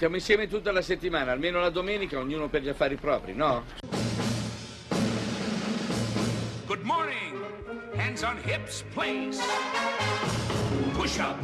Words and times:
Siamo 0.00 0.14
insieme 0.14 0.48
tutta 0.48 0.72
la 0.72 0.80
settimana, 0.80 1.32
almeno 1.32 1.60
la 1.60 1.68
domenica, 1.68 2.18
ognuno 2.18 2.48
per 2.48 2.62
gli 2.62 2.70
affari 2.70 2.96
propri, 2.96 3.34
no? 3.34 3.64
Good 6.64 6.82
morning. 6.84 7.44
Hands 7.96 8.22
on 8.22 8.38
hips, 8.42 8.82
please. 8.94 9.38
Push 10.94 11.18
up, 11.18 11.36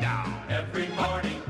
down. 0.00 0.26
Every 0.48 0.88
morning. 0.96 1.40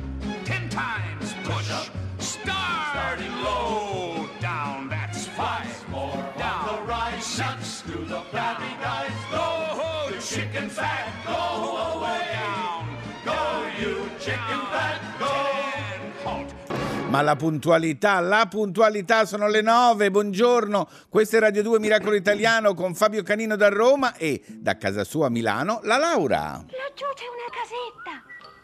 Ten 0.45 0.69
times 0.69 1.33
push. 1.45 1.71
up. 1.71 1.89
Starting 2.19 3.33
low, 3.43 4.29
down. 4.39 4.91
That's 4.91 5.29
five. 5.29 5.89
More 5.89 6.23
down. 6.37 6.67
the 6.67 6.83
rise. 6.83 7.25
Six 7.25 7.81
to 7.87 8.05
the 8.05 8.21
flabby 8.31 8.69
guys. 8.83 9.11
Go, 9.31 10.11
the 10.13 10.21
chicken 10.21 10.69
fat. 10.69 11.09
Go 11.25 11.97
away. 11.97 12.29
Down. 12.35 12.99
Go, 13.25 13.67
you 13.81 14.11
chicken 14.19 14.61
fat. 14.69 15.01
Go. 15.19 15.50
Ma 17.11 17.23
la 17.23 17.35
puntualità, 17.35 18.21
la 18.21 18.47
puntualità 18.49 19.25
sono 19.25 19.49
le 19.49 19.63
9, 19.63 20.13
buongiorno, 20.13 20.89
questo 21.09 21.39
è 21.39 21.41
Radio 21.41 21.61
2 21.65 21.81
Miracolo 21.81 22.15
Italiano 22.15 22.73
con 22.73 22.95
Fabio 22.95 23.25
Canino 23.25 23.57
da 23.57 23.69
Roma 23.69 24.15
e 24.15 24.41
da 24.47 24.77
casa 24.77 25.03
sua 25.03 25.27
a 25.27 25.29
Milano 25.29 25.81
la 25.83 25.97
Laura. 25.97 26.53
Laggiù 26.53 27.07
c'è 27.17 27.27
una 27.27 27.51
casetta. 27.51 28.23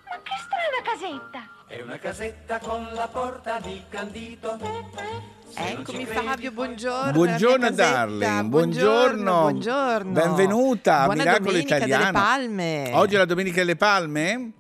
Ma 0.09 0.23
che 0.23 0.31
strana 0.39 0.81
casetta. 0.85 1.65
È 1.67 1.81
una 1.83 1.99
casetta 1.99 2.61
con 2.61 2.89
la 2.93 3.09
porta 3.09 3.59
di 3.59 3.83
candito. 3.89 4.57
Eccomi 5.53 6.07
Fabio, 6.07 6.53
buongiorno. 6.53 7.11
Buongiorno 7.11 7.71
darling, 7.73 8.43
buongiorno. 8.43 9.41
buongiorno. 9.41 10.13
Benvenuta 10.13 11.01
a 11.01 11.05
Buona 11.07 11.23
Miracolo 11.25 11.51
domenica 11.51 11.77
Italiano. 11.79 12.05
delle 12.05 12.13
Palme. 12.13 12.91
Oggi 12.95 13.15
è 13.17 13.19
la 13.19 13.25
Domenica 13.25 13.57
delle 13.57 13.77
Palme? 13.77 14.53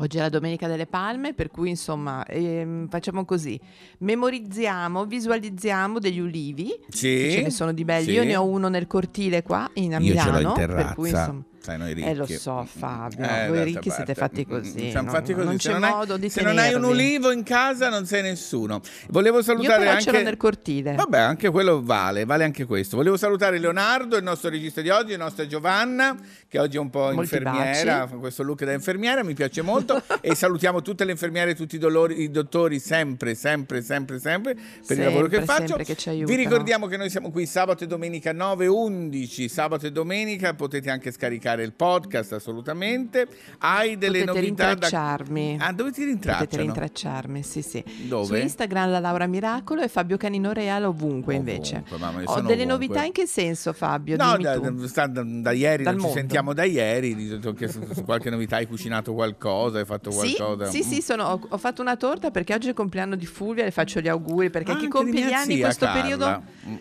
Oggi 0.00 0.16
è 0.16 0.20
la 0.20 0.28
Domenica 0.30 0.66
delle 0.66 0.86
Palme, 0.86 1.34
per 1.34 1.50
cui 1.50 1.68
insomma 1.68 2.24
ehm, 2.24 2.88
facciamo 2.88 3.24
così, 3.26 3.60
memorizziamo, 3.98 5.04
visualizziamo 5.04 5.98
degli 5.98 6.18
ulivi, 6.18 6.72
Sì. 6.88 7.28
ce 7.30 7.42
ne 7.42 7.50
sono 7.50 7.72
di 7.72 7.84
belli, 7.84 8.04
sì. 8.06 8.12
io 8.12 8.24
ne 8.24 8.34
ho 8.34 8.44
uno 8.46 8.68
nel 8.68 8.86
cortile 8.86 9.42
qua 9.42 9.70
in, 9.74 9.94
a 9.94 9.98
Io 9.98 10.14
ce 10.16 10.24
l'ho 10.30 10.36
Milano, 10.38 10.48
in 10.48 10.54
terrazza. 10.54 10.84
per 10.86 10.94
cui 10.94 11.10
insomma... 11.10 11.42
Sai, 11.62 11.76
noi 11.76 11.92
ricchi. 11.92 12.08
Eh 12.08 12.14
lo 12.14 12.26
so 12.26 12.64
Fabio, 12.64 13.22
Eh, 13.24 13.48
voi 13.48 13.64
ricchi 13.64 13.90
siete 13.90 14.14
parte, 14.14 14.44
fatti 14.44 14.46
mm, 14.46 14.50
così, 14.50 14.90
Siamo 14.90 15.06
no? 15.08 15.12
fatti 15.12 15.34
così. 15.34 15.44
non 15.46 15.58
se 15.58 15.68
c'è 15.68 15.72
non 15.74 15.84
hai- 15.84 15.90
modo 15.92 16.16
di 16.16 16.30
Se 16.30 16.40
non 16.42 16.56
hai 16.58 16.72
un 16.72 16.84
ulivo 16.84 17.30
in 17.32 17.42
casa 17.42 17.88
non 17.90 18.06
sei 18.06 18.22
nessuno. 18.22 18.80
Volevo 19.08 19.42
salutare 19.42 19.78
però 19.84 19.90
anche... 19.90 20.22
nel 20.22 20.36
cortile. 20.38 20.94
Vabbè, 20.94 21.18
anche 21.18 21.50
quello 21.50 21.82
vale, 21.82 22.24
vale 22.24 22.44
anche 22.44 22.64
questo. 22.64 22.96
Volevo 22.96 23.18
salutare 23.18 23.58
Leonardo, 23.58 24.16
il 24.16 24.22
nostro 24.22 24.48
regista 24.48 24.80
di 24.80 24.88
oggi, 24.88 25.12
la 25.12 25.24
nostra 25.24 25.46
Giovanna, 25.46 26.16
che 26.48 26.58
oggi 26.58 26.78
è 26.78 26.80
un 26.80 26.88
po' 26.88 27.10
Molti 27.12 27.20
infermiera, 27.36 28.06
baci. 28.06 28.16
questo 28.18 28.42
look 28.42 28.64
da 28.64 28.72
infermiera, 28.72 29.22
mi 29.22 29.34
piace 29.34 29.60
molto. 29.60 30.02
e 30.22 30.34
salutiamo 30.34 30.80
tutte 30.80 31.04
le 31.04 31.10
infermiere 31.12 31.50
e 31.50 31.54
tutti 31.54 31.76
i, 31.76 31.78
dolori- 31.78 32.22
i 32.22 32.30
dottori 32.30 32.78
sempre, 32.78 33.34
sempre, 33.34 33.82
sempre, 33.82 34.18
sempre 34.18 34.56
per 34.86 34.96
il 34.96 35.04
lavoro 35.04 35.26
che 35.26 35.36
Sempre, 35.36 35.54
faccio. 35.54 35.66
sempre 35.66 35.84
che 35.84 35.96
ci 35.96 36.24
Vi 36.24 36.34
ricordiamo 36.36 36.86
che 36.86 36.96
noi 36.96 37.10
siamo 37.10 37.30
qui 37.30 37.44
sabato 37.44 37.84
e 37.84 37.86
domenica 37.86 38.32
9 38.32 38.66
11, 38.66 39.48
sabato 39.48 39.86
e 39.86 39.92
domenica, 39.92 40.54
potete 40.54 40.88
anche 40.88 41.10
scaricare 41.12 41.48
il 41.58 41.72
podcast 41.72 42.32
assolutamente. 42.32 43.26
Hai 43.58 43.98
delle 43.98 44.20
Potete 44.24 44.38
novità 44.40 44.64
da... 44.64 44.70
rintracciarmi. 44.70 45.56
Ah, 45.60 45.72
dove 45.72 45.90
ti 45.92 46.04
rintracciano? 46.04 46.44
Potete 46.44 46.62
rintracciarmi, 46.62 47.42
sì, 47.42 47.62
sì. 47.62 47.82
Dove? 48.08 48.26
Su 48.26 48.34
Instagram 48.36 48.90
la 48.90 48.98
Laura 49.00 49.26
Miracolo 49.26 49.82
e 49.82 49.88
Fabio 49.88 50.16
Canino 50.16 50.52
Reale 50.52 50.86
ovunque, 50.86 51.34
invece. 51.34 51.76
Ovunque, 51.76 51.98
mamma, 51.98 52.20
io 52.22 52.28
Ho 52.30 52.40
delle 52.40 52.62
ovunque. 52.64 52.86
novità 52.86 53.04
in 53.04 53.12
che 53.12 53.26
senso, 53.26 53.72
Fabio? 53.72 54.16
No, 54.16 54.36
da, 54.38 54.56
da- 54.58 55.06
da- 55.06 55.22
da 55.24 55.50
ieri, 55.52 55.82
Dal 55.82 55.94
non 55.94 56.00
ci 56.02 56.06
mondo. 56.06 56.20
sentiamo 56.20 56.52
da 56.54 56.64
ieri, 56.64 57.38
che 57.56 57.68
su, 57.68 57.80
su 57.92 58.04
qualche 58.04 58.30
novità 58.30 58.56
hai 58.56 58.66
cucinato 58.66 59.12
qualcosa, 59.14 59.78
hai 59.78 59.84
fatto 59.84 60.10
Sì, 60.10 60.34
qualcosa. 60.36 60.70
sì, 60.70 60.82
sì, 60.82 61.00
sono- 61.02 61.24
ho, 61.24 61.40
ho 61.48 61.58
fatto 61.58 61.80
una 61.82 61.96
torta 61.96 62.30
perché 62.30 62.54
oggi 62.54 62.66
è 62.66 62.70
il 62.70 62.74
compleanno 62.76 63.16
di 63.16 63.26
Fulvia, 63.26 63.64
le 63.64 63.70
faccio 63.70 64.00
gli 64.00 64.08
auguri 64.08 64.50
perché 64.50 64.72
Ah, 64.72 64.76
chi 64.76 64.88
compie 64.88 65.24
gli 65.26 65.32
anni 65.32 65.54
in 65.54 65.60
questo 65.60 65.86
periodo 65.92 66.42
Mm. 66.66 66.74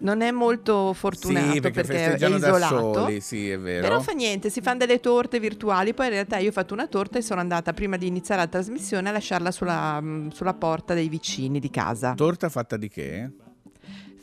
Non 0.00 0.20
è 0.20 0.30
molto 0.30 0.92
fortunato 0.92 1.52
Sì, 1.52 1.60
perché, 1.60 1.82
perché, 1.82 2.14
è 2.14 2.28
isolato. 2.28 2.92
soli, 2.94 3.20
sì, 3.20 3.50
è 3.50 3.58
vero. 3.58 3.82
Però 3.82 4.00
fa 4.00 4.12
niente, 4.12 4.50
si 4.50 4.60
fanno 4.60 4.78
delle 4.78 5.00
torte 5.00 5.38
virtuali. 5.40 5.94
Poi 5.94 6.06
in 6.06 6.12
realtà 6.12 6.38
io 6.38 6.48
ho 6.48 6.52
fatto 6.52 6.74
una 6.74 6.86
torta 6.86 7.18
e 7.18 7.22
sono 7.22 7.40
andata 7.40 7.72
prima 7.72 7.96
di 7.96 8.06
iniziare 8.06 8.42
la 8.42 8.46
trasmissione 8.48 9.08
a 9.08 9.12
lasciarla 9.12 9.50
sulla, 9.50 10.02
sulla 10.32 10.54
porta 10.54 10.94
dei 10.94 11.08
vicini 11.08 11.58
di 11.58 11.70
casa. 11.70 12.14
Torta 12.14 12.48
fatta 12.48 12.76
di 12.76 12.88
che? 12.88 13.30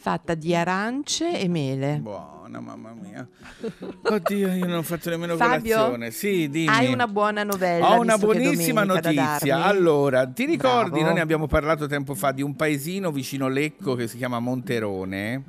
Fatta 0.08 0.36
di 0.36 0.56
arance 0.56 1.38
e 1.38 1.50
mele. 1.50 2.00
Buona, 2.02 2.62
mamma 2.62 2.94
mia. 2.94 3.28
Oddio, 4.10 4.54
io 4.54 4.66
non 4.66 4.78
ho 4.78 4.82
fatto 4.82 5.10
nemmeno 5.10 5.36
Fabio, 5.36 5.76
colazione. 5.76 6.12
Sì, 6.12 6.48
dimmi. 6.50 6.70
Hai 6.70 6.94
una 6.94 7.08
buona 7.08 7.44
novella. 7.44 7.92
Ho 7.92 8.00
una 8.00 8.18
buonissima 8.18 8.86
notizia. 8.86 9.66
Allora, 9.66 10.26
ti 10.26 10.46
ricordi, 10.46 10.92
Bravo. 10.92 11.06
noi 11.08 11.14
ne 11.16 11.20
abbiamo 11.20 11.48
parlato 11.48 11.88
tempo 11.88 12.16
fa 12.16 12.32
di 12.32 12.42
un 12.42 12.56
paesino 12.56 13.12
vicino 13.12 13.50
Lecco 13.50 13.96
che 13.96 14.08
si 14.08 14.16
chiama 14.16 14.40
Monterone, 14.40 15.44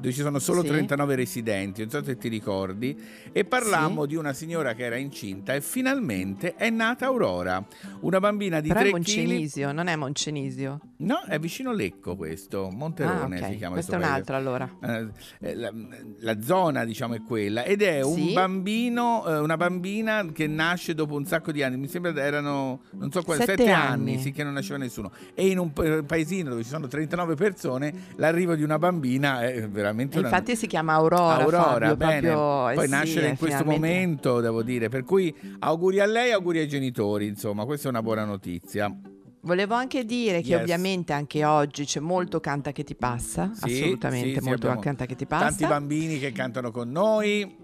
dove 0.00 0.12
ci 0.12 0.20
sono 0.22 0.38
solo 0.38 0.62
Sì. 0.62 0.68
39 0.68 1.14
residenti, 1.14 1.80
non 1.82 1.90
so 1.90 2.02
se 2.02 2.16
ti 2.16 2.28
ricordi, 2.28 2.96
e 3.32 3.44
parlammo 3.44 4.02
Sì. 4.02 4.08
di 4.08 4.16
una 4.16 4.32
signora 4.32 4.74
che 4.74 4.84
era 4.84 4.96
incinta 4.96 5.54
e 5.54 5.60
finalmente 5.60 6.54
è 6.54 6.70
nata 6.70 7.06
Aurora, 7.06 7.64
una 8.00 8.18
bambina 8.20 8.60
di 8.60 8.68
Però 8.68 8.80
è 8.80 8.82
3 8.82 8.90
kg. 8.90 8.96
Moncenisio, 8.96 9.72
non 9.72 9.86
è 9.88 9.96
Moncenisio. 9.96 10.80
No, 10.98 11.20
è 11.26 11.38
vicino 11.38 11.72
Lecco 11.72 12.16
questo, 12.16 12.68
Monterone 12.70 13.38
ah, 13.40 13.44
ok. 13.44 13.50
si 13.52 13.56
chiama 13.56 13.74
Questo 13.74 13.92
è 13.92 13.96
un 13.96 14.02
altro 14.02 14.36
allora. 14.36 14.68
Eh, 14.82 15.06
eh, 15.40 15.54
la, 15.54 15.72
la 16.20 16.40
zona 16.42 16.84
diciamo 16.84 17.14
è 17.14 17.22
quella 17.22 17.64
ed 17.64 17.82
è 17.82 18.02
un 18.02 18.14
Sì. 18.14 18.32
bambino 18.32 19.24
eh, 19.26 19.38
una 19.38 19.56
bambina 19.56 20.26
che 20.32 20.46
nasce 20.46 20.94
dopo 20.94 21.14
un 21.14 21.24
sacco 21.24 21.52
di 21.52 21.62
anni 21.62 21.76
mi 21.76 21.88
sembra 21.88 22.12
erano 22.22 22.82
non 22.92 23.10
so 23.10 23.20
Sette 23.22 23.44
sette 23.44 23.70
anni. 23.70 24.12
anni 24.12 24.18
sì 24.18 24.32
che 24.32 24.42
non 24.44 24.52
nasceva 24.54 24.78
nessuno 24.78 25.10
e 25.34 25.48
in 25.48 25.58
un 25.58 25.72
pa- 25.72 26.02
paesino 26.02 26.50
dove 26.50 26.62
ci 26.62 26.68
sono 26.68 26.86
39 26.86 27.34
persone 27.34 27.92
l'arrivo 28.16 28.54
di 28.54 28.62
una 28.62 28.78
bambina 28.78 29.42
è 29.42 29.54
veramente 29.68 29.88
E 29.90 30.18
una 30.18 30.28
infatti 30.28 30.56
si 30.56 30.66
chiama 30.66 30.94
Aurora. 30.94 31.34
Aurora, 31.44 31.62
Fabio, 31.62 31.96
bene. 31.96 32.20
proprio- 32.20 32.68
eh 32.70 32.74
Poi 32.74 32.84
sì, 32.84 32.90
nascere 32.90 33.26
in 33.28 33.32
eh, 33.34 33.36
questo 33.38 33.64
momento, 33.64 34.40
devo 34.40 34.62
dire. 34.62 34.88
Per 34.88 35.04
cui 35.04 35.34
auguri 35.60 36.00
a 36.00 36.06
lei, 36.06 36.32
auguri 36.32 36.58
ai 36.60 36.68
genitori. 36.68 37.26
Insomma, 37.26 37.64
questa 37.64 37.88
è 37.88 37.90
una 37.90 38.02
buona 38.02 38.24
notizia. 38.24 38.94
Volevo 39.42 39.72
anche 39.74 40.04
dire 40.04 40.42
che 40.42 40.50
Yes. 40.50 40.60
ovviamente 40.60 41.14
anche 41.14 41.44
oggi 41.46 41.86
c'è 41.86 42.00
molto 42.00 42.40
canta 42.40 42.72
che 42.72 42.84
ti 42.84 42.94
passa, 42.94 43.50
Sì, 43.54 43.78
assolutamente 43.80 44.40
sì, 44.40 44.46
molto 44.46 44.68
canta 44.78 45.06
che 45.06 45.16
ti 45.16 45.26
Tanti 45.26 45.62
passa. 45.62 45.66
bambini 45.66 46.18
che 46.18 46.30
cantano 46.32 46.70
con 46.70 46.90
noi. 46.90 47.56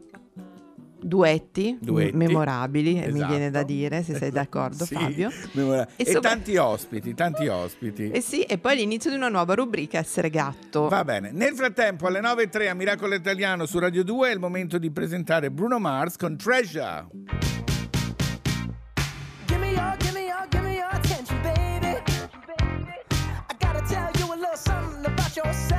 Duetti, 1.07 1.79
Duetti. 1.81 2.17
memorabili, 2.17 2.95
mi 2.95 3.05
Esatto. 3.05 3.27
viene 3.29 3.51
da 3.51 3.63
dire, 3.63 4.03
se 4.03 4.17
sei 4.17 4.31
d'accordo 4.31 4.85
Sì, 4.85 4.95
Fabio. 4.95 5.31
memora- 5.53 5.87
E, 5.97 6.03
E 6.03 6.13
sopra- 6.13 6.31
tanti 6.31 6.57
ospiti, 6.57 7.15
tanti 7.15 7.47
ospiti. 7.47 8.11
E 8.11 8.21
sì, 8.21 8.43
e 8.43 8.59
poi 8.59 8.75
l'inizio 8.77 9.11
di 9.11 9.17
una 9.17 9.29
nuova 9.29 9.55
rubrica, 9.55 9.99
Essere 9.99 10.31
gatto. 10.31 10.89
Va 10.89 11.05
bene. 11.05 11.31
Nel 11.33 11.55
frattempo, 11.55 12.07
alle 12.09 12.21
9.03 12.21 12.69
a 12.69 12.75
Miracolo 12.75 13.15
Italiano 13.15 13.67
su 13.67 13.79
Radio 13.79 14.03
2 14.03 14.31
è 14.31 14.33
il 14.33 14.41
momento 14.41 14.79
di 14.79 14.91
presentare 14.91 15.51
Bruno 15.51 15.79
Mars 15.79 16.17
con 16.17 16.37
Treasure. 16.37 17.07
Give 19.47 19.59
me 19.61 19.71
your, 19.71 19.97
give 19.99 20.13
me 20.13 20.25
your, 20.27 20.47
give 20.51 20.63
me 20.63 20.75
your 20.75 20.89
attention, 20.91 21.41
baby. 21.43 21.97
I 23.49 23.55
gotta 23.59 23.83
tell 23.87 24.11
you 24.19 24.33
a 24.33 24.37
little 24.37 24.57
something 24.57 25.05
about 25.07 25.35
yourself. 25.37 25.76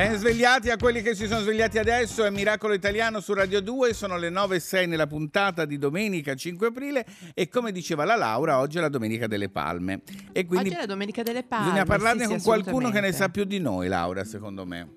Ben 0.00 0.16
svegliati 0.16 0.70
a 0.70 0.78
quelli 0.78 1.02
che 1.02 1.14
si 1.14 1.26
sono 1.26 1.40
svegliati 1.40 1.76
adesso, 1.76 2.24
è 2.24 2.30
Miracolo 2.30 2.72
Italiano 2.72 3.20
su 3.20 3.34
Radio 3.34 3.60
2, 3.60 3.92
sono 3.92 4.16
le 4.16 4.30
9 4.30 4.56
e 4.56 4.58
6 4.58 4.86
nella 4.86 5.06
puntata 5.06 5.66
di 5.66 5.76
domenica 5.76 6.34
5 6.34 6.68
aprile 6.68 7.04
e 7.34 7.50
come 7.50 7.70
diceva 7.70 8.06
la 8.06 8.16
Laura, 8.16 8.60
oggi 8.60 8.78
è 8.78 8.80
la 8.80 8.88
Domenica 8.88 9.26
delle 9.26 9.50
Palme. 9.50 10.00
E 10.32 10.46
quindi 10.46 10.68
Oggi 10.68 10.76
è 10.76 10.80
la 10.80 10.86
Domenica 10.86 11.22
delle 11.22 11.42
Palme. 11.42 11.64
bisogna 11.66 11.84
parlarne 11.84 12.22
sì, 12.22 12.28
sì, 12.28 12.32
con 12.32 12.42
qualcuno 12.42 12.88
che 12.88 13.00
ne 13.00 13.12
sa 13.12 13.28
più 13.28 13.44
di 13.44 13.58
noi, 13.58 13.88
Laura, 13.88 14.24
secondo 14.24 14.64
me. 14.64 14.94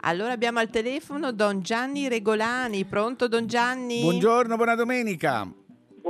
Allora 0.00 0.32
abbiamo 0.32 0.58
al 0.58 0.68
telefono 0.68 1.32
Don 1.32 1.62
Gianni 1.62 2.06
Regolani. 2.06 2.84
Pronto 2.84 3.28
Don 3.28 3.46
Gianni? 3.46 4.02
Buongiorno, 4.02 4.56
buona 4.56 4.74
domenica. 4.74 5.50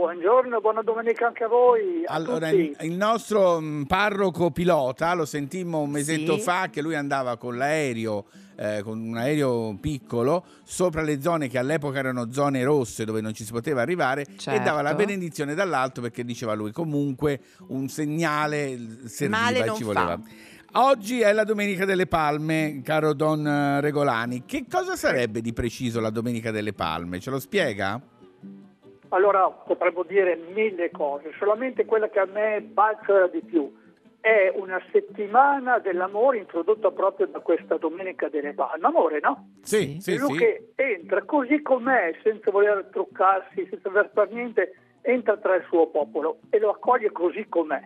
Buongiorno, 0.00 0.60
buona 0.60 0.82
domenica 0.82 1.28
anche 1.28 1.44
a 1.44 1.48
voi. 1.48 2.02
A 2.04 2.12
Allora, 2.12 2.50
tutti. 2.50 2.76
il, 2.80 2.92
nostro 2.98 3.58
mh, 3.58 3.84
parroco 3.86 4.50
pilota, 4.50 5.14
lo 5.14 5.24
sentimmo 5.24 5.80
un 5.80 5.88
mesetto 5.88 6.34
Sì. 6.34 6.42
fa, 6.42 6.68
che 6.70 6.82
lui 6.82 6.94
andava 6.94 7.38
con 7.38 7.56
l'aereo, 7.56 8.26
eh, 8.58 8.82
con 8.82 9.00
un 9.00 9.16
aereo 9.16 9.74
piccolo, 9.80 10.44
sopra 10.64 11.00
le 11.00 11.22
zone 11.22 11.48
che 11.48 11.56
all'epoca 11.56 11.98
erano 11.98 12.30
zone 12.30 12.62
rosse 12.62 13.06
dove 13.06 13.22
non 13.22 13.32
ci 13.32 13.42
si 13.44 13.52
poteva 13.52 13.80
arrivare 13.80 14.20
e 14.24 14.58
dava 14.60 14.82
la 14.82 14.90
Certo. 14.90 14.96
benedizione 15.06 15.54
dall'alto 15.54 16.02
perché 16.02 16.26
diceva 16.26 16.52
lui 16.52 16.72
comunque 16.72 17.40
un 17.68 17.88
segnale 17.88 18.76
serviva 19.06 19.40
Male 19.40 19.64
e 19.64 19.74
ci 19.76 19.82
fa. 19.82 19.92
voleva. 19.94 20.20
Oggi 20.72 21.20
è 21.22 21.32
la 21.32 21.44
Domenica 21.44 21.86
delle 21.86 22.06
Palme, 22.06 22.82
caro 22.84 23.14
Don 23.14 23.46
eh, 23.46 23.80
Regolani. 23.80 24.42
Che 24.44 24.66
cosa 24.70 24.94
sarebbe 24.94 25.40
di 25.40 25.54
preciso 25.54 26.00
la 26.00 26.10
Domenica 26.10 26.50
delle 26.50 26.74
Palme? 26.74 27.18
Ce 27.18 27.30
lo 27.30 27.38
spiega? 27.40 27.98
Allora 29.10 29.48
potremmo 29.48 30.02
dire 30.02 30.36
mille 30.52 30.90
cose, 30.90 31.32
solamente 31.38 31.84
quella 31.84 32.08
che 32.08 32.18
a 32.18 32.26
me 32.26 32.60
balza 32.60 33.26
di 33.28 33.40
più 33.40 33.72
è 34.20 34.52
una 34.56 34.82
settimana 34.90 35.78
dell'amore 35.78 36.38
introdotta 36.38 36.90
proprio 36.90 37.28
da 37.28 37.38
questa 37.38 37.76
Domenica 37.76 38.28
delle 38.28 38.54
Palme. 38.54 38.84
Amore, 38.84 39.20
no? 39.20 39.50
Sì, 39.60 39.98
sì, 40.00 40.16
lui 40.16 40.32
sì. 40.32 40.38
che 40.38 40.72
entra 40.74 41.22
così 41.22 41.62
com'è, 41.62 42.12
senza 42.24 42.50
voler 42.50 42.88
truccarsi, 42.90 43.68
senza 43.70 43.88
voler 43.88 44.10
fare 44.12 44.32
niente, 44.32 44.74
entra 45.02 45.36
tra 45.36 45.54
il 45.54 45.64
suo 45.68 45.86
popolo 45.86 46.38
e 46.50 46.58
lo 46.58 46.70
accoglie 46.70 47.12
così 47.12 47.46
com'è. 47.48 47.80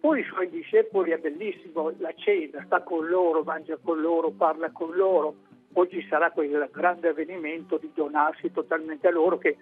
Poi 0.00 0.20
i 0.20 0.24
suoi 0.24 0.48
discepoli 0.48 1.10
è 1.10 1.18
bellissimo, 1.18 1.92
la 1.98 2.14
cena, 2.14 2.62
sta 2.64 2.82
con 2.82 3.06
loro, 3.06 3.42
mangia 3.42 3.76
con 3.76 4.00
loro, 4.00 4.30
parla 4.30 4.70
con 4.70 4.94
loro. 4.94 5.34
Poi 5.70 5.88
ci 5.90 6.06
sarà 6.08 6.30
quel 6.30 6.68
grande 6.72 7.08
avvenimento 7.08 7.76
di 7.76 7.90
donarsi 7.92 8.50
totalmente 8.52 9.08
a 9.08 9.10
loro 9.10 9.36
che 9.36 9.56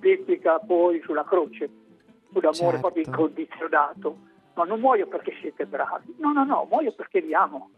si 0.00 0.10
esplica 0.10 0.58
poi 0.60 1.00
sulla 1.04 1.24
croce, 1.24 1.64
un 1.64 2.40
amore 2.44 2.54
Certo. 2.54 2.78
proprio 2.80 3.02
incondizionato. 3.06 4.16
Ma 4.54 4.64
non 4.64 4.78
muoio 4.78 5.08
perché 5.08 5.34
siete 5.40 5.66
bravi, 5.66 6.14
no, 6.18 6.32
no, 6.32 6.44
no, 6.44 6.66
muoio 6.70 6.92
perché 6.92 7.20
vi 7.20 7.34
amo. 7.34 7.70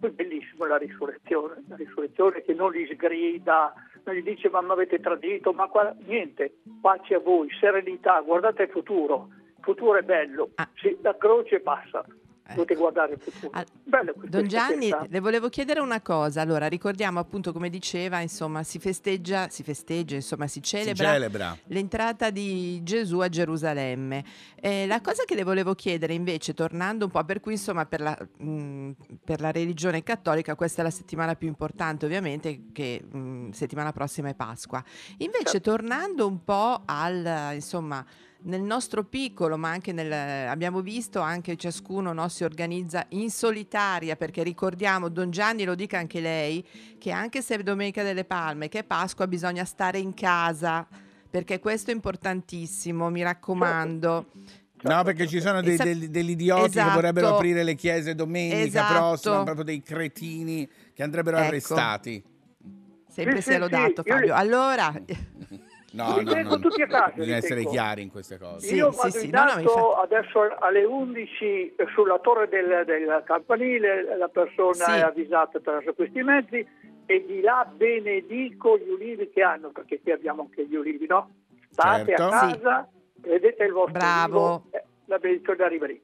Poi 0.00 0.08
è 0.10 0.12
bellissimo 0.14 0.64
la 0.64 0.78
risurrezione, 0.78 1.62
la 1.68 1.76
risurrezione 1.76 2.42
che 2.42 2.54
non 2.54 2.70
li 2.72 2.86
sgrida, 2.90 3.74
non 4.04 4.14
gli 4.16 4.22
dice 4.22 4.48
ma 4.48 4.62
mi 4.62 4.70
avete 4.70 4.98
tradito, 4.98 5.52
ma 5.52 5.68
qua 5.68 5.94
niente, 6.06 6.56
pace 6.80 7.16
a 7.16 7.18
voi, 7.18 7.48
serenità, 7.60 8.18
guardate 8.22 8.62
il 8.62 8.70
futuro, 8.70 9.28
il 9.58 9.62
futuro 9.62 9.98
è 9.98 10.02
bello, 10.02 10.48
Ah. 10.54 10.68
sì, 10.76 10.96
la 11.02 11.14
croce 11.18 11.60
passa, 11.60 12.02
potete 12.44 12.72
Ecco. 12.72 12.80
guardare 12.80 13.12
il 13.14 13.20
futuro. 13.20 13.50
Ah, 13.52 13.64
Don 14.28 14.46
Gianni, 14.46 14.90
le 15.08 15.20
volevo 15.20 15.48
chiedere 15.48 15.80
una 15.80 16.00
cosa. 16.00 16.40
Allora, 16.40 16.66
ricordiamo 16.66 17.18
appunto, 17.18 17.52
come 17.52 17.70
diceva, 17.70 18.20
insomma, 18.20 18.62
si 18.62 18.78
festeggia, 18.78 19.48
si 19.48 19.62
festeggia, 19.62 20.14
insomma, 20.16 20.46
si 20.46 20.60
Si 20.62 20.76
celebra 20.76 21.12
celebra. 21.12 21.56
l'entrata 21.66 22.30
di 22.30 22.82
Gesù 22.82 23.18
a 23.20 23.28
Gerusalemme. 23.28 24.24
Eh, 24.60 24.86
la 24.86 25.00
cosa 25.00 25.24
che 25.24 25.34
le 25.34 25.44
volevo 25.44 25.74
chiedere 25.74 26.14
invece, 26.14 26.54
tornando 26.54 27.04
un 27.06 27.10
po', 27.10 27.24
per 27.24 27.40
cui 27.40 27.52
insomma 27.52 27.86
per 27.86 28.00
la, 28.00 28.16
mh, 28.38 28.90
per 29.24 29.40
la 29.40 29.50
religione 29.52 30.02
cattolica 30.02 30.54
questa 30.54 30.80
è 30.80 30.84
la 30.84 30.90
settimana 30.90 31.34
più 31.34 31.48
importante 31.48 32.06
ovviamente, 32.06 32.64
che 32.72 33.02
mh, 33.02 33.50
settimana 33.50 33.92
prossima 33.92 34.28
è 34.28 34.34
Pasqua. 34.34 34.82
Invece 35.18 35.60
tornando 35.60 36.26
un 36.26 36.42
po' 36.44 36.82
al, 36.84 37.50
insomma, 37.54 38.04
nel 38.44 38.60
nostro 38.62 39.04
piccolo, 39.04 39.56
ma 39.56 39.70
anche 39.70 39.92
nel, 39.92 40.10
abbiamo 40.48 40.80
visto 40.80 41.20
anche 41.20 41.56
ciascuno 41.56 42.12
no, 42.12 42.28
si 42.28 42.44
organizza 42.44 43.04
in 43.10 43.30
solitaria, 43.30 44.16
perché 44.16 44.42
ricordiamo, 44.42 45.08
Don 45.08 45.30
Gianni 45.30 45.64
lo 45.64 45.74
dica 45.74 45.98
anche 45.98 46.20
lei, 46.20 46.66
che 46.98 47.10
anche 47.10 47.42
se 47.42 47.54
è 47.56 47.62
Domenica 47.62 48.02
delle 48.02 48.24
Palme, 48.24 48.68
che 48.68 48.80
è 48.80 48.84
Pasqua, 48.84 49.26
bisogna 49.26 49.64
stare 49.64 49.98
in 49.98 50.14
casa, 50.14 50.86
perché 51.30 51.60
questo 51.60 51.90
è 51.90 51.94
importantissimo, 51.94 53.10
mi 53.10 53.22
raccomando. 53.22 54.26
No, 54.82 55.04
perché 55.04 55.28
ci 55.28 55.40
sono 55.40 55.60
dei- 55.62 55.76
degli, 55.76 56.08
degli 56.08 56.30
idioti 56.30 56.64
esatto. 56.70 56.88
che 56.88 56.94
vorrebbero 56.94 57.36
aprire 57.36 57.62
le 57.62 57.76
chiese 57.76 58.16
domenica 58.16 58.56
Esatto. 58.64 58.94
prossima, 58.98 59.42
proprio 59.44 59.64
dei 59.64 59.80
cretini 59.80 60.68
che 60.92 61.02
andrebbero 61.04 61.36
Ecco. 61.36 61.46
arrestati. 61.46 62.22
Sempre 63.08 63.40
Sì, 63.42 63.52
sì, 63.52 63.58
lodato 63.58 64.02
sì, 64.02 64.08
io- 64.08 64.14
Fabio. 64.16 64.34
Allora, 64.34 64.92
No, 65.92 66.16
Li 66.18 66.24
no, 66.24 66.32
tengo 66.32 66.48
no. 66.56 66.58
tutti 66.58 66.80
a 66.82 66.86
casa, 66.86 67.12
Bisogna 67.14 67.36
essere 67.36 67.54
tengo. 67.56 67.70
chiari 67.70 68.02
in 68.02 68.10
queste 68.10 68.38
cose. 68.38 68.66
Sì, 68.66 68.74
Io 68.76 68.90
sì, 68.92 68.96
vado 68.96 69.10
sì, 69.10 69.24
in 69.26 69.30
no, 69.32 69.40
infatti- 69.60 70.00
adesso 70.02 70.56
alle 70.58 70.84
11 70.84 71.74
sulla 71.94 72.18
torre 72.18 72.48
del, 72.48 72.82
del 72.86 73.22
campanile, 73.26 74.16
la 74.16 74.28
persona 74.28 74.84
Sì. 74.86 74.90
è 74.92 75.00
avvisata 75.00 75.58
attraverso 75.58 75.92
questi 75.94 76.22
mezzi 76.22 76.66
e 77.04 77.24
di 77.26 77.40
là 77.40 77.70
benedico 77.70 78.78
gli 78.78 78.88
ulivi 78.88 79.28
che 79.30 79.42
hanno, 79.42 79.68
perché 79.70 80.00
qui 80.00 80.12
abbiamo 80.12 80.42
anche 80.42 80.66
gli 80.66 80.74
ulivi, 80.76 81.06
no? 81.06 81.30
State 81.70 82.04
Certo. 82.06 82.22
a 82.24 82.28
casa, 82.30 82.88
vedete 83.16 83.64
il 83.64 83.72
vostro 83.72 83.98
Bravo. 83.98 84.38
ulivo, 84.38 84.66
eh, 84.70 84.84
la 85.06 85.18
benedizione 85.18 85.62
arriva 85.64 85.86
lì. 85.86 86.00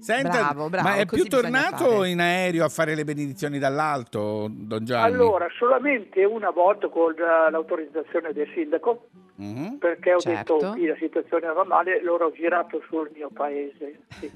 Senta, 0.00 0.28
Bravo, 0.52 0.68
bravo, 0.68 0.88
ma 0.88 0.94
è 0.96 1.06
più 1.06 1.24
tornato 1.24 1.84
fare. 1.96 2.08
in 2.10 2.20
aereo 2.20 2.64
a 2.64 2.68
fare 2.68 2.94
le 2.94 3.04
benedizioni 3.04 3.58
dall'alto, 3.58 4.46
Don 4.50 4.84
Gianni? 4.84 5.12
Allora, 5.14 5.46
solamente 5.58 6.24
una 6.24 6.50
volta 6.50 6.88
con 6.88 7.12
eh, 7.14 7.50
l'autorizzazione 7.50 8.32
del 8.32 8.48
sindaco, 8.54 9.08
Mhm. 9.36 9.78
perché 9.78 10.14
ho 10.14 10.18
Certo. 10.18 10.56
detto 10.58 10.70
qui 10.72 10.86
la 10.86 10.96
situazione 10.96 11.46
va 11.52 11.64
male, 11.64 12.02
loro 12.02 12.26
ho 12.26 12.32
girato 12.32 12.80
sul 12.88 13.10
mio 13.14 13.28
paese. 13.32 14.00
sì. 14.10 14.30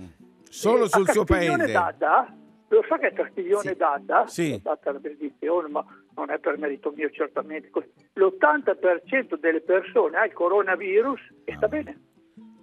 Solo 0.49 0.85
Eh, 0.85 0.89
sul 0.89 1.09
suo 1.09 1.25
Castiglione 1.25 1.59
paese? 1.65 1.73
d'Adda, 1.73 2.37
lo 2.69 2.85
sa 2.89 2.99
che 2.99 3.07
a 3.07 3.13
Castiglione 3.13 3.71
Sì. 3.71 3.77
d'Adda 3.77 4.27
Sì. 4.27 4.53
è 4.53 4.59
stata 4.59 4.93
la 4.93 4.99
benedizione, 4.99 5.69
ma 5.69 5.85
non 6.15 6.31
è 6.31 6.39
per 6.39 6.59
merito 6.59 6.93
mio 6.95 7.09
certamente. 7.11 7.71
L'80% 8.15 9.37
delle 9.37 9.61
persone 9.61 10.17
ha 10.19 10.25
il 10.27 10.33
coronavirus 10.33 11.21
e 11.45 11.55
sta 11.57 11.67
Ah. 11.67 11.69
bene. 11.69 12.01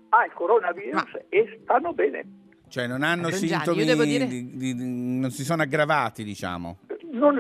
Ha 0.10 0.26
il 0.26 0.34
coronavirus 0.34 0.94
Ma- 1.14 1.20
e 1.30 1.60
stanno 1.64 1.94
bene. 1.94 2.26
Cioè 2.70 2.88
non 2.88 3.04
hanno 3.04 3.30
Don 3.30 3.32
Gianni, 3.32 3.48
sintomi, 3.48 3.84
dire- 4.06 4.28
di- 4.28 4.56
di- 4.56 4.76
di- 4.76 5.20
non 5.20 5.32
si 5.32 5.44
sono 5.44 5.62
aggravati, 5.64 6.24
diciamo. 6.24 6.78
Non, 7.12 7.34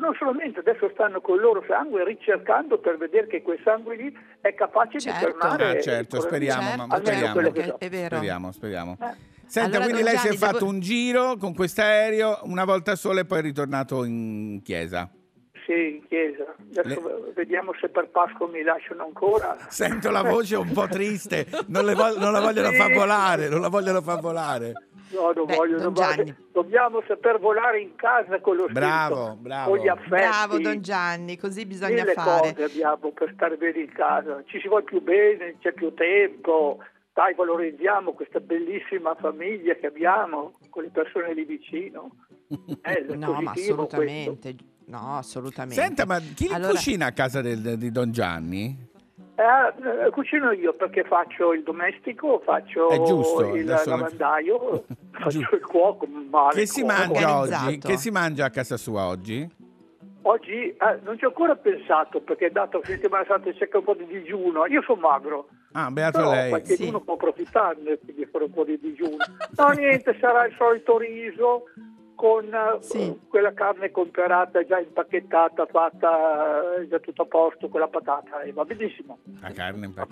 non 0.00 0.14
solamente, 0.18 0.60
adesso 0.60 0.88
stanno 0.94 1.20
con 1.20 1.34
il 1.36 1.42
loro 1.42 1.62
sangue 1.68 2.04
ricercando 2.04 2.78
per 2.78 2.96
vedere 2.96 3.26
che 3.26 3.42
quel 3.42 3.58
sangue 3.64 3.96
lì 3.96 4.16
è 4.40 4.54
capace 4.54 5.00
Certo. 5.00 5.18
di 5.26 5.32
fermare 5.32 5.78
Ah, 5.78 5.80
certo, 5.80 6.16
coronavirus. 6.18 6.24
speriamo, 6.24 6.62
Certo, 6.62 6.86
ma 6.86 6.96
speriamo. 6.96 7.32
quello 7.32 7.50
che 7.50 7.60
che 7.60 7.66
so. 7.66 7.76
è 7.78 7.88
vero. 7.90 8.14
Speriamo, 8.16 8.52
speriamo. 8.52 8.96
Eh. 9.00 9.34
Senta, 9.48 9.76
Allora, 9.76 9.84
quindi 9.84 10.02
lei 10.02 10.16
si 10.18 10.26
è 10.26 10.30
Gianni, 10.30 10.36
fatto 10.38 10.58
devo- 10.58 10.70
un 10.70 10.80
giro 10.80 11.36
con 11.36 11.54
quest'aereo 11.54 12.40
una 12.44 12.64
volta 12.64 12.96
sola 12.96 13.20
e 13.20 13.24
poi 13.24 13.38
è 13.38 13.42
ritornato 13.42 14.04
in 14.04 14.60
chiesa. 14.62 15.10
Sì, 15.66 15.96
in 15.96 16.06
chiesa. 16.06 16.54
Adesso 16.76 17.32
vediamo 17.34 17.72
se 17.80 17.88
per 17.88 18.08
Pasqua 18.10 18.46
mi 18.46 18.62
lasciano 18.62 19.02
ancora. 19.02 19.56
Sento 19.68 20.10
la 20.12 20.22
voce 20.22 20.54
un 20.54 20.70
po' 20.70 20.86
triste, 20.86 21.44
non, 21.66 21.84
le 21.84 21.94
vo- 21.94 22.16
non 22.16 22.30
la 22.30 22.40
vogliono 22.40 22.70
far 22.70 22.92
volare, 22.92 23.48
non 23.48 23.60
la 23.60 23.68
vogliono 23.68 24.00
far 24.00 24.20
volare. 24.20 24.72
No, 25.10 25.32
non 25.34 25.44
Beh, 25.46 25.54
voglio, 25.56 25.74
don 25.78 25.82
non 25.84 25.92
voglio. 25.92 26.14
Gianni. 26.14 26.36
Dobbiamo 26.52 27.02
saper 27.08 27.40
volare 27.40 27.80
in 27.80 27.96
casa 27.96 28.40
con 28.40 28.54
lo 28.56 28.62
spirito, 28.64 28.80
Bravo, 28.86 29.36
bravo. 29.40 29.70
con 29.70 29.78
gli 29.80 29.88
affetti. 29.88 30.08
Bravo 30.08 30.58
Don 30.60 30.80
Gianni, 30.80 31.36
così 31.36 31.66
bisogna 31.66 32.02
mille 32.02 32.12
fare. 32.12 32.52
cose 32.54 32.64
abbiamo 32.64 33.10
per 33.12 33.32
stare 33.34 33.56
bene 33.56 33.78
in 33.80 33.92
casa. 33.92 34.42
Ci 34.46 34.60
si 34.60 34.68
vuole 34.68 34.84
più 34.84 35.00
bene, 35.02 35.56
c'è 35.60 35.72
più 35.72 35.92
tempo. 35.94 36.78
Dai, 37.12 37.34
valorizziamo 37.34 38.12
questa 38.12 38.38
bellissima 38.40 39.14
famiglia 39.16 39.74
che 39.74 39.86
abbiamo 39.86 40.52
con 40.70 40.82
le 40.84 40.90
persone 40.90 41.34
lì 41.34 41.44
vicino. 41.44 42.10
Eh, 42.82 43.06
è 43.06 43.14
No, 43.14 43.40
ma 43.40 43.50
assolutamente. 43.52 44.54
No, 44.86 45.16
assolutamente. 45.16 45.80
Senta, 45.82 46.06
ma 46.06 46.18
chi 46.20 46.48
Allora- 46.52 46.70
cucina 46.72 47.06
a 47.06 47.12
casa 47.12 47.40
del- 47.40 47.76
di 47.76 47.90
Don 47.90 48.12
Gianni? 48.12 48.84
Eh, 49.38 50.06
eh, 50.06 50.10
cucino 50.10 50.50
io 50.52 50.72
perché 50.74 51.04
faccio 51.04 51.52
il 51.52 51.62
domestico, 51.62 52.40
faccio 52.44 52.88
È 52.88 53.02
giusto, 53.02 53.54
il 53.54 53.64
lavandaio, 53.66 54.84
faccio 55.12 55.38
il 55.54 55.60
cuoco, 55.66 56.06
male 56.06 56.54
Che 56.60 56.66
si 56.66 56.82
cuoco. 56.82 56.96
mangia 56.96 57.38
oggi? 57.38 57.78
Che 57.78 57.96
si 57.98 58.10
mangia 58.10 58.44
a 58.46 58.50
casa 58.50 58.76
sua 58.76 59.06
oggi? 59.06 59.46
Oggi 60.22 60.68
eh, 60.70 61.00
non 61.04 61.18
ci 61.18 61.24
ho 61.24 61.28
ancora 61.28 61.54
pensato 61.54 62.20
perché 62.20 62.50
dato 62.50 62.80
che 62.80 62.92
settimana 62.92 63.24
santa 63.28 63.50
c'è 63.52 63.68
un 63.72 63.84
po' 63.84 63.94
di 63.94 64.06
digiuno, 64.06 64.66
io 64.66 64.82
sono 64.82 65.00
magro, 65.00 65.48
Ah, 65.72 65.90
beato 65.90 66.18
però 66.18 66.30
lei. 66.32 66.48
qualcuno 66.48 66.98
Sì. 66.98 67.04
può 67.04 67.14
approfittarne 67.14 67.98
quindi 67.98 68.26
fare 68.26 68.44
un 68.44 68.50
po' 68.52 68.64
di 68.64 68.78
digiuno. 68.80 69.16
No, 69.56 69.68
niente, 69.70 70.16
sarà 70.18 70.46
il 70.46 70.54
solito 70.56 70.96
riso 70.98 71.64
con 72.16 72.46
eh, 72.52 72.78
Sì. 72.80 73.16
quella 73.28 73.52
carne 73.52 73.92
comperata 73.92 74.64
già 74.64 74.80
impacchettata, 74.80 75.66
fatta 75.66 76.78
eh, 76.80 76.88
già 76.88 76.98
tutto 76.98 77.22
a 77.22 77.26
posto, 77.26 77.68
con 77.68 77.78
la 77.80 77.86
patata, 77.88 78.40
e 78.40 78.52
va 78.52 78.64
benissimo, 78.64 79.18
La 79.40 79.50
carne 79.52 79.86
in 79.86 79.92
va 79.92 80.06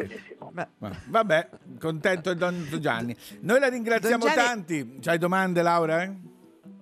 Vabbè, 1.08 1.48
contento 1.80 2.32
di 2.32 2.38
Don 2.38 2.66
Gianni. 2.78 3.16
Noi 3.40 3.58
la 3.58 3.68
ringraziamo 3.68 4.24
Gianni- 4.26 4.36
tanti. 4.36 4.98
C'hai 5.00 5.18
domande, 5.18 5.62
Laura? 5.62 6.02
eh? 6.04 6.12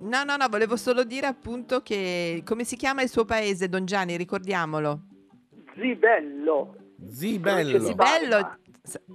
No, 0.00 0.25
no, 0.25 0.37
no, 0.37 0.49
volevo 0.49 0.76
solo 0.76 1.05
dire 1.05 1.26
appunto 1.29 1.81
che 1.81 2.43
come 2.45 2.64
si 2.64 2.76
chiama 2.76 3.02
il 3.02 3.09
suo 3.09 3.25
paese, 3.25 3.69
Don 3.69 3.85
Gianni, 3.87 4.17
ricordiamolo. 4.17 5.00
Zibello. 5.76 6.75
Zibello. 7.09 7.81
Sì, 7.81 7.95
Bello. 7.95 8.38
s- 8.38 8.62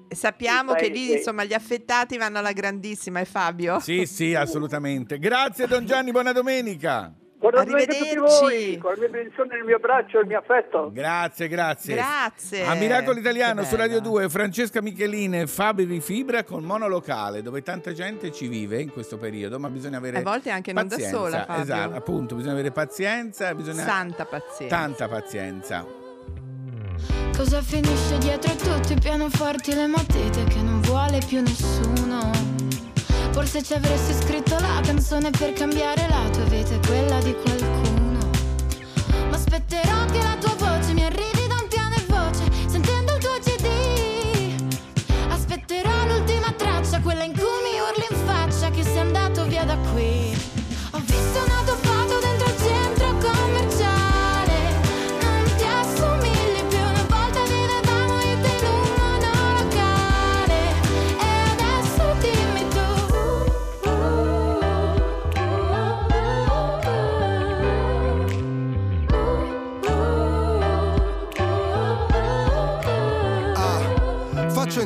Sappiamo 0.09 0.74
che 0.74 0.88
lì 0.88 1.12
insomma 1.12 1.43
gli 1.43 1.53
affettati 1.53 2.17
vanno 2.17 2.38
alla 2.39 2.53
grandissima, 2.53 3.19
è 3.19 3.25
Fabio? 3.25 3.79
Sì, 3.81 4.05
sì, 4.05 4.33
assolutamente. 4.33 5.19
Grazie 5.19 5.67
Don 5.67 5.86
Gianni, 5.86 6.12
buona 6.12 6.31
domenica. 6.31 7.13
Buona 7.38 7.63
domenica 7.65 7.91
a 7.91 7.95
tutti 7.97 8.09
Arrivederci. 8.09 8.39
voi, 8.41 8.77
con 8.77 8.91
la 8.93 8.97
mia 8.97 9.09
benedizione, 9.09 9.57
il 9.57 9.63
mio 9.65 9.75
abbraccio 9.75 10.17
e 10.17 10.21
il 10.21 10.27
mio 10.27 10.39
affetto. 10.39 10.89
Grazie, 10.93 11.47
grazie. 11.50 11.95
Grazie. 11.95 12.63
A 12.65 12.74
Miracolo 12.75 13.19
Italiano 13.19 13.63
su 13.63 13.75
Radio 13.75 14.00
bella. 14.00 14.09
2, 14.09 14.29
Francesca 14.29 14.81
Micheline 14.81 15.41
e 15.41 15.47
Fabio 15.47 15.86
di 15.86 16.00
Fibra 16.00 16.43
con 16.45 16.63
monolocale, 16.63 17.41
dove 17.41 17.62
tanta 17.62 17.91
gente 17.93 18.31
ci 18.31 18.47
vive 18.47 18.81
in 18.81 18.89
questo 18.91 19.17
periodo, 19.17 19.59
ma 19.59 19.69
bisogna 19.69 19.97
avere 19.97 20.19
A 20.19 20.21
volte 20.21 20.50
anche 20.50 20.71
non 20.71 20.88
da 20.88 20.95
pazienza. 20.95 21.15
sola, 21.17 21.45
Fabio. 21.45 21.62
Esatto, 21.63 21.95
appunto, 21.95 22.36
bisogna 22.36 22.53
avere 22.53 22.71
pazienza, 22.71 23.53
bisogna 23.53 23.83
Santa 23.83 24.25
pazienza. 24.25 24.75
tanta 24.75 25.07
pazienza. 25.09 25.86
Cosa 27.36 27.62
finisce 27.62 28.18
dietro 28.18 28.51
a 28.51 28.56
tutti 28.56 28.94
i 28.94 29.00
pianoforti 29.00 29.74
le 29.74 29.88
matite 29.88 30.44
che 30.46 30.62
non 30.62 30.82
vuole 30.82 31.20
più 31.25 31.42
nessuno? 31.42 32.32
Forse 33.32 33.62
ci 33.62 33.74
avresti 33.74 34.13
scritto 34.13 34.58
la 34.60 34.82
canzone 34.84 35.30
per 35.30 35.54
cambiare 35.54 36.08
la 36.10 36.30
tua 36.32 36.44
vita 36.46 36.74
e 36.74 36.80
quella 36.86 37.20
di 37.22 37.36
qualcuno. 37.36 38.30
Ma 39.30 39.36
aspetterò 39.36 40.06
che 40.06 40.18
la 40.24 40.38
tua 40.39 40.56
voce 40.56 40.94
mi 40.94 41.04
arrivi 41.04 41.48
da 41.48 41.56
un 41.62 41.68
piano 41.68 41.96
e 41.96 42.04
voce, 42.08 42.44
sentendo 42.68 43.13
il 43.13 43.20
tuo 43.20 43.38
CD. 43.44 43.68
Aspetterò 45.30 46.08
l'ultima 46.08 46.37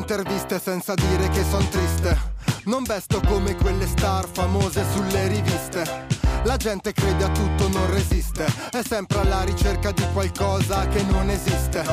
interviste 0.02 0.60
senza 0.60 0.96
dire 0.96 1.30
che 1.30 1.44
son 1.44 1.68
triste. 1.70 2.18
Non 2.66 2.84
vesto 2.84 3.22
come 3.28 3.56
quelle 3.56 3.86
star 3.86 4.28
famose 4.28 4.84
sulle 4.94 5.28
riviste. 5.28 6.21
La 6.44 6.58
gente 6.58 6.92
crede 6.92 7.24
a 7.24 7.30
tutto, 7.30 7.68
non 7.70 7.92
resiste. 7.92 8.46
È 8.72 8.82
sempre 8.84 9.20
alla 9.20 9.44
ricerca 9.44 9.92
di 9.92 10.04
qualcosa 10.12 10.88
che 10.88 11.04
non 11.04 11.30
esiste. 11.30 11.84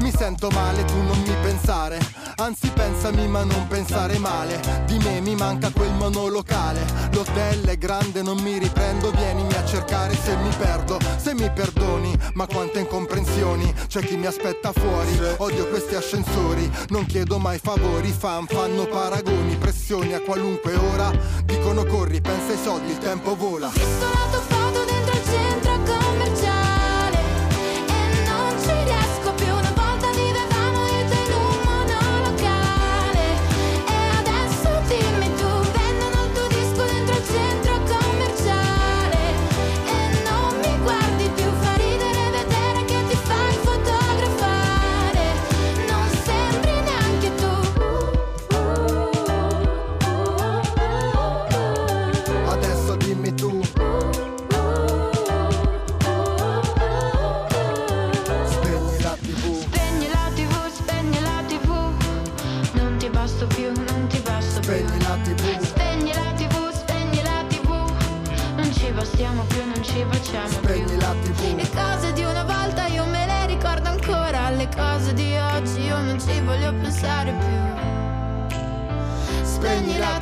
Mi 0.00 0.10
sento 0.10 0.48
male, 0.50 0.84
tu 0.84 1.00
non 1.00 1.18
mi 1.20 1.34
pensare. 1.42 1.98
Anzi, 2.36 2.68
pensami, 2.70 3.28
ma 3.28 3.44
non 3.44 3.68
pensare 3.68 4.18
male. 4.18 4.60
Di 4.86 4.98
me 4.98 5.20
mi 5.20 5.36
manca 5.36 5.70
quel 5.70 5.92
monolocale. 5.92 6.84
L'hotel 7.12 7.66
è 7.66 7.78
grande, 7.78 8.22
non 8.22 8.38
mi 8.38 8.58
riprendo. 8.58 9.12
Vienimi 9.12 9.54
a 9.54 9.64
cercare 9.64 10.14
se 10.14 10.36
mi 10.36 10.50
perdo. 10.58 10.98
Se 11.16 11.32
mi 11.32 11.48
perdoni, 11.50 12.18
ma 12.34 12.46
quante 12.46 12.80
incomprensioni. 12.80 13.72
C'è 13.86 14.00
chi 14.00 14.16
mi 14.16 14.26
aspetta 14.26 14.72
fuori. 14.72 15.16
Odio 15.36 15.68
questi 15.68 15.94
ascensori. 15.94 16.68
Non 16.88 17.06
chiedo 17.06 17.38
mai 17.38 17.60
favori. 17.62 18.10
Fan 18.10 18.46
fanno 18.46 18.86
paragoni, 18.86 19.56
pressioni 19.56 20.14
a 20.14 20.20
qualunque 20.20 20.74
ora. 20.74 21.12
Dicono 21.44 21.84
corri, 21.84 22.20
pensa 22.20 22.52
ai 22.52 22.58
soldi, 22.62 22.90
il 22.90 22.98
tempo 22.98 23.36
vola. 23.36 23.83
Visto 23.84 24.63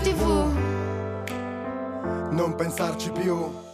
tv 0.02 0.22
Non 2.32 2.54
pensarci 2.56 3.10
più. 3.12 3.71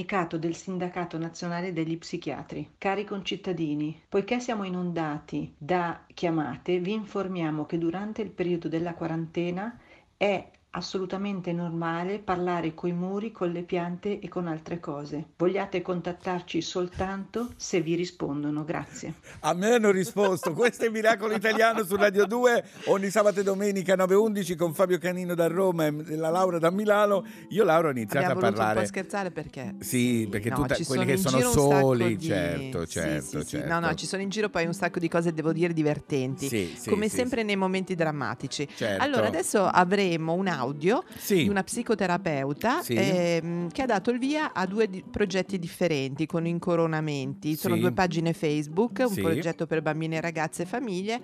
Comunicato 0.00 0.38
del 0.38 0.54
Sindacato 0.54 1.18
Nazionale 1.18 1.72
degli 1.72 1.98
Psichiatri. 1.98 2.74
Cari 2.78 3.04
concittadini, 3.04 4.00
poiché 4.08 4.40
siamo 4.40 4.64
inondati 4.64 5.52
da 5.58 6.04
chiamate, 6.14 6.78
vi 6.78 6.92
informiamo 6.92 7.66
che 7.66 7.76
durante 7.76 8.22
il 8.22 8.30
periodo 8.30 8.68
della 8.68 8.94
quarantena 8.94 9.78
è 10.16 10.50
assolutamente 10.72 11.52
normale 11.52 12.18
parlare 12.18 12.74
coi 12.74 12.92
muri, 12.92 13.32
con 13.32 13.50
le 13.50 13.62
piante 13.62 14.20
e 14.20 14.28
con 14.28 14.46
altre 14.46 14.78
cose. 14.78 15.30
Vogliate 15.36 15.82
contattarci 15.82 16.60
soltanto 16.62 17.48
se 17.56 17.80
vi 17.80 17.94
rispondono. 17.94 18.64
Grazie. 18.64 19.14
A 19.40 19.52
me 19.54 19.74
hanno 19.74 19.90
risposto, 19.90 20.52
questo 20.52 20.84
è 20.84 20.88
Miracolo 20.88 21.34
Italiano 21.34 21.82
su 21.84 21.96
Radio 21.96 22.24
2, 22.26 22.64
ogni 22.86 23.10
sabato 23.10 23.40
e 23.40 23.42
domenica 23.42 23.94
9.11 23.94 24.56
con 24.56 24.72
Fabio 24.74 24.98
Canino 24.98 25.34
da 25.34 25.48
Roma 25.48 25.86
e 25.86 26.16
la 26.16 26.30
Laura 26.30 26.58
da 26.58 26.70
Milano. 26.70 27.24
Io 27.48 27.64
Laura 27.64 27.88
ho 27.88 27.90
iniziato 27.90 28.26
Abbiamo 28.26 28.46
a 28.46 28.52
parlare... 28.52 28.80
po' 28.80 28.86
scherzare 28.86 29.30
perché 29.30 29.74
Sì, 29.80 30.28
perché 30.30 30.50
no, 30.50 30.66
ci 30.68 30.84
quelli 30.84 31.04
che 31.04 31.16
sono 31.16 31.40
soli, 31.40 32.16
di- 32.16 32.26
certo, 32.26 32.84
Sì, 32.84 32.92
certo, 32.92 33.40
sì, 33.40 33.40
sì. 33.40 33.46
certo. 33.56 33.68
No, 33.68 33.80
no, 33.80 33.94
ci 33.94 34.06
sono 34.06 34.22
in 34.22 34.28
giro 34.28 34.48
poi 34.48 34.66
un 34.66 34.74
sacco 34.74 34.98
di 34.98 35.08
cose, 35.08 35.32
devo 35.32 35.52
dire, 35.52 35.72
divertenti. 35.72 36.46
Sì, 36.48 36.74
sì, 36.78 36.88
come 36.90 37.08
sì, 37.08 37.16
sempre 37.16 37.42
nei 37.42 37.56
momenti 37.56 37.94
drammatici. 37.94 38.68
Certo. 38.72 39.02
Allora, 39.02 39.26
adesso 39.26 39.64
avremo 39.64 40.34
un 40.34 40.46
audio 40.60 41.02
Sì. 41.16 41.42
di 41.44 41.48
una 41.48 41.62
psicoterapeuta 41.62 42.82
Sì. 42.82 42.94
ehm, 42.94 43.70
che 43.70 43.82
ha 43.82 43.86
dato 43.86 44.10
il 44.10 44.18
via 44.18 44.52
a 44.52 44.66
due 44.66 44.88
di- 44.88 45.02
progetti 45.08 45.58
differenti 45.58 46.26
con 46.26 46.46
incoronamenti. 46.46 47.56
Sono 47.56 47.74
Sì. 47.74 47.80
due 47.80 47.92
pagine 47.92 48.32
Facebook, 48.32 49.04
un 49.06 49.14
progetto 49.14 49.66
per 49.66 49.82
bambini, 49.82 50.20
ragazze 50.20 50.62
e 50.62 50.66
famiglie, 50.66 51.20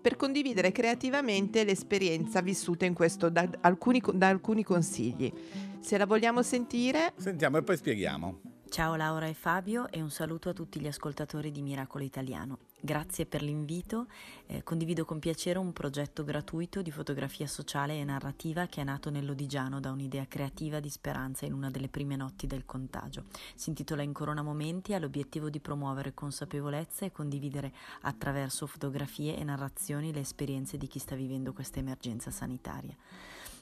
per 0.00 0.16
condividere 0.16 0.72
creativamente 0.72 1.64
l'esperienza 1.64 2.40
vissuta 2.40 2.84
in 2.84 2.94
questo 2.94 3.28
da 3.28 3.48
alcuni, 3.60 4.02
da 4.14 4.28
alcuni 4.28 4.62
consigli. 4.64 5.32
Se 5.80 5.96
la 5.96 6.06
vogliamo 6.06 6.42
sentire, 6.42 7.12
Sentiamo 7.16 7.56
e 7.58 7.62
poi 7.62 7.76
spieghiamo. 7.76 8.40
Ciao 8.70 8.94
Laura 8.94 9.26
e 9.26 9.34
Fabio 9.34 9.90
e 9.90 10.00
un 10.00 10.12
saluto 10.12 10.48
a 10.48 10.52
tutti 10.52 10.78
gli 10.78 10.86
ascoltatori 10.86 11.50
di 11.50 11.60
Miracolo 11.60 12.04
Italiano. 12.04 12.58
Grazie 12.78 13.26
per 13.26 13.42
l'invito. 13.42 14.06
Eh, 14.46 14.62
condivido 14.62 15.04
con 15.04 15.18
piacere 15.18 15.58
un 15.58 15.72
progetto 15.72 16.22
gratuito 16.22 16.80
di 16.80 16.92
fotografia 16.92 17.48
sociale 17.48 17.98
e 17.98 18.04
narrativa 18.04 18.66
che 18.66 18.80
è 18.80 18.84
nato 18.84 19.10
nell'Odigiano 19.10 19.80
da 19.80 19.90
un'idea 19.90 20.24
creativa 20.28 20.78
di 20.78 20.88
speranza 20.88 21.46
in 21.46 21.52
una 21.52 21.68
delle 21.68 21.88
prime 21.88 22.14
notti 22.14 22.46
del 22.46 22.64
contagio. 22.64 23.24
Si 23.56 23.70
intitola 23.70 24.02
In 24.02 24.12
Corona 24.12 24.40
Momenti 24.40 24.92
e 24.92 24.94
ha 24.94 24.98
l'obiettivo 25.00 25.50
di 25.50 25.58
promuovere 25.58 26.14
consapevolezza 26.14 27.04
e 27.04 27.10
condividere 27.10 27.72
attraverso 28.02 28.68
fotografie 28.68 29.36
e 29.36 29.42
narrazioni 29.42 30.12
le 30.12 30.20
esperienze 30.20 30.78
di 30.78 30.86
chi 30.86 31.00
sta 31.00 31.16
vivendo 31.16 31.52
questa 31.52 31.80
emergenza 31.80 32.30
sanitaria. 32.30 32.94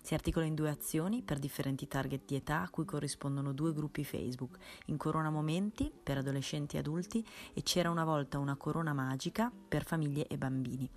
Si 0.08 0.14
articola 0.14 0.46
in 0.46 0.54
due 0.54 0.70
azioni 0.70 1.20
per 1.20 1.38
differenti 1.38 1.86
target 1.86 2.22
di 2.24 2.34
età 2.34 2.62
a 2.62 2.70
cui 2.70 2.86
corrispondono 2.86 3.52
due 3.52 3.74
gruppi 3.74 4.04
Facebook, 4.04 4.56
in 4.86 4.96
Corona 4.96 5.28
Momenti 5.28 5.92
per 6.02 6.16
adolescenti 6.16 6.76
e 6.76 6.78
adulti 6.78 7.22
e 7.52 7.62
C'era 7.62 7.90
una 7.90 8.04
volta 8.04 8.38
una 8.38 8.56
corona 8.56 8.94
magica 8.94 9.52
per 9.68 9.84
famiglie 9.84 10.26
e 10.26 10.38
bambini. 10.38 10.88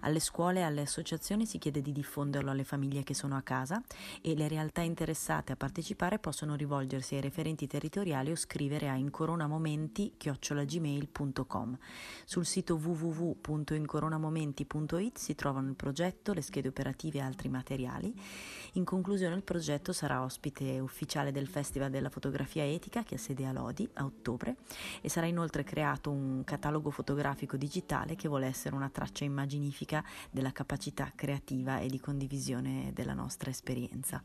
Alle 0.00 0.18
scuole 0.18 0.60
e 0.60 0.62
alle 0.62 0.80
associazioni 0.80 1.44
si 1.44 1.58
chiede 1.58 1.82
di 1.82 1.92
diffonderlo 1.92 2.50
alle 2.50 2.64
famiglie 2.64 3.02
che 3.02 3.12
sono 3.12 3.36
a 3.36 3.42
casa 3.42 3.82
e 4.22 4.34
le 4.34 4.48
realtà 4.48 4.80
interessate 4.80 5.52
a 5.52 5.56
partecipare 5.56 6.18
possono 6.18 6.54
rivolgersi 6.54 7.16
ai 7.16 7.20
referenti 7.20 7.66
territoriali 7.66 8.30
o 8.30 8.34
scrivere 8.34 8.88
a 8.88 8.94
incoronamomenti.gmail.com. 8.94 11.78
Sul 12.24 12.46
sito 12.46 12.76
www.incoronamomenti.it 12.76 15.18
si 15.18 15.34
trovano 15.34 15.68
il 15.68 15.76
progetto, 15.76 16.32
le 16.32 16.40
schede 16.40 16.68
operative 16.68 17.18
e 17.18 17.20
altri 17.20 17.50
materiali. 17.50 18.53
In 18.72 18.84
conclusione 18.84 19.34
il 19.34 19.42
progetto 19.42 19.92
sarà 19.92 20.22
ospite 20.22 20.78
ufficiale 20.78 21.32
del 21.32 21.48
Festival 21.48 21.90
della 21.90 22.08
Fotografia 22.08 22.64
Etica 22.64 23.02
che 23.02 23.14
ha 23.14 23.18
sede 23.18 23.46
a 23.46 23.52
Lodi 23.52 23.88
a 23.94 24.04
ottobre 24.04 24.56
e 25.00 25.08
sarà 25.08 25.26
inoltre 25.26 25.64
creato 25.64 26.10
un 26.10 26.42
catalogo 26.44 26.90
fotografico 26.90 27.56
digitale 27.56 28.16
che 28.16 28.28
vuole 28.28 28.46
essere 28.46 28.74
una 28.74 28.90
traccia 28.90 29.24
immaginifica 29.24 30.04
della 30.30 30.52
capacità 30.52 31.12
creativa 31.14 31.78
e 31.78 31.88
di 31.88 32.00
condivisione 32.00 32.90
della 32.92 33.14
nostra 33.14 33.50
esperienza. 33.50 34.22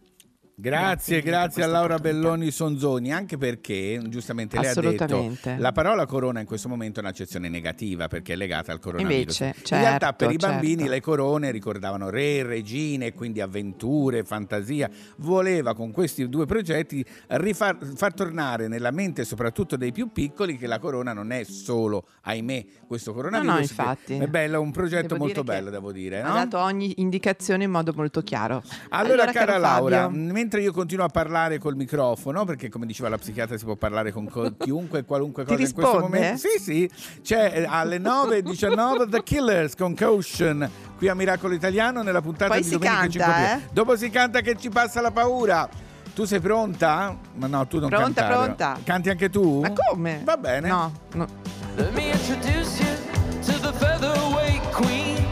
Grazie, 0.62 1.22
Grazie 1.22 1.22
grazie, 1.22 1.64
a 1.64 1.68
Laura 1.68 1.96
opportunità. 1.96 2.28
Belloni 2.28 2.52
Sonzoni, 2.52 3.14
anche 3.14 3.38
perché 3.38 4.02
giustamente 4.08 4.60
lei 4.60 4.70
ha 4.70 4.74
detto 4.74 5.38
la 5.58 5.72
parola 5.72 6.06
corona 6.06 6.42
in 6.42 6.46
questo 6.46 6.68
momento 6.68 7.00
è 7.00 7.04
un'accezione 7.04 7.48
negativa 7.48 8.10
perché 8.10 8.34
è 8.34 8.36
legata 8.36 8.74
al 8.74 8.80
coronavirus. 8.80 9.40
Invece, 9.40 9.76
in 9.76 9.82
realtà 9.82 10.08
certo, 10.08 10.26
per 10.26 10.32
i 10.34 10.36
bambini 10.36 10.78
certo. 10.80 10.92
le 10.92 11.02
corone 11.02 11.52
ricordavano 11.52 12.10
re, 12.10 12.44
regine, 12.44 13.14
quindi 13.14 13.40
avventure, 13.40 14.26
fantasia. 14.26 14.90
Voleva 15.18 15.74
con 15.74 15.92
questi 15.92 16.28
due 16.28 16.46
progetti 16.46 17.06
rifar, 17.28 17.78
far 17.96 18.14
tornare 18.14 18.68
nella 18.68 18.92
mente 18.92 19.24
soprattutto 19.24 19.78
dei 19.78 19.94
più 19.94 20.12
piccoli 20.12 20.58
che 20.58 20.68
la 20.68 20.80
corona 20.80 21.14
non 21.14 21.32
è 21.32 21.46
solo, 21.46 22.06
ahimè, 22.24 22.66
questo 22.86 23.14
coronavirus. 23.14 23.56
che 23.56 23.62
infatti. 23.62 24.18
È 24.18 24.28
bello, 24.28 24.60
un 24.60 24.72
progetto 24.72 25.14
Devo 25.14 25.24
molto 25.24 25.44
bello, 25.46 25.70
devo 25.70 25.94
dire. 25.94 26.22
ha 26.22 26.28
no? 26.28 26.34
dato 26.34 26.58
ogni 26.60 26.96
indicazione 26.98 27.64
in 27.64 27.72
modo 27.72 27.94
molto 27.96 28.22
chiaro. 28.22 28.62
Allora, 28.90 29.24
cara 29.26 29.46
caro 29.46 29.58
Laura, 29.60 30.02
Fabio, 30.02 30.18
mentre 30.50 30.62
io 30.64 30.72
continuo 30.74 31.06
a 31.06 31.10
parlare 31.10 31.60
col 31.60 31.76
microfono, 31.76 32.44
perché 32.44 32.70
come 32.70 32.88
diceva 32.88 33.08
la 33.08 33.20
psichiatra 33.20 33.56
si 33.56 33.66
può 33.66 33.76
parlare 33.76 34.12
con 34.12 34.28
co- 34.28 34.52
chiunque 34.58 35.00
e 35.00 35.06
qualunque 35.06 35.46
Ti 35.46 35.52
cosa 35.52 35.64
in 35.64 35.74
questo 35.74 36.00
momento. 36.00 36.38
Sì, 36.40 36.60
sì, 36.60 36.90
c'è 37.22 37.52
eh, 37.54 37.66
alle 37.70 38.00
9.19 38.00 39.10
The 39.10 39.22
Killers 39.22 39.76
con 39.76 39.94
Caution 39.94 40.68
qui 40.98 41.08
a 41.08 41.14
Miracolo 41.14 41.54
Italiano 41.54 42.02
nella 42.02 42.22
puntata 42.22 42.54
Poi 42.56 42.64
di 42.64 42.70
domenica 42.72 42.98
canta, 43.00 43.12
5 43.12 43.32
aprile. 43.32 43.54
eh? 43.54 43.70
Dopo 43.72 43.96
si 43.96 44.10
canta 44.10 44.42
che 44.42 44.58
ci 44.58 44.70
passa 44.70 45.02
la 45.02 45.12
paura. 45.12 45.70
Tu 46.16 46.26
sei 46.26 46.40
pronta? 46.40 47.16
Ma 47.36 47.46
no, 47.46 47.68
tu 47.68 47.80
non 47.80 47.90
Pronta, 47.90 48.22
cantare. 48.24 48.34
pronta. 48.46 48.78
Canti 48.84 49.10
anche 49.12 49.30
tu? 49.30 49.60
Ma 49.62 49.72
come? 49.72 50.22
Va 50.26 50.36
bene. 50.36 50.68
No, 50.68 50.92
no. 51.14 51.28
Let 51.76 51.94
me 51.94 52.10
introduce 52.12 52.82
you 52.82 52.96
to 53.46 53.60
the 53.62 53.72
featherweight 53.78 54.64
queen. 54.74 55.24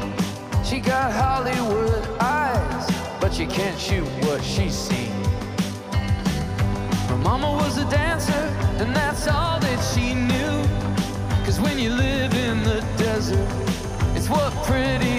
She 0.63 0.79
got 0.79 1.11
Hollywood 1.11 2.07
eyes, 2.19 2.85
but 3.19 3.39
you 3.39 3.47
can't 3.47 3.79
shoot 3.79 4.07
what 4.25 4.43
she's 4.43 4.75
seen. 4.75 5.11
Her 7.07 7.17
mama 7.17 7.51
was 7.51 7.77
a 7.77 7.89
dancer, 7.89 8.45
and 8.79 8.95
that's 8.95 9.27
all 9.27 9.59
that 9.59 9.79
she 9.93 10.13
knew. 10.13 10.57
Cause 11.45 11.59
when 11.59 11.79
you 11.79 11.91
live 11.91 12.33
in 12.33 12.63
the 12.63 12.81
desert, 12.97 13.49
it's 14.15 14.29
what 14.29 14.51
pretty 14.65 15.16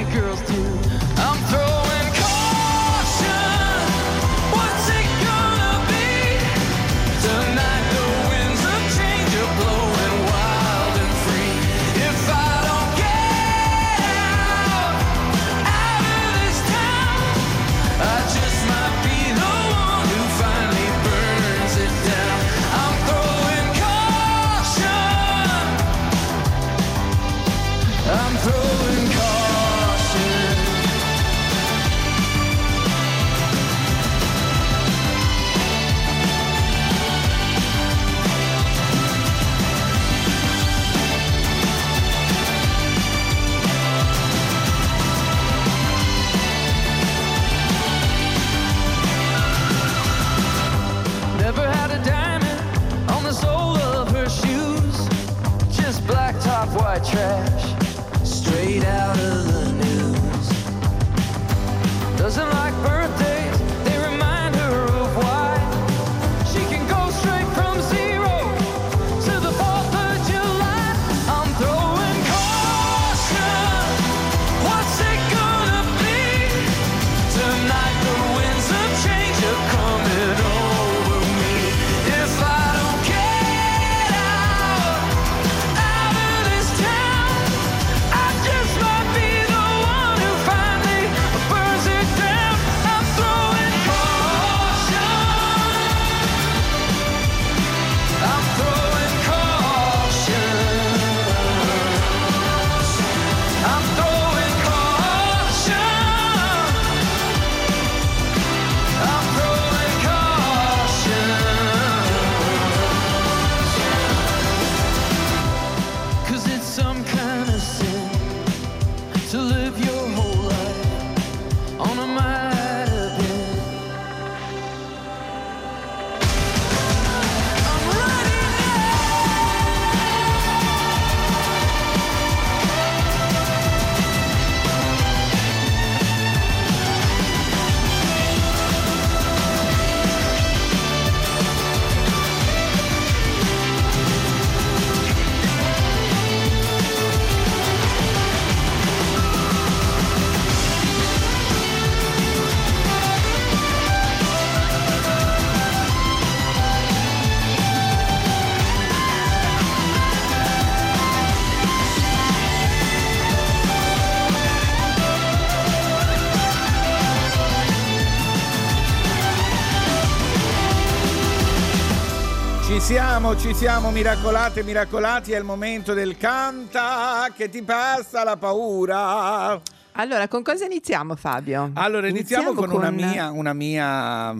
ci 173.38 173.54
siamo, 173.54 173.90
miracolate, 173.90 174.64
miracolati, 174.64 175.32
è 175.32 175.38
il 175.38 175.44
momento 175.44 175.94
del 175.94 176.16
canta 176.16 177.28
che 177.36 177.48
ti 177.48 177.62
passa 177.62 178.24
la 178.24 178.36
paura. 178.36 179.60
Allora, 179.92 180.26
con 180.28 180.42
cosa 180.42 180.64
iniziamo 180.64 181.14
Fabio? 181.14 181.70
Allora, 181.74 182.08
iniziamo, 182.08 182.52
con, 182.52 182.70
Una, 182.70 182.90
mia, 182.90 183.30
una 183.30 183.52
mia 183.52 184.34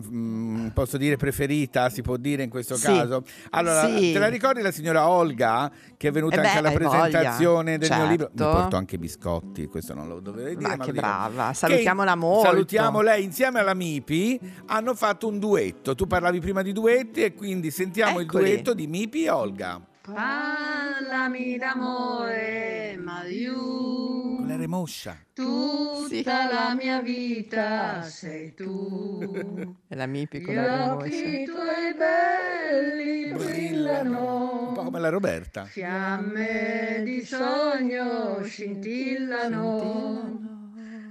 posso 0.79 0.97
dire, 0.97 1.17
preferita, 1.17 1.91
si 1.91 2.03
può 2.03 2.17
dire 2.17 2.45
in 2.45 2.51
questo 2.51 2.77
Sì. 2.77 2.87
caso. 2.87 3.25
Allora, 3.51 3.87
Sì. 3.89 4.13
te 4.13 4.19
la 4.19 4.29
ricordi 4.29 4.63
la 4.63 4.71
signora 4.71 5.09
Olga, 5.09 5.71
che 5.97 6.09
è 6.09 6.11
venuta 6.13 6.37
Eh 6.37 6.41
beh, 6.41 6.47
anche 6.47 6.59
alla 6.59 6.71
presentazione 6.71 7.77
voglia, 7.77 7.89
del 7.89 7.97
mio 7.99 8.09
libro? 8.09 8.29
Mi 8.33 8.39
certo. 8.39 8.57
porto 8.57 8.77
anche 8.77 8.95
i 8.95 8.99
biscotti, 8.99 9.67
questo 9.67 9.95
non 9.95 10.07
lo 10.07 10.21
dovevo 10.21 10.49
dire. 10.49 10.61
Ma 10.61 10.77
ma 10.77 10.85
che 10.85 10.93
brava, 10.93 11.49
Che 11.49 11.55
salutiamola 11.55 12.15
molto. 12.15 12.49
Salutiamo 12.49 13.01
lei 13.01 13.25
insieme 13.25 13.59
alla 13.59 13.75
Mipi, 13.75 14.39
hanno 14.67 14.95
fatto 14.95 15.27
un 15.27 15.39
duetto. 15.39 15.95
Tu 15.97 16.07
parlavi 16.07 16.39
prima 16.41 16.63
di 16.63 16.73
duetti 16.73 17.23
e 17.23 17.35
quindi 17.35 17.71
sentiamo 17.73 18.21
Eccoli. 18.21 18.45
il 18.45 18.51
duetto 18.55 18.75
di 18.75 18.87
Mipi 18.87 19.25
e 19.25 19.31
Olga. 19.31 19.81
Parlami 20.15 21.59
d'amore, 21.59 22.99
ma 23.03 23.25
io 23.27 23.57
Con 24.37 24.47
la 24.49 24.57
remoscia. 24.57 25.17
tutta 25.35 26.49
la 26.51 26.75
mia 26.75 27.01
vita 27.03 28.01
sei 28.03 28.55
tu. 28.55 29.77
È 29.87 29.95
la 29.95 30.07
mia 30.07 30.23
Gli 30.23 30.29
piccola 30.29 30.95
occhi 30.95 31.11
remoscia. 31.11 31.53
tuoi 31.53 31.95
belli 31.95 33.33
brillano, 33.33 34.69
Un 34.69 34.73
po' 34.75 34.83
come 34.85 35.01
la 35.01 35.09
Roberta. 35.11 35.65
fiamme 35.67 37.03
di 37.05 37.23
sogno 37.25 38.43
scintillano. 38.43 40.47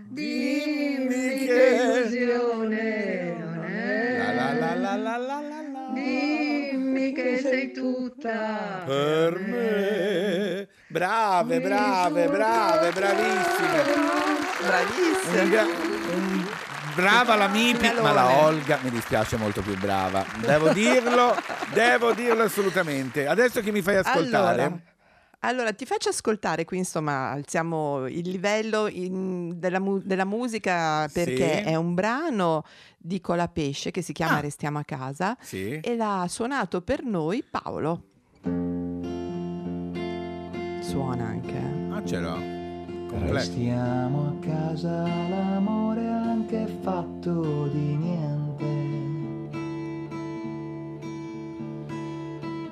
Dimmi 0.09 1.45
che 1.45 1.79
illusione 1.83 3.35
non 3.37 3.63
è. 3.63 4.17
La 4.17 4.33
la 4.33 4.53
la 4.53 4.73
la 4.75 4.95
la 4.95 5.17
la 5.17 5.39
la 5.41 5.61
la. 5.61 5.91
Dimmi 5.93 6.66
che 7.13 7.37
sei 7.37 7.71
tutta 7.71 8.83
Per 8.85 9.39
me. 9.39 10.67
Brave, 10.87 11.59
brave, 11.59 12.27
brave, 12.27 12.91
bravissime. 12.91 13.83
Bravissime. 14.63 15.67
Brava 16.95 17.35
la 17.35 17.47
Mipi, 17.47 17.91
ma 18.01 18.11
la 18.11 18.43
Olga 18.45 18.79
mi 18.81 18.89
dispiace 18.89 19.37
molto 19.37 19.61
più 19.61 19.77
brava. 19.77 20.25
Devo 20.37 20.69
dirlo, 20.69 21.35
devo 21.71 22.13
dirlo 22.13 22.43
assolutamente. 22.43 23.27
Adesso 23.27 23.61
che 23.61 23.71
mi 23.71 23.83
fai 23.83 23.97
ascoltare? 23.97 24.63
Allora, 24.63 24.79
allora, 25.39 25.71
ti 25.73 25.85
faccio 25.85 26.09
ascoltare 26.09 26.65
qui, 26.65 26.77
insomma, 26.79 27.29
alziamo 27.31 28.07
il 28.07 28.27
livello 28.29 28.87
in- 28.87 29.53
della, 29.59 29.79
mu- 29.79 29.99
della 30.03 30.25
musica 30.25 31.07
perché 31.13 31.57
Sì. 31.63 31.63
è 31.69 31.75
un 31.75 31.93
brano 31.93 32.63
di 32.97 33.21
Colapesce 33.21 33.91
che 33.91 34.01
si 34.01 34.13
chiama 34.13 34.37
Ah. 34.37 34.41
Restiamo 34.41 34.79
a 34.79 34.83
casa 34.83 35.37
Sì. 35.39 35.79
e 35.79 35.95
l'ha 35.95 36.25
suonato 36.27 36.81
per 36.81 37.03
noi 37.03 37.43
Paolo. 37.49 38.03
Suona 40.81 41.25
anche. 41.25 41.51
eh. 41.55 41.89
Ah, 41.93 42.03
ce 42.05 42.19
l'ho. 42.19 42.55
Completo. 43.07 43.33
Restiamo 43.33 44.27
a 44.41 44.45
casa, 44.45 45.01
l'amore 45.29 46.05
anche 46.07 46.65
fatto 46.81 47.67
di 47.67 47.95
niente. 47.95 48.46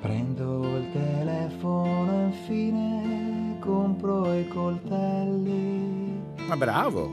Prendo 0.06 0.76
il 0.76 0.92
telefono 0.92 2.12
e 2.12 2.26
infine 2.26 3.56
compro 3.58 4.32
i 4.34 4.46
coltelli. 4.46 6.22
Ma 6.46 6.56
bravo. 6.56 7.08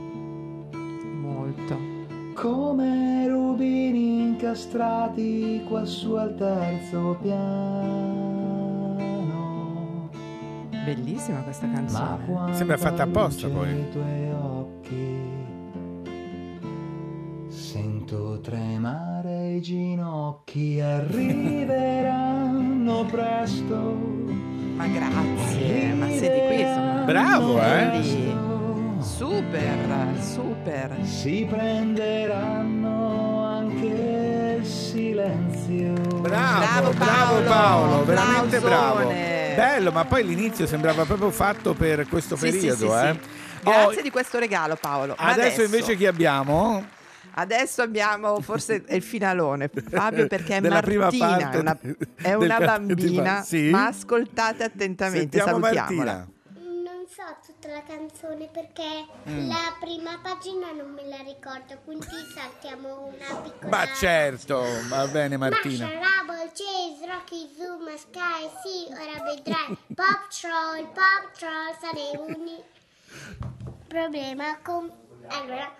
Molto. 1.20 1.76
Come 2.34 3.26
rubini 3.26 4.20
incastrati 4.20 5.64
quassù 5.66 6.12
al 6.12 6.36
terzo 6.36 7.18
piano. 7.20 8.94
Bellissima 10.84 11.40
questa 11.40 11.68
canzone. 11.68 12.54
Sembra 12.54 12.76
fatta 12.76 13.02
apposta, 13.02 13.48
poi. 13.48 13.70
i 13.70 13.90
tuoi 13.90 14.30
occhi 14.30 15.32
Sento 17.48 18.38
tremare 18.40 19.54
i 19.54 19.60
ginocchi, 19.60 20.80
arriveranno 20.80 22.73
presto. 23.10 24.12
Ma 24.76 24.86
grazie, 24.86 25.92
ma 25.92 26.06
sei 26.08 26.20
di 26.20 26.46
qui, 26.46 26.60
insomma. 26.60 27.02
Bravo, 27.04 27.60
eh? 27.62 28.32
Super, 29.00 30.16
super. 30.20 30.96
Si 31.02 31.46
prenderanno 31.48 33.44
anche 33.46 33.86
il 34.58 34.66
silenzio. 34.66 35.92
Bravo, 36.20 36.90
bravo 36.92 37.40
Paolo, 37.42 38.04
veramente 38.04 38.58
bravo. 38.60 39.08
Bello, 39.08 39.92
ma 39.92 40.04
poi 40.04 40.24
l'inizio 40.26 40.66
sembrava 40.66 41.04
proprio 41.04 41.30
fatto 41.30 41.74
per 41.74 42.08
questo 42.08 42.34
Sì, 42.36 42.46
sì, 42.50 42.52
periodo, 42.58 42.90
sì, 42.90 43.06
eh. 43.06 43.12
sì. 43.12 43.18
Grazie 43.62 44.02
di 44.02 44.10
questo 44.10 44.38
regalo 44.38 44.76
Paolo. 44.80 45.14
Ma 45.18 45.26
Adesso, 45.30 45.62
invece 45.62 45.96
chi 45.96 46.06
abbiamo? 46.06 46.84
Adesso 47.36 47.82
abbiamo 47.82 48.40
forse 48.40 48.84
il 48.88 49.02
finalone, 49.02 49.68
Fabio, 49.68 50.26
perché 50.28 50.56
è 50.58 50.60
Della 50.62 50.82
Martina, 50.86 51.50
è 51.50 51.58
una, 51.58 51.78
è 52.22 52.34
una 52.34 52.58
bambina, 52.58 53.42
sì? 53.42 53.70
ma 53.70 53.86
ascoltate 53.86 54.62
attentamente, 54.62 55.38
Sentiamo 55.38 55.60
salutiamola. 55.64 56.12
Martina. 56.12 56.32
Non 56.84 57.04
so 57.08 57.22
tutta 57.44 57.68
la 57.72 57.82
canzone 57.82 58.48
perché 58.52 58.82
Mm. 59.28 59.48
la 59.48 59.74
prima 59.80 60.18
pagina 60.22 60.70
non 60.72 60.92
me 60.92 61.06
la 61.08 61.16
ricordo, 61.24 61.78
quindi 61.84 62.06
saltiamo 62.34 63.06
una 63.06 63.40
piccola. 63.40 63.68
Ma 63.70 63.86
certo, 63.94 64.62
va 64.88 65.06
bene 65.08 65.36
Martina. 65.36 65.86
Marshall, 65.86 66.02
Rubble, 66.02 66.52
Chase, 66.52 67.10
Rocky, 67.10 67.48
Zoom, 67.56 67.96
Sky, 67.96 68.48
sì, 68.62 68.92
ora 68.92 69.24
vedrai. 69.24 69.76
Pop 69.94 70.28
Troll, 70.28 70.84
Pop 70.92 71.32
Troll, 71.36 71.74
sarei 71.80 72.36
uni. 72.36 72.62
Problema 73.88 74.58
con. 74.62 74.90
Allora. 75.28 75.72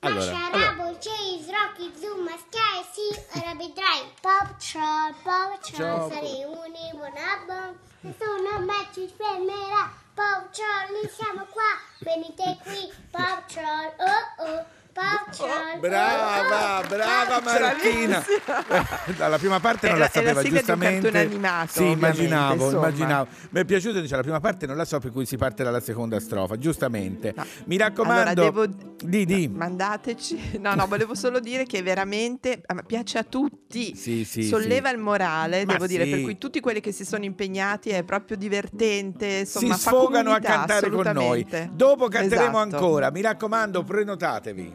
Allora, 0.00 0.24
Masha, 0.32 0.46
allora. 0.46 0.70
Rubble, 0.70 0.98
Chase, 1.00 1.50
Rocky, 1.50 1.92
Zoom, 1.98 2.28
Sky, 2.28 2.84
sì, 2.92 3.38
ora 3.38 3.54
vedrai. 3.54 4.12
Pop 4.20 4.56
Troll, 4.58 5.12
Pop 5.24 5.60
Troll, 5.60 5.98
Ciao. 5.98 6.08
sarei 6.10 6.44
uni, 6.44 6.90
buona 6.92 7.42
bon. 7.46 7.78
Nessuno 8.02 8.64
mai 8.64 8.86
ci 8.92 9.12
fermerà. 9.16 9.92
Pop 10.14 10.50
Troll, 10.50 10.92
noi 10.92 11.10
siamo 11.10 11.44
qua. 11.50 11.80
Venite 11.98 12.58
qui, 12.62 12.92
Pop 13.10 13.44
Troll, 13.46 13.92
oh 13.98 14.44
oh. 14.44 14.64
Brava, 15.80 16.80
oh, 16.80 16.86
brava 16.88 17.40
Troll. 17.40 17.60
Martina. 17.60 18.24
Dalla 19.16 19.38
prima 19.38 19.60
parte 19.60 19.88
non 19.88 19.96
È 19.96 19.98
la 20.00 20.10
la- 20.12 20.20
è 20.20 20.22
la 20.24 20.32
sapeva, 20.34 20.40
sigla 20.42 20.60
di 20.60 20.70
un 20.70 20.76
giustamente. 21.00 21.18
animato, 21.18 21.70
Sì, 21.72 21.90
immaginavo, 21.90 22.64
insomma. 22.64 22.88
immaginavo. 22.88 23.28
Mi 23.50 23.60
è 23.60 23.64
piaciuto, 23.64 24.00
dice, 24.00 24.16
la 24.16 24.22
prima 24.22 24.40
parte 24.40 24.66
non 24.66 24.76
la 24.76 24.84
so, 24.84 24.98
per 24.98 25.12
cui 25.12 25.24
si 25.26 25.36
parte 25.36 25.62
dalla 25.62 25.80
seconda 25.80 26.18
strofa, 26.18 26.56
giustamente. 26.58 27.34
Mi 27.64 27.76
raccomando, 27.76 28.42
Allora, 28.42 28.64
devo- 28.66 28.66
di, 29.04 29.24
di. 29.24 29.48
Mandateci. 29.48 30.58
No, 30.58 30.74
no, 30.74 30.86
volevo 30.86 31.14
solo 31.14 31.38
dire 31.38 31.64
che 31.64 31.80
veramente 31.82 32.60
a 32.66 32.74
me 32.74 32.82
piace 32.84 33.18
a 33.18 33.22
tutti. 33.22 33.94
Sì, 33.94 34.24
sì, 34.24 34.42
Solleva 34.44 34.88
sì. 34.88 34.94
il 34.94 35.00
morale, 35.00 35.64
Ma 35.64 35.72
devo 35.74 35.86
dire, 35.86 36.06
per 36.06 36.22
cui 36.22 36.38
tutti 36.38 36.58
quelli 36.60 36.80
che 36.80 36.90
si 36.92 37.04
sono 37.04 37.24
impegnati 37.24 37.90
è 37.90 38.02
proprio 38.02 38.36
divertente, 38.36 39.26
insomma, 39.40 39.74
si 39.76 39.80
fa 39.82 39.90
sfogano 39.90 40.30
a 40.32 40.40
comunità, 40.40 40.48
cantare 40.52 40.90
con 40.90 41.06
noi. 41.12 41.46
Dopo 41.72 42.08
canteremo 42.08 42.60
Esatto. 42.62 42.76
ancora. 42.76 43.10
Mi 43.10 43.20
raccomando, 43.20 43.84
prenotatevi. 43.84 44.74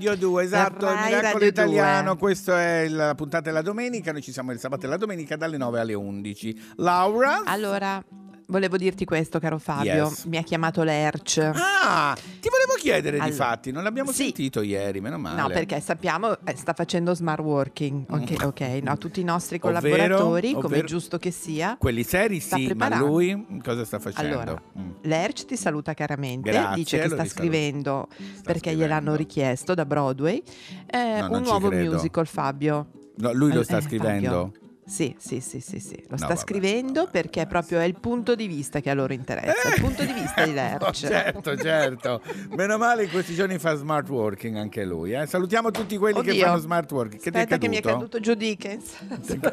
Radio 0.00 0.16
2, 0.16 0.44
esatto, 0.44 0.86
il 0.88 0.94
Miracolo 0.94 1.32
Radio 1.32 1.46
Italiano, 1.48 2.10
2. 2.12 2.16
questa 2.16 2.58
è 2.58 2.88
la 2.88 3.14
puntata 3.14 3.42
della 3.42 3.60
domenica, 3.60 4.12
noi 4.12 4.22
ci 4.22 4.32
siamo 4.32 4.50
il 4.50 4.58
sabato 4.58 4.86
e 4.86 4.88
la 4.88 4.96
domenica 4.96 5.36
dalle 5.36 5.58
9 5.58 5.78
alle 5.78 5.92
11. 5.92 6.72
Laura? 6.76 7.42
Allora, 7.44 8.02
volevo 8.50 8.76
dirti 8.76 9.04
questo, 9.06 9.38
caro 9.38 9.58
Fabio. 9.58 10.08
Yes. 10.08 10.24
Mi 10.24 10.36
ha 10.36 10.42
chiamato 10.42 10.82
l'Erc. 10.82 11.38
Ah, 11.82 12.14
ti 12.14 12.48
volevo 12.50 12.74
chiedere 12.78 13.16
di 13.18 13.22
Allora, 13.22 13.34
fatti, 13.44 13.70
non 13.70 13.82
l'abbiamo 13.82 14.10
sì. 14.10 14.24
sentito 14.24 14.60
ieri, 14.60 15.00
meno 15.00 15.16
male. 15.18 15.40
No, 15.40 15.48
perché 15.48 15.80
sappiamo, 15.80 16.36
eh, 16.44 16.56
sta 16.56 16.72
facendo 16.74 17.14
smart 17.14 17.40
working, 17.42 18.04
ok, 18.08 18.30
Mm. 18.30 18.46
ok, 18.46 18.60
no, 18.82 18.98
tutti 18.98 19.20
i 19.20 19.24
nostri 19.24 19.58
Ovvero- 19.62 19.80
collaboratori, 19.80 20.52
come 20.52 20.62
è 20.64 20.66
ovvero- 20.66 20.86
giusto 20.86 21.18
che 21.18 21.30
sia. 21.30 21.76
Quelli 21.78 22.02
seri 22.02 22.40
sta 22.40 22.56
sì, 22.56 22.72
ma 22.74 22.94
lui 22.98 23.60
cosa 23.62 23.84
sta 23.84 23.98
facendo? 23.98 24.38
Allora, 24.40 24.62
Mm. 24.78 24.90
L'Erc 25.02 25.44
ti 25.46 25.56
saluta 25.56 25.94
caramente, 25.94 26.50
Grazie, 26.50 26.74
dice 26.74 26.98
che 26.98 27.08
sta 27.08 27.24
scrivendo 27.24 28.08
perché 28.42 28.74
gliel'hanno 28.74 29.14
richiesto 29.14 29.74
da 29.74 29.84
Broadway 29.86 30.42
eh, 30.86 31.20
No, 31.20 31.36
un 31.36 31.42
nuovo 31.42 31.70
musical, 31.70 32.26
Fabio. 32.26 32.88
No, 33.16 33.32
lui 33.32 33.52
lo 33.52 33.62
sta 33.62 33.78
eh, 33.78 33.82
scrivendo? 33.82 34.50
Fabio. 34.52 34.69
Sì, 34.90 35.14
sì, 35.18 35.40
sì, 35.40 35.60
sì, 35.60 35.78
sì. 35.78 35.94
Lo 36.02 36.06
No, 36.10 36.16
sta 36.16 36.26
vabbè. 36.26 36.40
scrivendo 36.40 37.06
perché 37.08 37.46
proprio 37.46 37.78
è 37.78 37.84
il 37.84 37.94
punto 38.00 38.34
di 38.34 38.48
vista 38.48 38.80
che 38.80 38.90
a 38.90 38.94
loro 38.94 39.12
interessa, 39.12 39.72
il 39.74 39.80
punto 39.80 40.02
di 40.04 40.12
vista 40.12 40.44
di 40.44 40.50
Lerch. 40.54 40.90
certo, 41.06 41.56
certo. 41.56 42.20
Meno 42.56 42.76
male 42.76 43.04
in 43.04 43.10
questi 43.10 43.34
giorni 43.34 43.58
fa 43.58 43.74
smart 43.76 44.08
working 44.08 44.56
anche 44.56 44.84
lui. 44.84 45.12
eh. 45.12 45.26
Salutiamo 45.26 45.70
tutti 45.70 45.96
quelli 45.96 46.20
che 46.22 46.30
Oddio. 46.30 46.44
fanno 46.44 46.58
smart 46.58 46.90
working. 46.90 47.22
Che 47.22 47.28
Aspetta 47.28 47.56
che 47.58 47.68
mi 47.68 47.76
è 47.76 47.80
caduto? 47.80 48.18
giù 48.18 48.34
Dickens. 48.34 48.96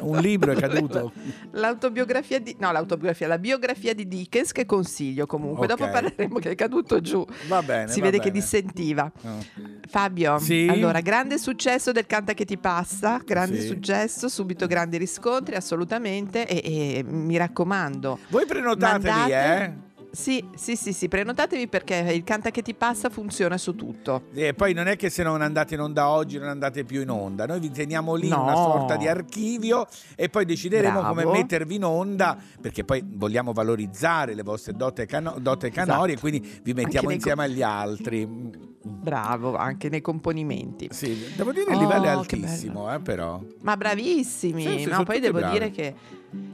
Un 0.00 0.18
libro 0.18 0.50
è 0.50 0.56
caduto. 0.56 1.12
L'autobiografia 1.52 2.40
di 2.40 2.56
no, 2.58 2.72
l'autobiografia, 2.72 3.28
la 3.28 3.38
biografia 3.38 3.94
di 3.94 4.08
Dickens 4.08 4.50
che 4.50 4.66
consiglio 4.66 5.26
comunque. 5.26 5.66
Ok. 5.66 5.76
Dopo 5.76 5.90
parleremo 5.90 6.38
che 6.40 6.50
è 6.50 6.54
caduto 6.56 7.00
giù. 7.00 7.24
Va 7.46 7.62
bene. 7.62 7.88
si 7.92 8.00
vede 8.00 8.18
che 8.18 8.30
bene. 8.30 8.40
dissentiva. 8.40 9.12
Oh. 9.22 9.44
Fabio, 9.88 10.38
Sì? 10.38 10.66
allora, 10.68 11.00
grande 11.00 11.38
successo 11.38 11.92
del 11.92 12.06
Canta 12.06 12.34
che 12.34 12.44
ti 12.44 12.58
passa, 12.58 13.20
grande 13.24 13.60
Sì. 13.60 13.66
successo, 13.68 14.28
subito 14.28 14.66
grandi 14.66 14.96
riscontri, 14.98 15.26
assolutamente, 15.36 16.46
e, 16.46 16.98
e 16.98 17.02
mi 17.04 17.36
raccomando. 17.36 18.18
Voi 18.28 18.46
prenotatevi, 18.46 19.04
mandate- 19.08 19.64
eh? 19.64 19.86
Sì, 20.10 20.42
sì, 20.56 20.74
sì, 20.74 20.94
sì, 20.94 21.06
prenotatevi 21.06 21.68
perché 21.68 21.96
il 22.14 22.24
Canta 22.24 22.50
che 22.50 22.62
ti 22.62 22.72
passa 22.72 23.10
funziona 23.10 23.58
su 23.58 23.74
tutto. 23.76 24.22
E 24.32 24.54
poi 24.54 24.72
non 24.72 24.86
è 24.88 24.96
che 24.96 25.10
se 25.10 25.22
non 25.22 25.42
andate 25.42 25.74
in 25.74 25.80
onda 25.80 26.08
oggi 26.08 26.38
non 26.38 26.48
andate 26.48 26.82
più 26.84 27.02
in 27.02 27.10
onda, 27.10 27.44
noi 27.44 27.60
vi 27.60 27.70
teniamo 27.70 28.14
lì 28.14 28.28
No. 28.28 28.42
una 28.42 28.54
sorta 28.54 28.96
di 28.96 29.06
archivio 29.06 29.86
e 30.16 30.30
poi 30.30 30.46
decideremo 30.46 31.00
Bravo. 31.00 31.08
come 31.20 31.30
mettervi 31.38 31.74
in 31.74 31.84
onda 31.84 32.38
perché 32.58 32.84
poi 32.84 33.04
vogliamo 33.06 33.52
valorizzare 33.52 34.32
le 34.34 34.42
vostre 34.42 34.72
dote, 34.72 35.04
cano- 35.04 35.36
dote 35.40 35.70
canori 35.70 36.12
e 36.14 36.18
quindi 36.18 36.58
vi 36.62 36.72
mettiamo 36.72 37.10
insieme 37.10 37.44
co- 37.44 37.50
agli 37.52 37.62
altri. 37.62 38.76
Bravo, 38.88 39.56
anche 39.56 39.88
nei 39.88 40.00
componimenti. 40.00 40.88
Sì, 40.90 41.32
devo 41.36 41.52
dire 41.52 41.72
il 41.72 41.78
livello 41.78 42.04
è 42.04 42.16
Oh, 42.16 42.22
che 42.22 42.36
altissimo, 42.36 42.92
eh, 42.92 42.98
però. 43.00 43.40
Ma 43.62 43.76
bravissimi, 43.76 44.62
Sì, 44.62 44.78
sì, 44.80 44.84
no? 44.86 45.04
Poi 45.04 45.20
devo 45.20 45.38
bravi. 45.38 45.52
dire 45.52 45.70
che 45.70 45.94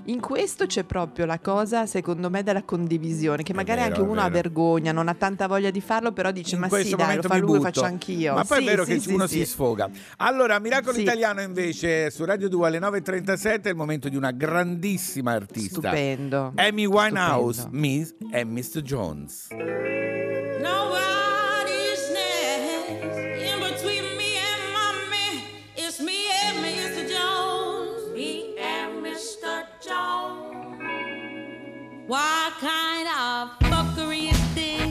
in 0.04 0.20
questo 0.20 0.66
c'è 0.66 0.84
proprio 0.84 1.24
la 1.26 1.38
cosa, 1.40 1.86
secondo 1.86 2.30
me, 2.30 2.42
della 2.42 2.62
condivisione, 2.62 3.42
che 3.42 3.54
magari 3.54 3.80
vero, 3.80 3.94
anche 3.94 4.06
è 4.06 4.08
uno 4.10 4.20
ha 4.20 4.28
vergogna, 4.28 4.92
non 4.92 5.08
ha 5.08 5.14
tanta 5.14 5.46
voglia 5.48 5.70
di 5.70 5.80
farlo, 5.80 6.12
però 6.12 6.30
dice 6.30 6.54
in 6.54 6.60
ma 6.60 6.68
sì, 6.68 6.94
dai, 6.94 7.16
lo 7.16 7.22
fa 7.22 7.36
lui, 7.38 7.56
lo 7.56 7.62
faccio 7.62 7.82
anch'io. 7.82 8.34
Ma 8.34 8.44
poi 8.44 8.58
Sì, 8.58 8.62
è 8.64 8.66
vero 8.68 8.84
che 8.84 9.02
uno 9.08 9.26
si 9.26 9.44
sfoga. 9.44 9.88
Allora, 10.18 10.58
Miracolo. 10.58 10.98
Italiano 10.98 11.40
invece 11.40 12.10
su 12.10 12.24
Radio 12.24 12.48
2 12.48 12.66
alle 12.66 12.78
9.37 12.78 13.62
è 13.62 13.68
il 13.70 13.76
momento 13.76 14.08
di 14.08 14.16
una 14.16 14.30
grandissima 14.30 15.32
artista. 15.32 15.80
Stupendo. 15.88 16.52
Amy 16.56 16.84
Winehouse, 16.86 17.60
Stupendo. 17.62 17.78
Miss 17.86 18.14
e 18.30 18.44
Mr. 18.44 18.80
Jones. 18.82 19.48
What 32.06 32.52
kind 32.60 33.08
of 33.08 33.58
fuckery 33.70 34.30
is 34.30 34.54
this? 34.54 34.90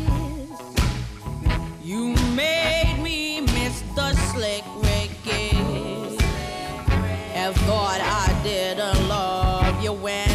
You 1.84 2.16
made 2.36 3.00
me 3.04 3.46
Mr. 3.46 4.16
Slick 4.32 4.64
Ricky. 4.78 5.56
And 7.36 7.56
thought 7.68 8.02
I 8.02 8.42
didn't 8.44 9.08
love 9.08 9.84
you 9.84 9.94
when 9.94 10.33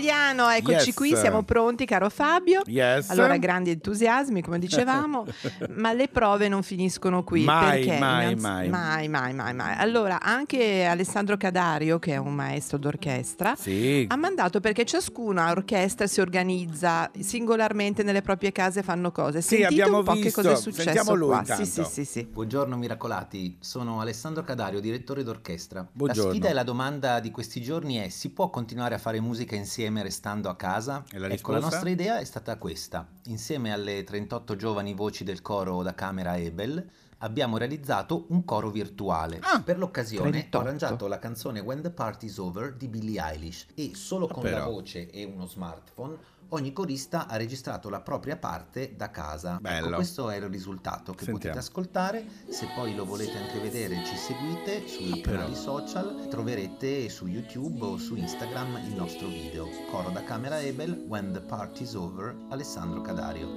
Miracolo 0.00 0.19
Italiano, 0.30 0.48
eccoci 0.50 0.86
Yes. 0.88 0.94
qui, 0.94 1.16
siamo 1.16 1.42
pronti, 1.42 1.84
caro 1.84 2.08
Fabio. 2.08 2.62
Yes. 2.66 3.10
Allora, 3.10 3.36
grandi 3.36 3.70
entusiasmi, 3.70 4.42
come 4.42 4.58
dicevamo, 4.58 5.26
ma 5.76 5.92
le 5.92 6.08
prove 6.08 6.48
non 6.48 6.62
finiscono 6.62 7.24
qui. 7.24 7.42
Mai, 7.44 7.84
perché 7.84 7.98
mai, 7.98 8.24
innanzi- 8.32 8.42
mai. 8.46 8.68
mai, 8.68 9.08
mai, 9.08 9.34
mai, 9.34 9.54
mai. 9.54 9.74
Allora, 9.76 10.20
anche 10.20 10.84
Alessandro 10.84 11.36
Cadario, 11.36 11.98
che 11.98 12.12
è 12.12 12.16
un 12.16 12.34
maestro 12.34 12.78
d'orchestra, 12.78 13.54
Sì. 13.56 14.04
ha 14.08 14.16
mandato 14.16 14.60
perché 14.60 14.84
ciascuna 14.84 15.50
orchestra 15.50 16.06
si 16.06 16.20
organizza 16.20 17.10
singolarmente 17.18 18.02
nelle 18.02 18.22
proprie 18.22 18.52
case, 18.52 18.82
fanno 18.82 19.10
cose. 19.10 19.40
Sì, 19.40 19.56
Sentite 19.56 19.82
abbiamo 19.82 19.98
un 19.98 20.04
po' 20.04 20.12
che 20.12 20.20
visto. 20.22 20.42
cosa 20.42 20.52
è 20.52 20.56
successo 20.56 20.82
Sentiamo 20.82 21.14
lui 21.14 21.28
qua. 21.42 21.54
Sì, 21.56 21.64
sì, 21.66 21.84
sì, 21.84 22.04
sì. 22.04 22.24
Buongiorno 22.24 22.76
miracolati, 22.76 23.56
sono 23.60 24.00
Alessandro 24.00 24.44
Cadario, 24.44 24.78
direttore 24.80 25.22
d'orchestra. 25.24 25.86
Buongiorno. 25.90 26.28
La 26.30 26.34
sfida 26.36 26.48
e 26.48 26.52
la 26.52 26.62
domanda 26.62 27.18
di 27.20 27.30
questi 27.32 27.60
giorni 27.60 27.96
è: 27.96 28.08
si 28.08 28.30
può 28.30 28.48
continuare 28.50 28.94
a 28.94 28.98
fare 28.98 29.20
musica 29.20 29.56
insieme 29.56 30.02
restando 30.02 30.18
a 30.48 30.56
casa? 30.56 31.04
E 31.10 31.18
la 31.18 31.28
ecco, 31.28 31.52
la 31.52 31.60
nostra 31.60 31.88
idea 31.88 32.18
è 32.18 32.24
stata 32.24 32.56
questa. 32.56 33.06
Insieme 33.24 33.72
alle 33.72 34.04
38 34.04 34.56
giovani 34.56 34.94
voci 34.94 35.24
del 35.24 35.42
coro 35.42 35.82
da 35.82 35.94
camera 35.94 36.36
Ebel 36.36 36.88
abbiamo 37.22 37.56
realizzato 37.56 38.26
un 38.28 38.44
coro 38.44 38.70
virtuale. 38.70 39.38
Ah, 39.42 39.62
per 39.62 39.78
l'occasione 39.78 40.30
38. 40.30 40.56
ho 40.56 40.60
arrangiato 40.60 41.06
la 41.06 41.18
canzone 41.18 41.60
When 41.60 41.82
the 41.82 41.90
Party's 41.90 42.38
Over 42.38 42.74
di 42.74 42.88
Billie 42.88 43.20
Eilish 43.22 43.66
e 43.74 43.92
solo 43.94 44.26
con 44.26 44.44
la 44.44 44.50
Però. 44.50 44.70
voce 44.70 45.10
e 45.10 45.24
uno 45.24 45.46
smartphone 45.46 46.16
ogni 46.50 46.72
corista 46.72 47.26
ha 47.26 47.36
registrato 47.36 47.88
la 47.88 48.00
propria 48.00 48.36
parte 48.36 48.94
da 48.96 49.10
casa. 49.10 49.58
Bello. 49.60 49.86
Ecco, 49.86 49.96
questo 49.96 50.30
è 50.30 50.36
il 50.36 50.48
risultato 50.48 51.12
che 51.12 51.24
Sentiamo. 51.24 51.38
potete 51.38 51.58
ascoltare. 51.58 52.24
Se 52.48 52.68
poi 52.74 52.94
lo 52.94 53.04
volete 53.04 53.36
anche 53.36 53.58
vedere, 53.60 54.02
ci 54.04 54.16
seguite 54.16 54.86
sui 54.86 55.20
Però. 55.20 55.36
canali 55.38 55.54
social, 55.56 56.26
troverete 56.28 57.08
su 57.08 57.26
YouTube 57.26 57.84
o 57.84 57.96
su 57.98 58.14
Instagram 58.16 58.78
il 58.86 58.94
nostro 58.94 59.26
video. 59.28 59.68
Coro 59.90 60.10
da 60.10 60.22
camera 60.24 60.60
Ebel, 60.60 61.04
When 61.08 61.32
the 61.32 61.40
Party's 61.40 61.94
Over, 61.94 62.36
Alessandro 62.50 63.00
Cadario. 63.00 63.48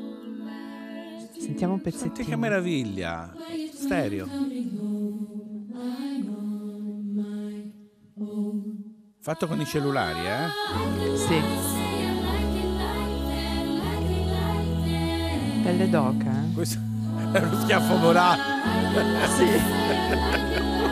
Sentiamo 1.39 1.73
un 1.73 1.81
Senti 1.81 1.97
pezzettino. 1.97 2.27
che 2.29 2.35
meraviglia. 2.35 3.33
Stereo. 3.73 4.27
Fatto 9.19 9.47
con 9.47 9.59
i 9.59 9.65
cellulari, 9.65 10.19
eh? 10.27 11.17
Sì. 11.17 11.82
Pelle 15.63 15.89
d'oca. 15.89 16.29
eh? 16.29 16.53
Questo 16.53 16.77
è 17.31 17.39
uno 17.39 17.59
schiaffo 17.61 17.95
morale. 17.95 18.41
Ma 18.93 19.27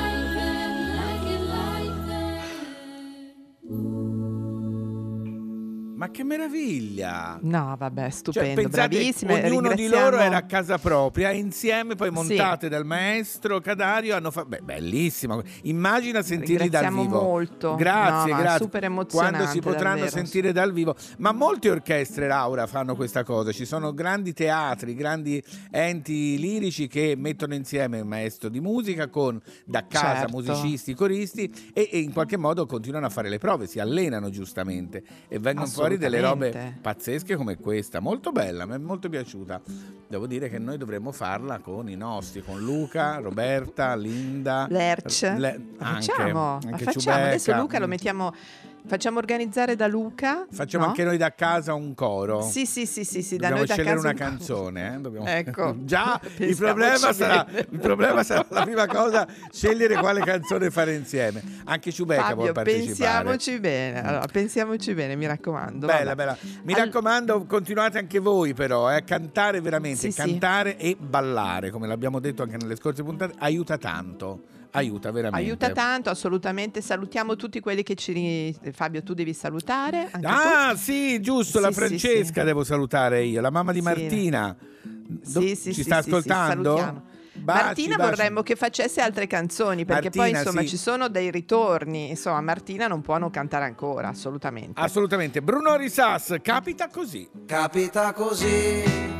che 6.12 6.24
meraviglia! 6.24 7.40
No, 7.42 7.76
vabbè, 7.78 8.02
Cioè, 8.02 8.10
stupendo, 8.12 8.62
pensate, 8.62 8.88
bravissime. 8.90 9.44
ognuno 9.46 9.74
di 9.74 9.88
loro 9.88 10.18
era 10.18 10.38
a 10.38 10.46
casa 10.46 10.78
propria, 10.78 11.32
insieme, 11.32 11.96
poi 11.96 12.12
montate 12.12 12.70
dal 12.70 12.86
maestro 12.86 13.60
Cadario, 13.62 14.16
hanno 14.16 14.30
fatto... 14.32 14.48
Beh, 14.50 14.60
bellissimo. 14.62 15.42
Immagina 15.64 16.22
sentirli 16.22 16.70
dal 16.70 16.90
vivo. 16.94 17.22
molto. 17.22 17.76
Grazie, 17.76 18.32
No, 18.34 18.38
grazie. 18.40 18.60
super 18.64 18.84
emozionante, 18.84 19.36
Quando 19.38 19.52
si 19.54 19.60
potranno 19.62 19.96
davvero. 20.02 20.12
sentire 20.12 20.52
dal 20.52 20.72
vivo. 20.74 20.96
Ma 21.18 21.32
molte 21.32 21.70
orchestre, 21.70 22.28
Laura, 22.28 22.68
fanno 22.68 22.96
questa 22.96 23.24
cosa. 23.24 23.52
Ci 23.52 23.66
sono 23.66 23.94
grandi 23.94 24.34
teatri, 24.34 24.94
grandi 24.96 25.42
enti 25.72 26.38
lirici 26.38 26.88
che 26.88 27.16
mettono 27.18 27.54
insieme 27.54 28.00
il 28.00 28.06
maestro 28.06 28.50
di 28.50 28.60
musica 28.60 29.08
con 29.08 29.40
da 29.66 29.86
casa 29.88 30.20
Certo. 30.28 30.38
musicisti, 30.38 30.94
coristi 30.94 31.72
e, 31.74 31.90
e 31.92 32.00
in 32.00 32.12
qualche 32.12 32.38
modo 32.38 32.66
continuano 32.66 33.06
a 33.06 33.10
fare 33.10 33.30
le 33.30 33.38
prove, 33.38 33.68
si 33.68 33.80
allenano 33.80 34.30
giustamente 34.30 35.04
e 35.28 35.40
vengono 35.40 35.68
fuori 35.68 35.98
delle 36.02 36.22
robe 36.22 36.78
pazzesche 36.82 37.36
come 37.36 37.58
questa, 37.58 38.00
molto 38.00 38.32
bella, 38.32 38.66
mi 38.66 38.74
è 38.74 38.78
molto 38.78 39.10
piaciuta. 39.10 39.62
Devo 40.08 40.28
dire 40.28 40.50
che 40.50 40.60
noi 40.60 40.78
dovremmo 40.78 41.12
farla 41.12 41.60
con 41.60 41.88
i 41.88 41.96
nostri, 41.96 42.44
con 42.44 42.60
Luca, 42.60 43.20
Roberta, 43.20 43.96
Linda, 43.96 44.68
Lerch. 44.70 45.22
Le- 45.38 45.60
anche, 45.78 46.12
facciamo, 46.12 46.60
anche 46.66 46.84
facciamo. 46.84 47.26
Adesso. 47.26 47.54
Luca 47.56 47.80
lo 47.80 47.88
mettiamo, 47.88 48.34
facciamo 48.86 49.18
organizzare 49.20 49.76
da 49.76 49.88
Luca. 49.88 50.46
Facciamo 50.52 50.84
no? 50.84 50.90
anche 50.90 51.04
noi 51.04 51.18
da 51.18 51.34
casa 51.34 51.74
un 51.74 51.94
coro. 51.94 52.42
Sì, 52.42 52.66
sì, 52.66 52.86
sì, 52.86 53.04
sì, 53.04 53.22
sì, 53.22 53.38
Dobbiamo 53.38 53.66
scegliere 53.66 54.00
una 54.00 54.10
un 54.10 54.16
canzone. 54.16 54.96
eh, 54.96 55.00
dobbiamo- 55.00 55.26
Ecco. 55.28 55.76
Già, 55.86 56.20
il 56.38 56.56
problema, 56.56 57.14
sarà, 57.14 57.46
il 57.52 57.80
problema 57.80 58.24
sarà 58.24 58.46
la 58.50 58.64
prima 58.64 58.88
cosa, 58.88 59.28
scegliere 59.52 59.96
quale 59.98 60.22
canzone 60.22 60.70
fare 60.72 60.94
insieme. 60.96 61.42
Anche 61.66 61.92
Ciubecca 61.92 62.34
vuole 62.34 62.52
Fabio, 62.52 62.54
partecipare. 62.54 63.24
pensiamoci 63.24 63.60
bene. 63.60 64.04
Allora, 64.04 64.26
pensiamoci 64.28 64.94
bene, 64.94 65.16
mi 65.16 65.26
raccomando. 65.28 65.86
Bella, 65.88 66.16
bella. 66.16 66.38
Mi 66.64 66.74
Al- 66.74 66.80
raccomando, 66.86 67.46
continuate 67.46 67.98
anche 67.98 68.20
voi 68.20 68.54
però, 68.54 68.90
eh, 68.92 68.96
a 68.96 69.02
cantare 69.02 69.62
veramente, 69.62 70.00
Sì, 70.00 70.12
sì. 70.12 70.18
cantare 70.18 70.78
e 70.78 70.96
ballare, 71.00 71.70
come 71.70 71.88
l'abbiamo 71.88 72.20
detto 72.20 72.44
anche 72.44 72.58
nelle 72.58 72.76
scorse 72.76 73.04
puntate, 73.04 73.34
aiuta 73.40 73.78
tanto, 73.78 74.44
aiuta 74.72 75.12
veramente. 75.12 75.46
Aiuta 75.46 75.72
tanto, 75.72 76.10
assolutamente. 76.10 76.82
Salutiamo 76.82 77.36
tutti 77.36 77.60
quelli 77.60 77.84
che 77.84 77.96
ci. 77.96 78.56
Fabio, 78.72 79.04
tu 79.04 79.14
devi 79.14 79.34
salutare. 79.34 80.10
Anche 80.12 80.28
Ah, 80.28 80.70
tu. 80.72 80.78
sì, 80.78 81.20
giusto, 81.22 81.60
la 81.60 81.68
Sì, 81.68 81.74
sì, 81.74 81.80
Francesca 81.80 82.44
devo 82.44 82.64
salutare 82.64 83.24
io, 83.24 83.42
la 83.42 83.50
mamma 83.52 83.72
di 83.72 83.80
Sì. 83.80 83.84
Martina. 83.86 84.56
Do- 84.82 85.42
Sì, 85.42 85.56
sì, 85.56 85.74
ci 85.74 85.74
sì, 85.74 85.84
sta 85.84 86.02
sì, 86.02 86.10
sì, 86.10 86.16
ascoltando? 86.16 87.10
Baci, 87.34 87.64
Martina 87.64 87.96
baci. 87.96 88.10
vorremmo 88.10 88.42
che 88.44 88.56
facesse 88.58 89.00
altre 89.02 89.26
canzoni 89.26 89.86
perché 89.86 90.10
poi 90.10 90.32
Martina, 90.32 90.40
insomma 90.40 90.62
sì. 90.62 90.68
ci 90.68 90.78
sono 90.78 91.08
dei 91.08 91.32
ritorni. 91.32 92.10
Insomma, 92.10 92.42
Martina 92.42 92.88
non 92.88 93.02
può 93.02 93.18
non 93.18 93.30
cantare 93.30 93.66
ancora, 93.66 94.10
assolutamente. 94.10 94.80
Assolutamente. 94.80 95.42
Bruno 95.42 95.76
Risas, 95.78 96.36
capita 96.42 96.88
così. 96.90 97.28
Capita 97.46 98.12
così 98.14 99.11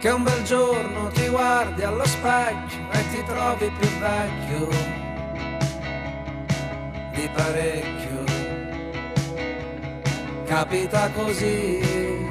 che 0.00 0.08
un 0.10 0.22
bel 0.22 0.42
giorno 0.42 1.08
ti 1.08 1.26
guardi 1.28 1.82
allo 1.82 2.06
specchio 2.06 2.90
e 2.90 3.08
ti 3.10 3.24
trovi 3.24 3.70
più 3.78 3.88
vecchio 3.98 4.68
di 7.12 7.28
parecchio. 7.32 8.24
Capita 10.46 11.10
così 11.10 12.24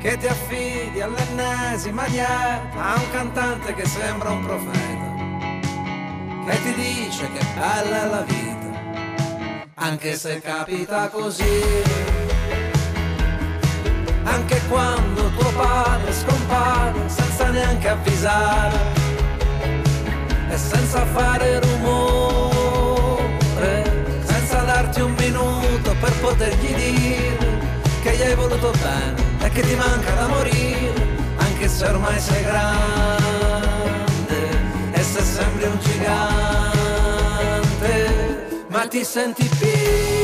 che 0.00 0.16
ti 0.18 0.26
affidi 0.26 1.00
all'ennesima 1.00 2.06
dieta 2.06 2.70
a 2.78 2.94
un 2.94 3.10
cantante 3.10 3.74
che 3.74 3.86
sembra 3.86 4.30
un 4.30 4.44
profeta 4.44 5.06
che 6.46 6.62
ti 6.62 6.74
dice 6.74 7.28
che 7.32 7.44
bella 7.56 8.02
è 8.02 8.08
la 8.08 8.22
vita, 8.22 9.72
anche 9.74 10.14
se 10.14 10.40
capita 10.40 11.08
così. 11.08 12.25
Anche 14.26 14.60
quando 14.68 15.30
tuo 15.38 15.50
padre 15.52 16.12
scompare 16.12 16.98
senza 17.06 17.48
neanche 17.50 17.88
avvisare 17.88 18.76
e 20.50 20.56
senza 20.58 21.06
fare 21.06 21.60
rumore, 21.60 23.04
senza 24.24 24.58
darti 24.62 25.00
un 25.00 25.14
minuto 25.18 25.94
per 26.00 26.12
potergli 26.20 26.74
dire 26.74 27.60
che 28.02 28.16
gli 28.16 28.22
hai 28.22 28.34
voluto 28.34 28.72
bene 28.82 29.22
e 29.42 29.48
che 29.50 29.62
ti 29.62 29.74
manca 29.76 30.12
da 30.14 30.26
morire, 30.26 30.92
anche 31.36 31.68
se 31.68 31.86
ormai 31.86 32.18
sei 32.18 32.42
grande 32.42 32.78
e 34.92 35.02
se 35.02 35.22
sembri 35.22 35.64
un 35.64 35.78
gigante, 35.78 36.96
ma 38.68 38.86
ti 38.88 39.04
senti 39.04 39.48
piccolo 39.58 40.15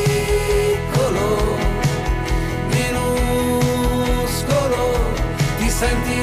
senti 5.83 6.15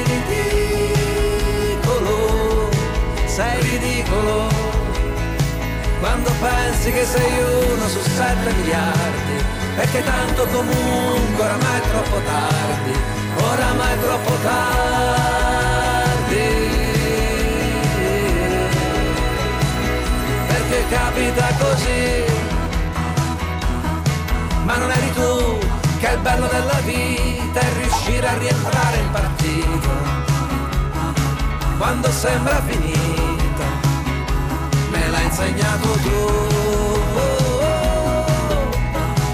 ridicolo, 1.20 2.08
sei 3.26 3.60
ridicolo, 3.60 4.48
quando 6.00 6.30
pensi 6.40 6.90
che 6.90 7.04
sei 7.04 7.32
uno 7.68 7.86
su 7.88 8.00
sette 8.00 8.52
miliardi, 8.54 9.36
che 9.92 10.02
tanto 10.02 10.46
comunque 10.46 11.44
oramai 11.44 11.78
è 11.78 11.82
troppo 11.90 12.20
tardi, 12.30 12.92
oramai 13.52 13.92
è 13.92 13.98
troppo 14.00 14.32
tardi, 14.48 14.78
perché 20.48 20.78
capita 20.88 21.46
così 21.58 22.24
ma 24.64 24.76
non 24.76 24.90
eri 24.90 25.12
tu 25.12 25.58
che 25.98 26.08
il 26.12 26.18
bello 26.20 26.46
della 26.46 26.80
vita 26.84 27.29
è 27.58 27.72
riuscire 27.80 28.26
a 28.28 28.38
rientrare 28.38 28.96
in 28.98 29.10
partita 29.10 29.88
quando 31.78 32.10
sembra 32.10 32.60
finita 32.62 33.30
me 34.90 35.08
l'hai 35.08 35.24
insegnato 35.24 35.88
tu. 36.04 36.18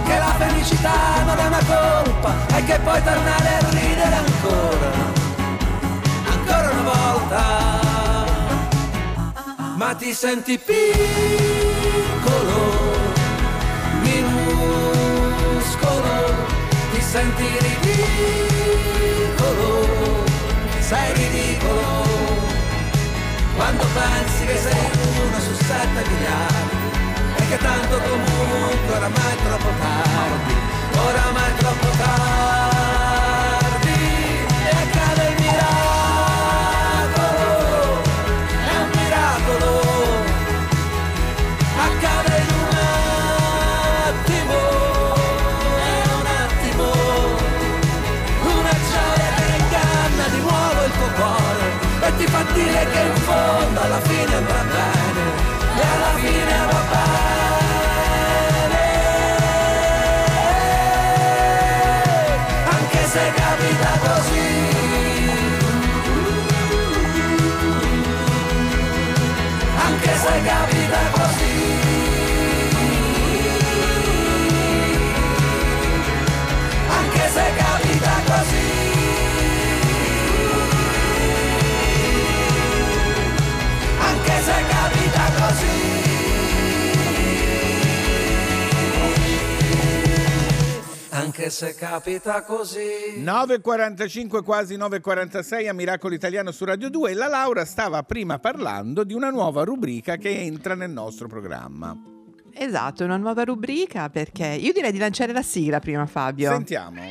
Che 0.04 0.18
la 0.18 0.34
felicità 0.38 1.24
non 1.24 1.38
è 1.38 1.46
una 1.46 1.64
colpa 1.66 2.34
e 2.56 2.64
che 2.64 2.78
puoi 2.80 3.02
tornare 3.02 3.48
a 3.48 3.68
ridere 3.70 4.14
ancora. 4.14 4.90
Ancora 6.34 6.70
una 6.70 6.82
volta. 6.82 7.42
Ma 9.76 9.94
ti 9.94 10.12
senti 10.12 10.58
piccolo 10.58 11.66
senti 17.16 17.48
ridicolo, 18.76 19.68
sei 20.80 21.14
ridicolo, 21.14 22.04
quando 23.56 23.84
pensi 23.94 24.44
che 24.44 24.58
sei 24.58 24.90
uno 25.24 25.40
su 25.40 25.54
sette 25.54 26.04
miliardi, 26.10 26.76
e 27.36 27.48
che 27.48 27.56
tanto 27.56 27.98
comunque 27.98 28.96
oramai 28.96 29.32
è 29.32 29.36
troppo 29.46 29.70
tardi, 29.80 30.54
oramai 31.08 31.50
è 31.50 31.54
troppo 31.54 31.88
tardi, 31.96 32.55
anche 91.16 91.48
se 91.48 91.74
capita 91.74 92.42
così 92.42 93.22
9.45 93.22 94.42
quasi 94.42 94.76
9.46 94.76 95.68
a 95.68 95.72
Miracolo 95.72 96.14
Italiano 96.14 96.52
su 96.52 96.64
Radio 96.64 96.90
2 96.90 97.10
e 97.10 97.14
la 97.14 97.26
Laura 97.26 97.64
stava 97.64 98.02
prima 98.02 98.38
parlando 98.38 99.02
di 99.02 99.14
una 99.14 99.30
nuova 99.30 99.64
rubrica 99.64 100.16
che 100.16 100.40
entra 100.40 100.74
nel 100.74 100.90
nostro 100.90 101.26
programma. 101.26 101.96
Esatto, 102.52 103.04
una 103.04 103.16
nuova 103.16 103.44
rubrica 103.44 104.10
perché 104.10 104.46
io 104.46 104.72
direi 104.72 104.92
di 104.92 104.98
lanciare 104.98 105.32
la 105.32 105.42
sigla 105.42 105.78
prima 105.78 106.04
Fabio. 106.06 106.50
Sentiamo. 106.50 107.02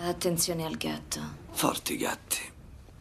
Attenzione 0.00 0.64
al 0.66 0.76
gatto. 0.76 1.20
Forti 1.50 1.96
gatti. 1.96 2.40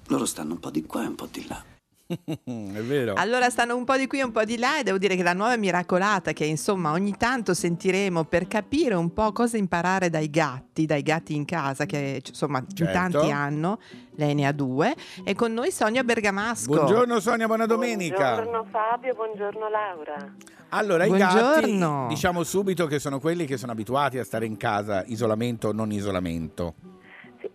Loro 0.07 0.25
stanno 0.25 0.53
un 0.53 0.59
po' 0.59 0.69
di 0.69 0.83
qua 0.83 1.03
e 1.03 1.07
un 1.07 1.15
po' 1.15 1.27
di 1.29 1.45
là. 1.47 1.72
È 2.43 2.81
vero. 2.81 3.13
Allora 3.15 3.49
stanno 3.49 3.75
un 3.75 3.83
po' 3.83 3.95
di 3.97 4.07
qui 4.07 4.19
e 4.19 4.23
un 4.23 4.31
po' 4.31 4.43
di 4.43 4.57
là 4.57 4.79
e 4.79 4.83
devo 4.83 4.97
dire 4.97 5.15
che 5.15 5.23
la 5.23 5.33
nuova 5.33 5.55
miracolata 5.57 6.33
che 6.33 6.45
insomma 6.45 6.91
ogni 6.91 7.15
tanto 7.17 7.53
sentiremo 7.53 8.23
per 8.25 8.47
capire 8.47 8.95
un 8.95 9.13
po' 9.13 9.31
cosa 9.31 9.57
imparare 9.57 10.09
dai 10.09 10.29
gatti, 10.29 10.85
dai 10.85 11.01
gatti 11.01 11.35
in 11.35 11.45
casa 11.45 11.85
che 11.85 12.21
insomma 12.25 12.59
in 12.59 12.75
Certo. 12.75 12.93
tanti 12.93 13.31
hanno, 13.31 13.79
lei 14.15 14.33
ne 14.33 14.47
ha 14.47 14.51
due, 14.51 14.93
e 15.23 15.33
con 15.35 15.53
noi 15.53 15.71
Sonia 15.71 16.03
Bergamasco. 16.03 16.73
Buongiorno 16.73 17.19
Sonia, 17.19 17.47
buona 17.47 17.65
domenica. 17.65 18.35
Buongiorno 18.35 18.67
Fabio, 18.71 19.13
buongiorno 19.13 19.69
Laura. 19.69 20.33
Allora, 20.69 21.05
i 21.05 21.09
Buongiorno. 21.09 22.01
gatti 22.01 22.13
diciamo 22.15 22.43
subito 22.43 22.87
che 22.87 22.97
sono 22.97 23.19
quelli 23.19 23.45
che 23.45 23.57
sono 23.57 23.71
abituati 23.73 24.17
a 24.17 24.23
stare 24.23 24.45
in 24.47 24.57
casa, 24.57 25.03
isolamento 25.05 25.67
o 25.67 25.71
non 25.71 25.91
isolamento. 25.91 26.73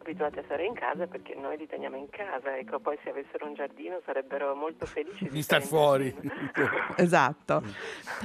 Abituati 0.09 0.38
a 0.38 0.42
stare 0.44 0.64
in 0.64 0.72
casa 0.72 1.06
perché 1.06 1.34
noi 1.34 1.59
li 1.59 1.66
teniamo 1.66 1.96
in 1.96 2.09
casa, 2.09 2.56
ecco, 2.56 2.80
poi 2.80 2.98
se 3.04 3.11
avessero 3.11 3.44
un 3.46 3.52
giardino 3.52 4.00
sarebbero 4.06 4.54
molto 4.54 4.86
felici 4.86 5.24
di 5.24 5.30
Di 5.30 5.42
star 5.42 5.61
fuori. 5.62 6.14
Esatto. 6.96 7.62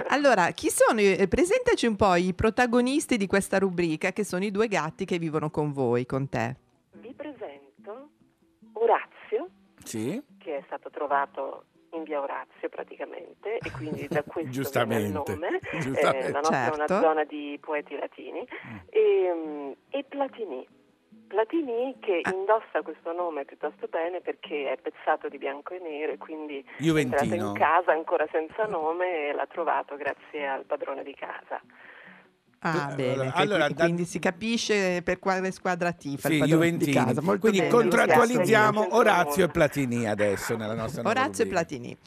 Allora, 0.07 0.51
chi 0.51 0.69
sono? 0.69 1.01
i- 1.01 1.27
Presentaci 1.27 1.85
un 1.85 1.97
po' 1.97 2.15
i 2.15 2.33
protagonisti 2.33 3.17
di 3.17 3.27
questa 3.27 3.59
rubrica 3.59 4.13
che 4.13 4.23
sono 4.23 4.45
i 4.45 4.51
due 4.51 4.69
gatti 4.69 5.03
che 5.03 5.17
vivono 5.17 5.49
con 5.49 5.73
voi, 5.73 6.05
con 6.05 6.29
te. 6.29 6.55
Vi 6.93 7.13
presento 7.13 8.09
Orazio, 8.73 9.49
Sì? 9.83 10.23
che 10.37 10.59
è 10.59 10.63
stato 10.67 10.89
trovato 10.89 11.65
in 11.91 12.03
via 12.03 12.21
Orazio 12.21 12.69
praticamente 12.69 13.57
e 13.57 13.71
quindi 13.71 14.07
da 14.07 14.23
questo 14.23 14.39
viene 14.39 14.47
il 14.47 15.11
Giustamente. 15.11 15.35
nome. 15.35 15.59
Giustamente. 15.81 16.27
Eh, 16.27 16.31
la 16.31 16.39
nostra 16.39 16.65
è 16.67 16.75
Certo. 16.75 16.93
una 16.93 17.01
zona 17.01 17.23
di 17.25 17.57
poeti 17.59 17.97
latini. 17.97 18.47
E, 18.89 19.31
mm, 19.35 19.71
e 19.89 20.03
Platini. 20.05 20.65
Platini 21.33 21.95
che 21.99 22.19
Ah. 22.21 22.29
indossa 22.29 22.83
questo 22.83 23.11
nome 23.11 23.43
piuttosto 23.43 23.87
bene 23.87 24.21
perché 24.21 24.71
è 24.71 24.77
pezzato 24.77 25.29
di 25.29 25.39
bianco 25.39 25.73
e 25.73 25.79
nero 25.79 26.11
e 26.11 26.17
quindi 26.19 26.57
è 26.59 26.63
entrato 26.99 27.25
Juventino. 27.25 27.47
in 27.47 27.53
casa 27.53 27.91
ancora 27.91 28.27
senza 28.31 28.65
nome 28.65 29.29
e 29.29 29.33
l'ha 29.33 29.47
trovato 29.47 29.95
grazie 29.95 30.47
al 30.47 30.63
padrone 30.65 31.01
di 31.03 31.15
casa. 31.15 31.59
Ah, 32.65 32.91
Eh, 32.91 32.95
bene. 32.95 33.11
allora- 33.13 33.31
che 33.31 33.41
allora, 33.41 33.65
qui- 33.65 33.73
da- 33.73 33.83
quindi 33.83 34.05
si 34.05 34.19
capisce 34.19 35.01
per 35.03 35.17
quale 35.19 35.51
squadra 35.51 35.91
tifa 35.91 36.27
Sì, 36.29 36.35
il 36.35 36.39
padrone 36.41 36.69
di 36.71 36.77
Juventini. 36.77 37.05
casa. 37.05 37.21
Molto 37.21 37.39
Quindi 37.41 37.59
bene. 37.59 37.71
contrattualizziamo 37.71 38.87
Orazio 38.95 39.45
e. 39.45 39.47
Platini 39.49 40.07
adesso 40.07 40.55
nella 40.55 40.75
nostra 40.75 41.01
Orazio 41.09 41.43
e. 41.45 41.47
Platini. 41.47 41.97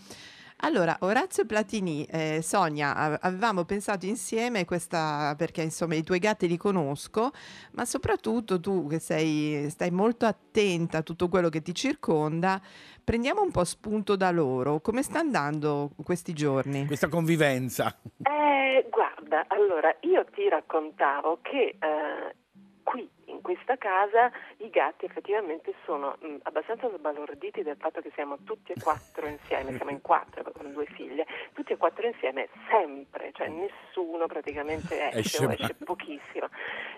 Allora, 0.61 0.97
Orazio 1.01 1.43
e 1.43 1.47
Platini, 1.47 2.05
eh, 2.07 2.41
Sonia, 2.43 3.21
avevamo 3.21 3.65
pensato 3.65 4.07
insieme 4.07 4.65
questa, 4.65 5.35
perché 5.37 5.61
insomma 5.61 5.95
i 5.97 6.03
tuoi 6.03 6.19
gatti 6.19 6.49
li 6.49 6.57
conosco, 6.57 7.31
ma 7.73 7.85
soprattutto 7.85 8.59
tu 8.59 8.87
che 8.87 8.99
sei, 8.99 9.69
stai 9.69 9.91
molto 9.91 10.25
attenta 10.25 10.99
a 10.99 11.03
tutto 11.03 11.29
quello 11.29 11.51
che 11.51 11.61
ti 11.61 11.75
circonda, 11.75 12.61
prendiamo 13.05 13.43
un 13.43 13.51
po' 13.51 13.65
spunto 13.65 14.17
da 14.17 14.31
loro. 14.31 14.81
Come 14.81 15.03
sta 15.03 15.19
andando 15.19 15.91
questi 16.03 16.33
giorni? 16.33 16.87
Questa 16.87 17.09
convivenza. 17.09 17.95
Eh, 18.23 18.89
guarda, 18.91 19.45
allora 19.49 19.95
io 20.01 20.25
ti 20.35 20.49
raccontavo 20.49 21.39
che 21.43 21.77
eh, 21.79 22.35
qui 22.83 23.09
in 23.37 23.43
questa 23.43 23.77
casa 23.77 24.31
i 24.59 24.71
gatti 24.71 25.05
effettivamente 25.05 25.75
sono 25.85 26.17
mh, 26.19 26.37
abbastanza 26.43 26.91
sbalorditi 26.91 27.63
del 27.63 27.77
fatto 27.77 28.01
che 28.01 28.11
siamo 28.15 28.39
tutti 28.45 28.73
e 28.73 28.81
quattro 28.81 29.27
insieme, 29.27 29.77
siamo 29.77 29.91
in 29.91 30.01
quattro 30.01 30.43
con 30.53 30.73
due 30.73 30.87
figlie, 30.87 31.27
tutti 31.53 31.73
e 31.73 31.77
quattro 31.77 32.07
insieme 32.07 32.49
sempre, 32.69 33.33
cioè 33.35 33.49
nessuno 33.49 34.27
praticamente 34.27 35.09
esce, 35.09 35.19
Esce 35.19 35.57
esce 35.59 35.75
pochissimo. 35.85 36.49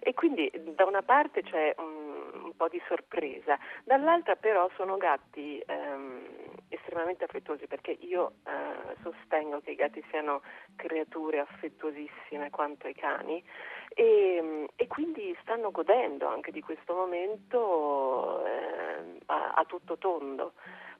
E 0.01 0.15
quindi 0.15 0.51
da 0.75 0.85
una 0.87 1.03
parte 1.03 1.43
c'è 1.43 1.75
un, 1.79 2.48
un 2.49 2.57
po' 2.57 2.69
di 2.69 2.81
sorpresa, 2.89 3.59
dall'altra 3.85 4.37
però 4.37 4.69
sono 4.77 4.97
gatti 4.97 5.63
ehm, 5.65 6.23
estremamente 6.69 7.25
affettuosi 7.25 7.67
perché 7.67 7.97
io 8.01 8.33
eh, 8.47 8.97
sostengo 9.03 9.61
che 9.61 9.73
i 9.73 9.77
gatti 9.77 10.03
siano 10.11 10.43
creature 10.77 11.41
affettuosissime 11.41 12.51
quanto 12.51 12.89
i 12.89 12.95
cani 12.95 13.43
e, 13.95 14.69
e 14.75 14.87
quindi 14.87 15.37
stanno 15.43 15.71
godendo 15.71 16.27
anche 16.27 16.51
di 16.51 16.61
questo 16.61 16.95
momento 16.95 18.45
eh, 18.45 19.19
a, 19.27 19.53
a 19.55 19.65
tutto 19.65 19.99
tondo. 19.99 20.53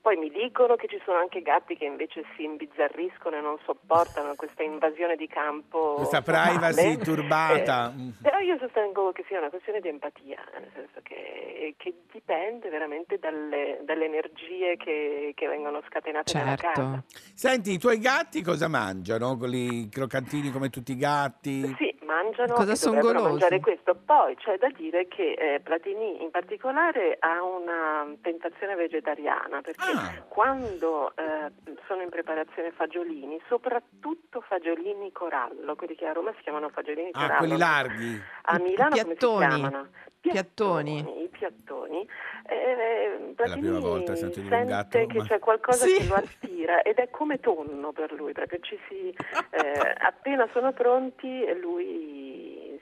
Poi 0.09 0.17
mi 0.17 0.31
dicono 0.31 0.77
che 0.77 0.89
ci 0.89 0.99
sono 1.05 1.19
anche 1.19 1.43
gatti 1.43 1.77
che 1.77 1.85
invece 1.85 2.25
si 2.35 2.43
imbizzarriscono 2.43 3.37
e 3.37 3.43
non 3.43 3.59
sopportano 3.67 4.37
questa 4.37 4.63
invasione 4.63 5.17
di 5.17 5.27
campo. 5.27 5.97
Questa 5.97 6.23
privacy 6.23 6.97
turbata. 6.97 7.93
Eh, 7.95 8.13
però 8.23 8.39
io 8.39 8.57
sostengo 8.57 9.13
che 9.13 9.27
sia 9.29 9.37
una 9.39 9.51
questione 9.51 9.81
di 9.81 9.89
empatia, 9.89 10.43
nel 10.61 10.71
senso 10.73 11.01
che, 11.03 11.75
che 11.77 11.95
dipende 12.11 12.71
veramente 12.71 13.19
dalle, 13.19 13.83
dalle 13.85 14.07
energie 14.07 14.79
che, 14.79 15.33
che 15.35 15.47
vengono 15.47 15.83
scatenate 15.87 16.39
nella 16.39 16.57
casa. 16.57 16.73
Certo. 16.73 17.05
Senti, 17.35 17.73
i 17.73 17.79
tuoi 17.79 17.99
gatti 17.99 18.41
cosa 18.41 18.67
mangiano? 18.67 19.37
Quelli 19.37 19.91
croccantini 19.91 20.51
come 20.51 20.71
tutti 20.71 20.93
i 20.93 20.97
gatti? 20.97 21.67
Sì, 21.77 21.95
mangiano 22.09 22.55
Cosa 22.55 22.73
e 22.73 22.77
dovrebbero 22.83 23.13
golosi? 23.13 23.29
mangiare 23.31 23.61
questo. 23.61 23.95
Poi 23.95 24.35
c'è 24.37 24.57
da 24.57 24.69
dire 24.71 25.07
che 25.09 25.33
eh, 25.33 25.61
Platini 25.61 26.23
in 26.23 26.31
particolare 26.31 27.17
ha 27.21 27.43
una 27.43 28.07
tentazione 28.23 28.75
vegetariana 28.75 29.61
perché 29.61 29.91
Ah. 29.95 30.23
quando 30.29 31.13
eh, 31.17 31.51
sono 31.87 32.03
in 32.03 32.09
preparazione 32.09 32.71
fagiolini, 32.73 33.41
soprattutto 33.49 34.41
fagiolini 34.41 35.13
corallo, 35.13 35.77
quelli 35.77 35.95
che 35.95 36.07
a 36.07 36.13
Roma 36.13 36.33
si 36.37 36.43
chiamano 36.43 36.69
fagiolini 36.71 37.11
Ah, 37.13 37.19
corallo. 37.21 37.39
quelli 37.39 37.59
larghi. 37.59 38.23
A 38.43 38.59
Milano 38.59 38.89
come 38.91 38.97
si 39.01 39.05
piattoni. 39.05 39.47
chiamano? 39.47 39.89
Piattoni. 40.21 41.23
I 41.25 41.29
piattoni. 41.29 42.07
Eh, 42.51 43.33
Platini 43.37 43.61
prima 43.61 43.79
volta 43.79 44.13
che 44.13 44.19
sento 44.19 44.41
dire 44.41 44.55
un 44.55 44.59
sente 44.67 44.73
gatto, 44.73 45.07
che 45.13 45.19
ma- 45.19 45.25
c'è 45.25 45.39
qualcosa 45.39 45.87
Sì. 45.87 45.97
che 45.97 46.07
lo 46.09 46.15
attira 46.15 46.83
ed 46.83 46.97
è 46.99 47.09
come 47.11 47.39
tonno 47.41 47.93
per 47.93 48.13
lui, 48.13 48.33
proprio 48.33 48.59
ci 48.61 48.79
si, 48.89 49.15
eh, 49.51 49.95
appena 50.01 50.49
sono 50.53 50.73
pronti 50.73 51.45
lui 51.61 51.98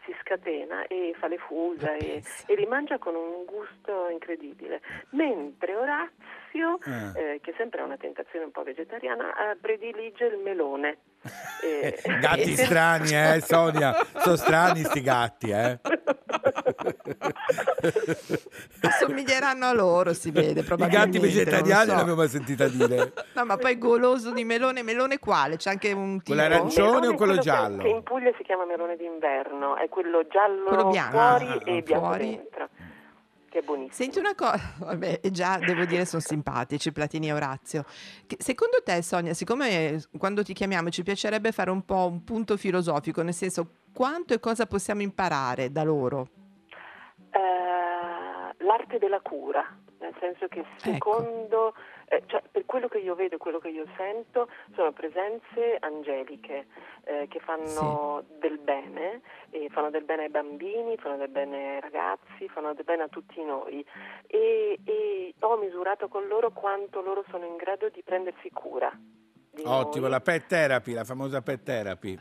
si 0.04 0.14
scatena 0.20 0.86
e 0.86 1.14
fa 1.18 1.26
le 1.26 1.38
fusa 1.38 1.94
e, 1.94 2.22
e 2.46 2.54
li 2.54 2.66
mangia 2.66 2.98
con 2.98 3.14
un 3.14 3.44
gusto 3.44 4.08
incredibile. 4.08 4.80
Mentre 5.10 5.74
Orazio, 5.74 6.14
Ah. 6.84 7.12
eh, 7.18 7.40
che 7.42 7.54
sempre 7.56 7.80
ha 7.80 7.84
una 7.84 7.96
tentazione 7.96 8.44
un 8.46 8.50
po' 8.50 8.62
vegetariana, 8.62 9.52
eh, 9.52 9.56
predilige 9.60 10.24
il 10.26 10.38
melone. 10.42 10.98
Eh, 11.66 11.98
Gatti 12.20 12.52
e- 12.52 12.56
strani, 12.56 13.10
eh, 13.10 13.40
Sonia? 13.44 13.92
Sono 14.18 14.36
strani 14.36 14.84
sti 14.84 15.00
gatti, 15.00 15.50
eh? 15.50 15.80
Assomiglieranno 18.82 19.66
a 19.66 19.72
loro, 19.72 20.12
si 20.12 20.30
vede 20.30 20.60
I 20.60 20.62
probabilmente. 20.62 21.18
gatti 21.18 21.18
vegetariani 21.18 21.86
non 21.86 21.94
so. 21.96 22.00
l'avevo 22.02 22.16
mai 22.16 22.28
sentita 22.28 22.68
dire. 22.68 23.12
No, 23.34 23.44
ma 23.44 23.56
poi 23.56 23.78
goloso 23.78 24.30
di 24.32 24.44
melone, 24.44 24.82
melone 24.82 25.18
quale? 25.18 25.56
C'è 25.56 25.70
anche 25.70 25.92
un 25.92 26.22
tipo... 26.22 26.38
Quello 26.38 26.54
arancione 26.54 27.06
o 27.08 27.12
è 27.12 27.16
quello 27.16 27.34
che- 27.34 27.40
giallo? 27.40 27.82
Che 27.82 27.88
in 27.88 28.02
Puglia 28.02 28.30
si 28.36 28.42
chiama 28.44 28.64
melone 28.64 28.96
d'inverno, 28.96 29.76
è 29.76 29.88
quello 29.88 30.26
giallo 30.28 30.64
Quello 30.68 30.88
bianco. 30.90 31.16
fuori 31.16 31.46
Ah, 31.48 31.60
e 31.64 31.82
bianco 31.82 32.06
fuori. 32.06 32.30
dentro, 32.36 32.68
che 33.56 33.62
è 33.62 33.62
buonissimo. 33.62 33.92
Senti 33.94 34.18
una 34.18 34.34
cosa, 34.34 34.74
vabbè, 34.84 35.20
e 35.22 35.30
già 35.30 35.58
devo 35.58 35.84
dire 35.84 36.04
sono 36.04 36.20
simpatici 36.20 36.92
Platini 36.92 37.28
e 37.28 37.32
Orazio. 37.32 37.84
Che- 38.26 38.36
secondo 38.38 38.78
te, 38.84 39.00
Sonia, 39.02 39.32
siccome 39.32 40.02
quando 40.18 40.42
ti 40.42 40.52
chiamiamo 40.52 40.90
ci 40.90 41.02
piacerebbe 41.02 41.52
fare 41.52 41.70
un 41.70 41.84
po' 41.84 42.06
un 42.06 42.22
punto 42.22 42.56
filosofico, 42.56 43.22
nel 43.22 43.34
senso 43.34 43.84
quanto 43.94 44.34
e 44.34 44.40
cosa 44.40 44.66
possiamo 44.66 45.00
imparare 45.00 45.72
da 45.72 45.82
loro? 45.82 46.28
Eh, 47.30 48.64
l'arte 48.64 48.98
della 48.98 49.20
cura, 49.20 49.64
nel 49.98 50.14
senso 50.20 50.46
che 50.48 50.60
Ecco. 50.60 50.78
secondo, 50.78 51.74
eh, 52.08 52.22
cioè, 52.26 52.42
per 52.50 52.64
quello 52.66 52.88
che 52.88 52.98
io 52.98 53.14
vedo 53.14 53.36
e 53.36 53.38
quello 53.38 53.58
che 53.58 53.68
io 53.68 53.86
sento, 53.96 54.48
sono 54.74 54.92
presenze 54.92 55.76
angeliche 55.80 56.66
eh, 57.04 57.26
che 57.28 57.40
fanno 57.40 58.24
del 58.38 58.58
bene, 58.58 59.20
e 59.50 59.68
fanno 59.70 59.90
del 59.90 60.04
bene 60.04 60.24
ai 60.24 60.28
bambini, 60.30 60.96
fanno 60.96 61.16
del 61.16 61.28
bene 61.28 61.74
ai 61.74 61.80
ragazzi, 61.80 62.48
fanno 62.48 62.74
del 62.74 62.84
bene 62.84 63.04
a 63.04 63.08
tutti 63.08 63.42
noi 63.42 63.84
e, 64.26 64.78
e 64.84 65.34
ho 65.40 65.56
misurato 65.56 66.08
con 66.08 66.26
loro 66.26 66.50
quanto 66.50 67.00
loro 67.00 67.24
sono 67.30 67.44
in 67.46 67.56
grado 67.56 67.88
di 67.88 68.02
prendersi 68.02 68.50
cura. 68.50 68.90
di 69.50 69.62
Ottimo, 69.64 70.02
noi. 70.02 70.10
la 70.10 70.20
pet 70.20 70.46
therapy, 70.46 70.92
la 70.92 71.04
famosa 71.04 71.40
pet 71.42 71.62
therapy. 71.62 72.18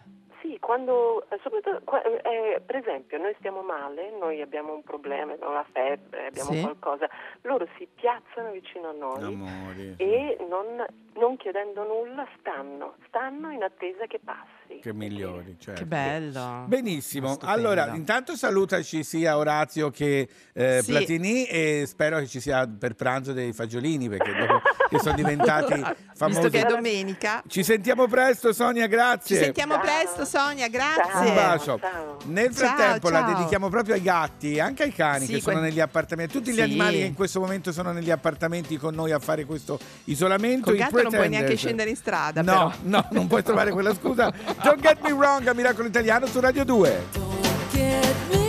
Quando, 0.65 1.23
eh, 1.29 1.37
soprattutto, 1.43 1.79
qua- 1.83 2.01
eh, 2.01 2.59
per 2.65 2.77
esempio, 2.77 3.19
noi 3.19 3.35
stiamo 3.37 3.61
male, 3.61 4.09
noi 4.17 4.41
abbiamo 4.41 4.73
un 4.73 4.81
problema, 4.81 5.33
abbiamo 5.33 5.53
la 5.53 5.65
febbre, 5.71 6.25
abbiamo 6.25 6.49
Sì. 6.53 6.61
qualcosa, 6.61 7.07
loro 7.41 7.67
si 7.77 7.87
piazzano 7.93 8.49
vicino 8.49 8.89
a 8.89 8.93
noi 8.93 9.23
Amori. 9.25 9.93
e 9.97 10.37
non, 10.49 10.83
non 11.17 11.37
chiedendo 11.37 11.83
nulla 11.83 12.27
stanno, 12.39 12.95
stanno 13.05 13.51
in 13.51 13.61
attesa 13.61 14.07
che 14.07 14.17
passi. 14.17 14.54
Che 14.81 14.93
migliori, 14.93 15.55
certo. 15.59 15.79
Che 15.81 15.85
bello. 15.87 16.65
Benissimo, 16.67 17.29
Stupendo. 17.33 17.53
allora 17.55 17.95
intanto 17.95 18.35
salutaci 18.35 19.03
sia 19.03 19.35
Orazio 19.37 19.89
che 19.89 20.27
eh, 20.53 20.81
Sì. 20.83 20.91
Platini 20.91 21.45
e 21.45 21.85
spero 21.87 22.19
che 22.19 22.27
ci 22.27 22.39
sia 22.39 22.67
per 22.67 22.93
pranzo 22.93 23.33
dei 23.33 23.51
fagiolini 23.51 24.07
perché 24.09 24.31
dopo 24.35 24.61
che 24.89 24.99
sono 24.99 25.15
diventati 25.15 25.73
famosi. 26.13 26.39
Visto 26.39 26.49
che 26.49 26.61
è 26.63 26.69
domenica. 26.69 27.41
Ci 27.47 27.63
sentiamo 27.63 28.07
presto 28.07 28.53
Sonia, 28.53 28.85
grazie. 28.85 29.37
Ci 29.37 29.43
sentiamo 29.43 29.79
presto, 29.79 30.23
Sonia, 30.23 30.67
grazie. 30.67 31.29
Un 31.29 31.33
bacio. 31.33 31.79
Nel 32.25 32.55
Ciao, 32.55 32.67
frattempo 32.75 33.09
la 33.09 33.21
ciao. 33.21 33.33
dedichiamo 33.33 33.69
proprio 33.69 33.95
ai 33.95 34.01
gatti, 34.03 34.59
anche 34.59 34.83
ai 34.83 34.93
cani 34.93 35.25
Sì, 35.25 35.33
che 35.33 35.41
sono 35.41 35.57
que- 35.59 35.67
negli 35.67 35.79
appartamenti, 35.79 36.31
tutti 36.31 36.51
gli 36.51 36.55
Sì. 36.55 36.61
animali 36.61 36.97
che 36.99 37.05
in 37.05 37.15
questo 37.15 37.39
momento 37.39 37.71
sono 37.71 37.91
negli 37.91 38.11
appartamenti 38.11 38.77
con 38.77 38.93
noi 38.93 39.11
a 39.11 39.19
fare 39.19 39.45
questo 39.45 39.79
isolamento. 40.05 40.65
Col 40.65 40.75
i 40.75 40.77
gatto 40.77 41.01
non 41.01 41.03
puoi 41.11 41.13
neanche 41.29 41.37
Pretenders. 41.37 41.59
scendere 41.59 41.89
in 41.89 41.95
strada, 41.95 42.41
No, 42.43 42.51
però. 42.51 42.73
no, 42.83 43.07
non 43.11 43.25
puoi 43.27 43.41
trovare 43.41 43.71
quella 43.71 43.93
scusa. 43.95 44.31
Don't 44.63 44.81
get 44.81 45.01
me 45.03 45.11
wrong 45.11 45.47
a 45.47 45.53
Miracolo 45.53 45.87
Italiano 45.87 46.27
su 46.27 46.39
Radio 46.39 46.63
2. 46.63 48.44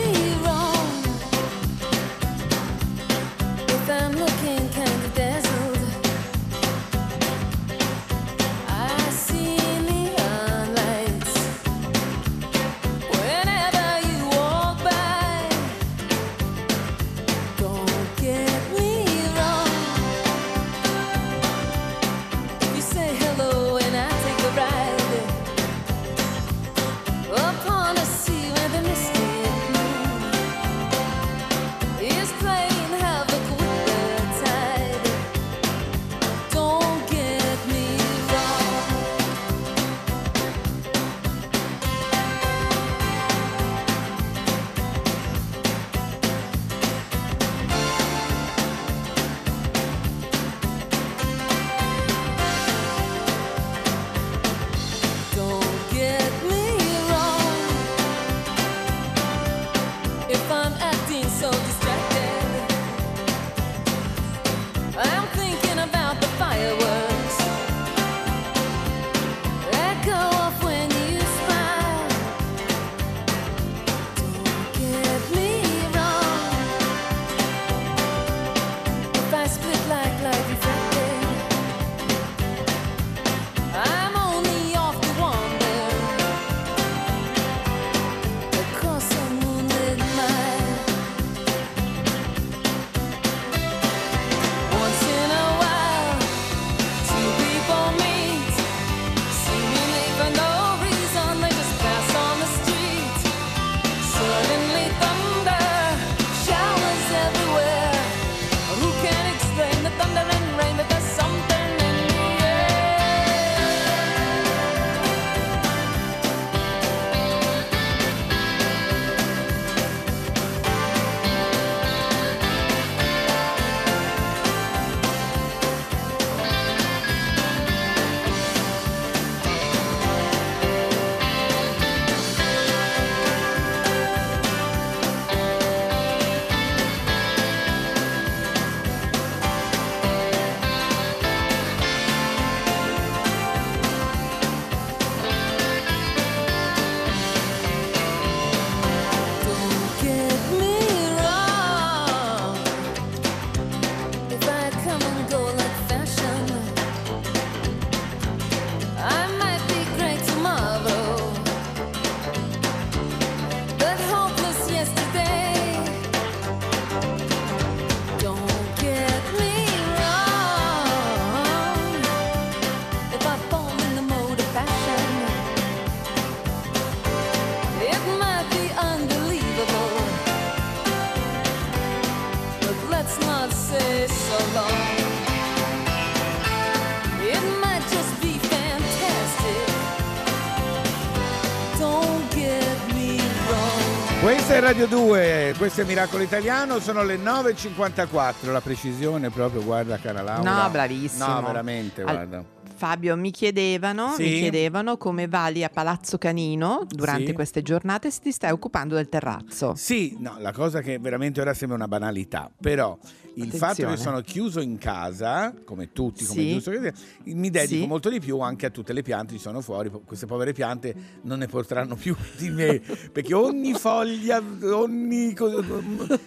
Radio 194.67 194.85
2, 194.87 195.53
questo 195.57 195.79
è 195.79 195.85
Miracolo 195.85 196.23
Italiano, 196.23 196.79
sono 196.79 197.01
le 197.01 197.15
9.54, 197.15 198.51
la 198.51 198.59
precisione 198.59 199.29
proprio, 199.29 199.63
guarda 199.63 199.97
cara 199.97 200.21
Laura. 200.21 200.63
No, 200.63 200.69
bravissimo. 200.69 201.25
No, 201.25 201.41
veramente, 201.41 202.01
Al- 202.01 202.13
guarda. 202.13 202.43
Fabio, 202.75 203.15
mi 203.15 203.31
chiedevano, 203.31 204.11
Sì? 204.17 204.23
mi 204.23 204.39
chiedevano 204.39 204.97
come 204.97 205.29
vali 205.29 205.63
a 205.63 205.69
Palazzo 205.69 206.17
Canino 206.17 206.85
durante 206.85 207.27
Sì. 207.27 207.31
queste 207.33 207.61
giornate 207.61 208.11
se 208.11 208.19
ti 208.21 208.31
stai 208.33 208.51
occupando 208.51 208.95
del 208.95 209.07
terrazzo. 209.07 209.73
Sì, 209.75 210.17
no, 210.19 210.35
la 210.39 210.51
cosa 210.51 210.81
che 210.81 210.99
veramente 210.99 211.39
ora 211.39 211.53
sembra 211.53 211.77
una 211.77 211.87
banalità, 211.87 212.51
però 212.59 212.97
il 213.37 213.51
fatto 213.51 213.87
che 213.87 213.97
sono 213.97 214.21
chiuso 214.21 214.59
in 214.61 214.77
casa, 214.77 215.53
come 215.63 215.91
tutti, 215.91 216.25
come 216.25 216.41
Sì. 216.41 216.51
giusto 216.53 216.71
che 216.71 216.79
sia, 216.79 216.93
mi 217.35 217.49
dedico 217.49 217.81
Sì. 217.81 217.87
molto 217.87 218.09
di 218.09 218.19
più 218.19 218.39
anche 218.39 218.65
a 218.65 218.69
tutte 218.69 218.93
le 218.93 219.01
piante 219.01 219.33
che 219.33 219.39
sono 219.39 219.61
fuori. 219.61 219.91
Queste 220.05 220.25
povere 220.25 220.53
piante 220.53 220.93
non 221.23 221.39
ne 221.39 221.47
porteranno 221.47 221.95
più 221.95 222.15
di 222.37 222.49
me, 222.49 222.81
perché 223.11 223.33
ogni 223.33 223.73
foglia, 223.73 224.41
ogni 224.73 225.33
cosa... 225.33 225.63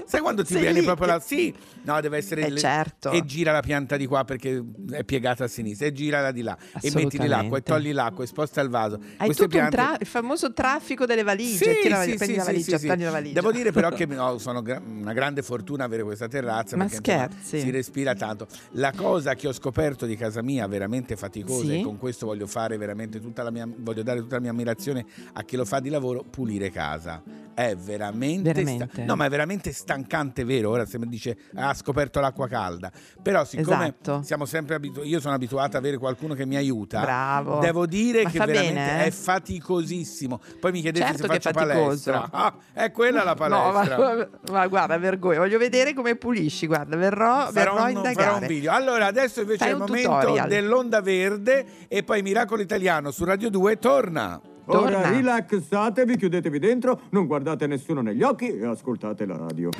Sai 0.06 0.20
quando 0.20 0.42
ti 0.42 0.52
Sei 0.52 0.62
viene 0.62 0.80
lì 0.80 0.84
proprio 0.84 1.06
la... 1.08 1.20
Sì, 1.20 1.52
no, 1.82 2.00
deve 2.00 2.16
essere... 2.18 2.46
Eh, 2.46 2.50
le- 2.50 2.58
certo. 2.60 3.10
E 3.10 3.24
gira 3.24 3.52
la 3.52 3.60
pianta 3.62 3.96
di 3.96 4.06
qua 4.06 4.24
perché 4.24 4.62
è 4.90 5.04
piegata 5.04 5.44
a 5.44 5.48
sinistra, 5.48 5.86
e 5.86 5.92
gira 5.92 6.20
la 6.20 6.32
di 6.32 6.42
là, 6.42 6.56
e 6.80 6.90
metti 6.94 7.18
di 7.18 7.26
l'acqua, 7.26 7.58
e 7.58 7.62
togli 7.62 7.92
l'acqua, 7.92 8.24
e 8.24 8.26
sposta 8.26 8.60
il 8.60 8.68
vaso. 8.68 8.96
Hai 9.16 9.26
Queste 9.26 9.44
tutto 9.44 9.56
piante... 9.56 9.76
tra- 9.76 9.96
il 9.98 10.06
famoso 10.06 10.52
traffico 10.52 11.06
delle 11.06 11.22
valigie. 11.22 11.76
Sì, 11.82 11.88
la- 11.88 12.02
sì, 12.02 12.14
prendi 12.14 12.32
sì, 12.34 12.36
la 12.36 12.44
valigia, 12.44 12.78
sì, 12.78 12.86
la 12.86 13.10
valigia. 13.10 13.34
Devo 13.40 13.52
dire 13.52 13.72
però 13.72 13.90
che 13.90 14.06
no, 14.06 14.38
sono 14.38 14.62
gra- 14.62 14.80
una 14.84 15.12
grande 15.12 15.42
fortuna 15.42 15.84
avere 15.84 16.02
questa 16.02 16.28
terrazza 16.28 16.76
Ma 16.76 16.84
perché 16.84 16.99
scherzi? 17.00 17.60
si 17.60 17.70
respira 17.70 18.14
tanto. 18.14 18.46
La 18.72 18.92
cosa 18.94 19.34
che 19.34 19.48
ho 19.48 19.52
scoperto 19.52 20.06
di 20.06 20.16
casa 20.16 20.42
mia 20.42 20.66
veramente 20.66 21.16
faticosa 21.16 21.64
Sì? 21.64 21.80
e 21.80 21.82
con 21.82 21.98
questo 21.98 22.26
voglio 22.26 22.46
fare 22.46 22.76
veramente 22.76 23.20
tutta 23.20 23.42
la 23.42 23.50
mia 23.50 23.68
voglio 23.74 24.02
dare 24.02 24.20
tutta 24.20 24.36
la 24.36 24.40
mia 24.40 24.50
ammirazione 24.50 25.04
a 25.32 25.42
chi 25.42 25.56
lo 25.56 25.64
fa 25.64 25.80
di 25.80 25.88
lavoro, 25.88 26.22
pulire 26.28 26.70
casa. 26.70 27.22
È 27.52 27.74
veramente, 27.76 28.50
sta- 28.52 28.62
Veramente? 28.62 29.04
no, 29.04 29.16
ma 29.16 29.26
è 29.26 29.28
veramente 29.28 29.72
stancante, 29.72 30.44
vero? 30.44 30.70
Ora 30.70 30.86
se 30.86 30.98
mi 30.98 31.06
dice 31.08 31.36
"Ah, 31.56 31.70
ha 31.70 31.74
scoperto 31.74 32.18
l'acqua 32.20 32.46
calda. 32.48 32.90
Però 33.20 33.44
siccome 33.44 33.94
Esatto. 34.00 34.22
siamo 34.22 34.46
sempre 34.46 34.76
abituati, 34.76 35.08
io 35.08 35.20
sono 35.20 35.34
abituato 35.34 35.76
ad 35.76 35.82
avere 35.82 35.98
qualcuno 35.98 36.34
che 36.34 36.46
mi 36.46 36.56
aiuta. 36.56 37.00
Bravo. 37.00 37.58
Devo 37.58 37.86
dire 37.86 38.22
Ma 38.22 38.30
che 38.30 38.38
veramente 38.38 38.72
bene, 38.72 39.02
eh? 39.04 39.06
è 39.06 39.10
faticosissimo. 39.10 40.40
Poi 40.58 40.72
mi 40.72 40.80
chiedete 40.80 41.04
Certo 41.04 41.22
se 41.22 41.28
faccio 41.28 41.50
palestra. 41.52 42.28
Ah, 42.30 42.54
è 42.72 42.90
quella 42.90 43.24
la 43.24 43.34
No, 43.40 43.48
palestra. 43.48 43.98
ma, 43.98 44.28
ma 44.52 44.66
guarda, 44.68 44.96
vergogna. 44.98 45.38
Voglio 45.38 45.58
vedere 45.58 45.92
come 45.92 46.16
pulisci. 46.16 46.66
Guarda, 46.66 46.89
verrò, 46.96 47.50
verrò 47.50 47.74
Farò 47.74 47.84
a 47.84 47.90
indagare. 47.90 48.14
farò 48.14 48.38
un 48.38 48.46
video. 48.46 48.72
Allora, 48.72 49.06
adesso 49.06 49.40
invece 49.40 49.58
Fai 49.58 49.68
è 49.68 49.72
il 49.72 49.78
momento 49.78 50.08
tutorial. 50.10 50.48
dell'onda 50.48 51.00
verde 51.00 51.66
e 51.88 52.02
poi 52.02 52.22
Miracolo 52.22 52.62
Italiano 52.62 53.10
su 53.10 53.24
Radio 53.24 53.50
2 53.50 53.78
torna. 53.78 54.40
Ora 54.66 55.08
rilassatevi, 55.10 56.16
chiudetevi 56.16 56.58
dentro, 56.60 57.00
non 57.10 57.26
guardate 57.26 57.66
nessuno 57.66 58.02
negli 58.02 58.22
occhi 58.22 58.56
e 58.56 58.64
ascoltate 58.66 59.26
la 59.26 59.36
radio. 59.36 59.70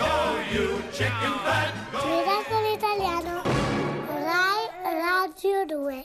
Miracolo 2.03 2.73
Italiano, 2.75 3.43
Rai 4.07 4.67
Radio 4.83 5.65
2. 5.67 6.05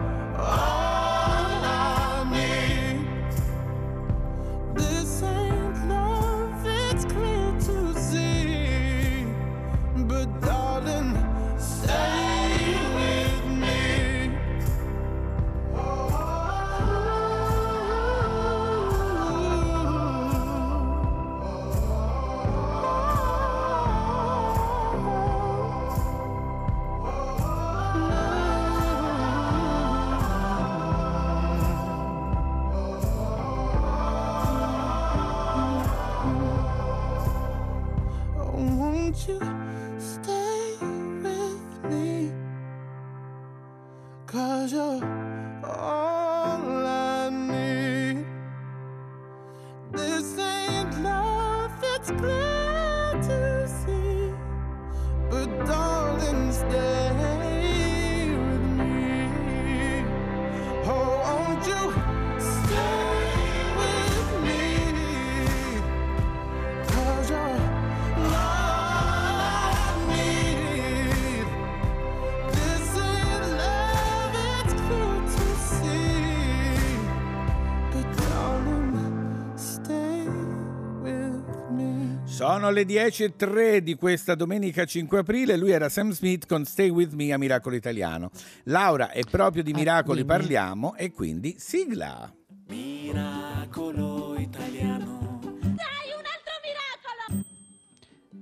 Sono 82.71 82.85
le 82.85 82.93
10.03 82.93 83.77
di 83.79 83.95
questa 83.95 84.33
domenica 84.33 84.85
5 84.85 85.19
aprile. 85.19 85.57
Lui 85.57 85.71
era 85.71 85.89
Sam 85.89 86.11
Smith 86.11 86.47
con 86.47 86.63
Stay 86.63 86.87
With 86.87 87.11
Me 87.11 87.33
a 87.33 87.37
Miracolo 87.37 87.75
Italiano. 87.75 88.31
Laura, 88.63 89.11
è 89.11 89.23
proprio 89.29 89.61
di 89.61 89.73
miracoli 89.73 90.21
dimmi. 90.21 90.29
parliamo 90.29 90.95
e 90.95 91.11
quindi 91.11 91.55
sigla. 91.57 92.33
Miracolo 92.69 94.10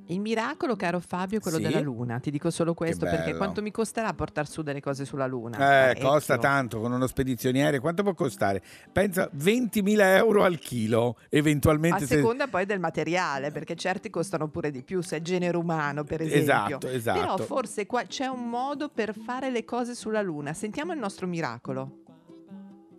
Il 0.10 0.20
miracolo, 0.22 0.76
caro 0.76 1.00
Fabio, 1.00 1.38
è 1.38 1.42
quello 1.42 1.58
Sì? 1.58 1.64
della 1.64 1.80
Luna. 1.82 2.20
Ti 2.20 2.32
dico 2.32 2.50
solo 2.50 2.74
questo 2.74 3.06
perché 3.06 3.36
quanto 3.36 3.62
mi 3.62 3.70
costerà 3.70 4.12
portare 4.14 4.48
su 4.48 4.64
delle 4.64 4.82
cose 4.82 5.06
sulla 5.06 5.28
Luna? 5.28 5.56
Eh, 5.58 5.60
Parecchio. 5.60 6.10
costa 6.10 6.38
tanto 6.40 6.80
con 6.80 6.92
uno 6.92 7.06
spedizioniere. 7.06 7.80
Quanto 7.80 8.02
può 8.02 8.16
costare? 8.16 8.64
Pensa 8.92 9.30
20.000 9.32 10.16
euro 10.16 10.44
al 10.44 10.58
chilo, 10.58 11.16
A 11.20 11.26
eventualmente. 11.30 12.08
se- 12.08 12.16
seconda 12.16 12.48
poi 12.48 12.66
del 12.66 12.80
materiale, 12.80 13.52
perché 13.52 13.76
certi 13.76 14.10
costano 14.10 14.48
pure 14.50 14.72
di 14.72 14.82
più, 14.82 15.02
se 15.02 15.18
è 15.18 15.22
genere 15.22 15.56
umano, 15.58 16.04
per 16.04 16.22
esempio. 16.22 16.78
Esatto, 16.78 16.88
esatto. 16.88 17.20
Però 17.20 17.38
forse 17.38 17.86
qua 17.86 18.02
c'è 18.04 18.26
un 18.26 18.50
modo 18.50 18.90
per 18.90 19.14
fare 19.14 19.52
le 19.52 19.64
cose 19.64 19.94
sulla 19.94 20.22
Luna. 20.24 20.54
Sentiamo 20.54 20.92
il 20.92 20.98
nostro 20.98 21.28
miracolo. 21.28 21.99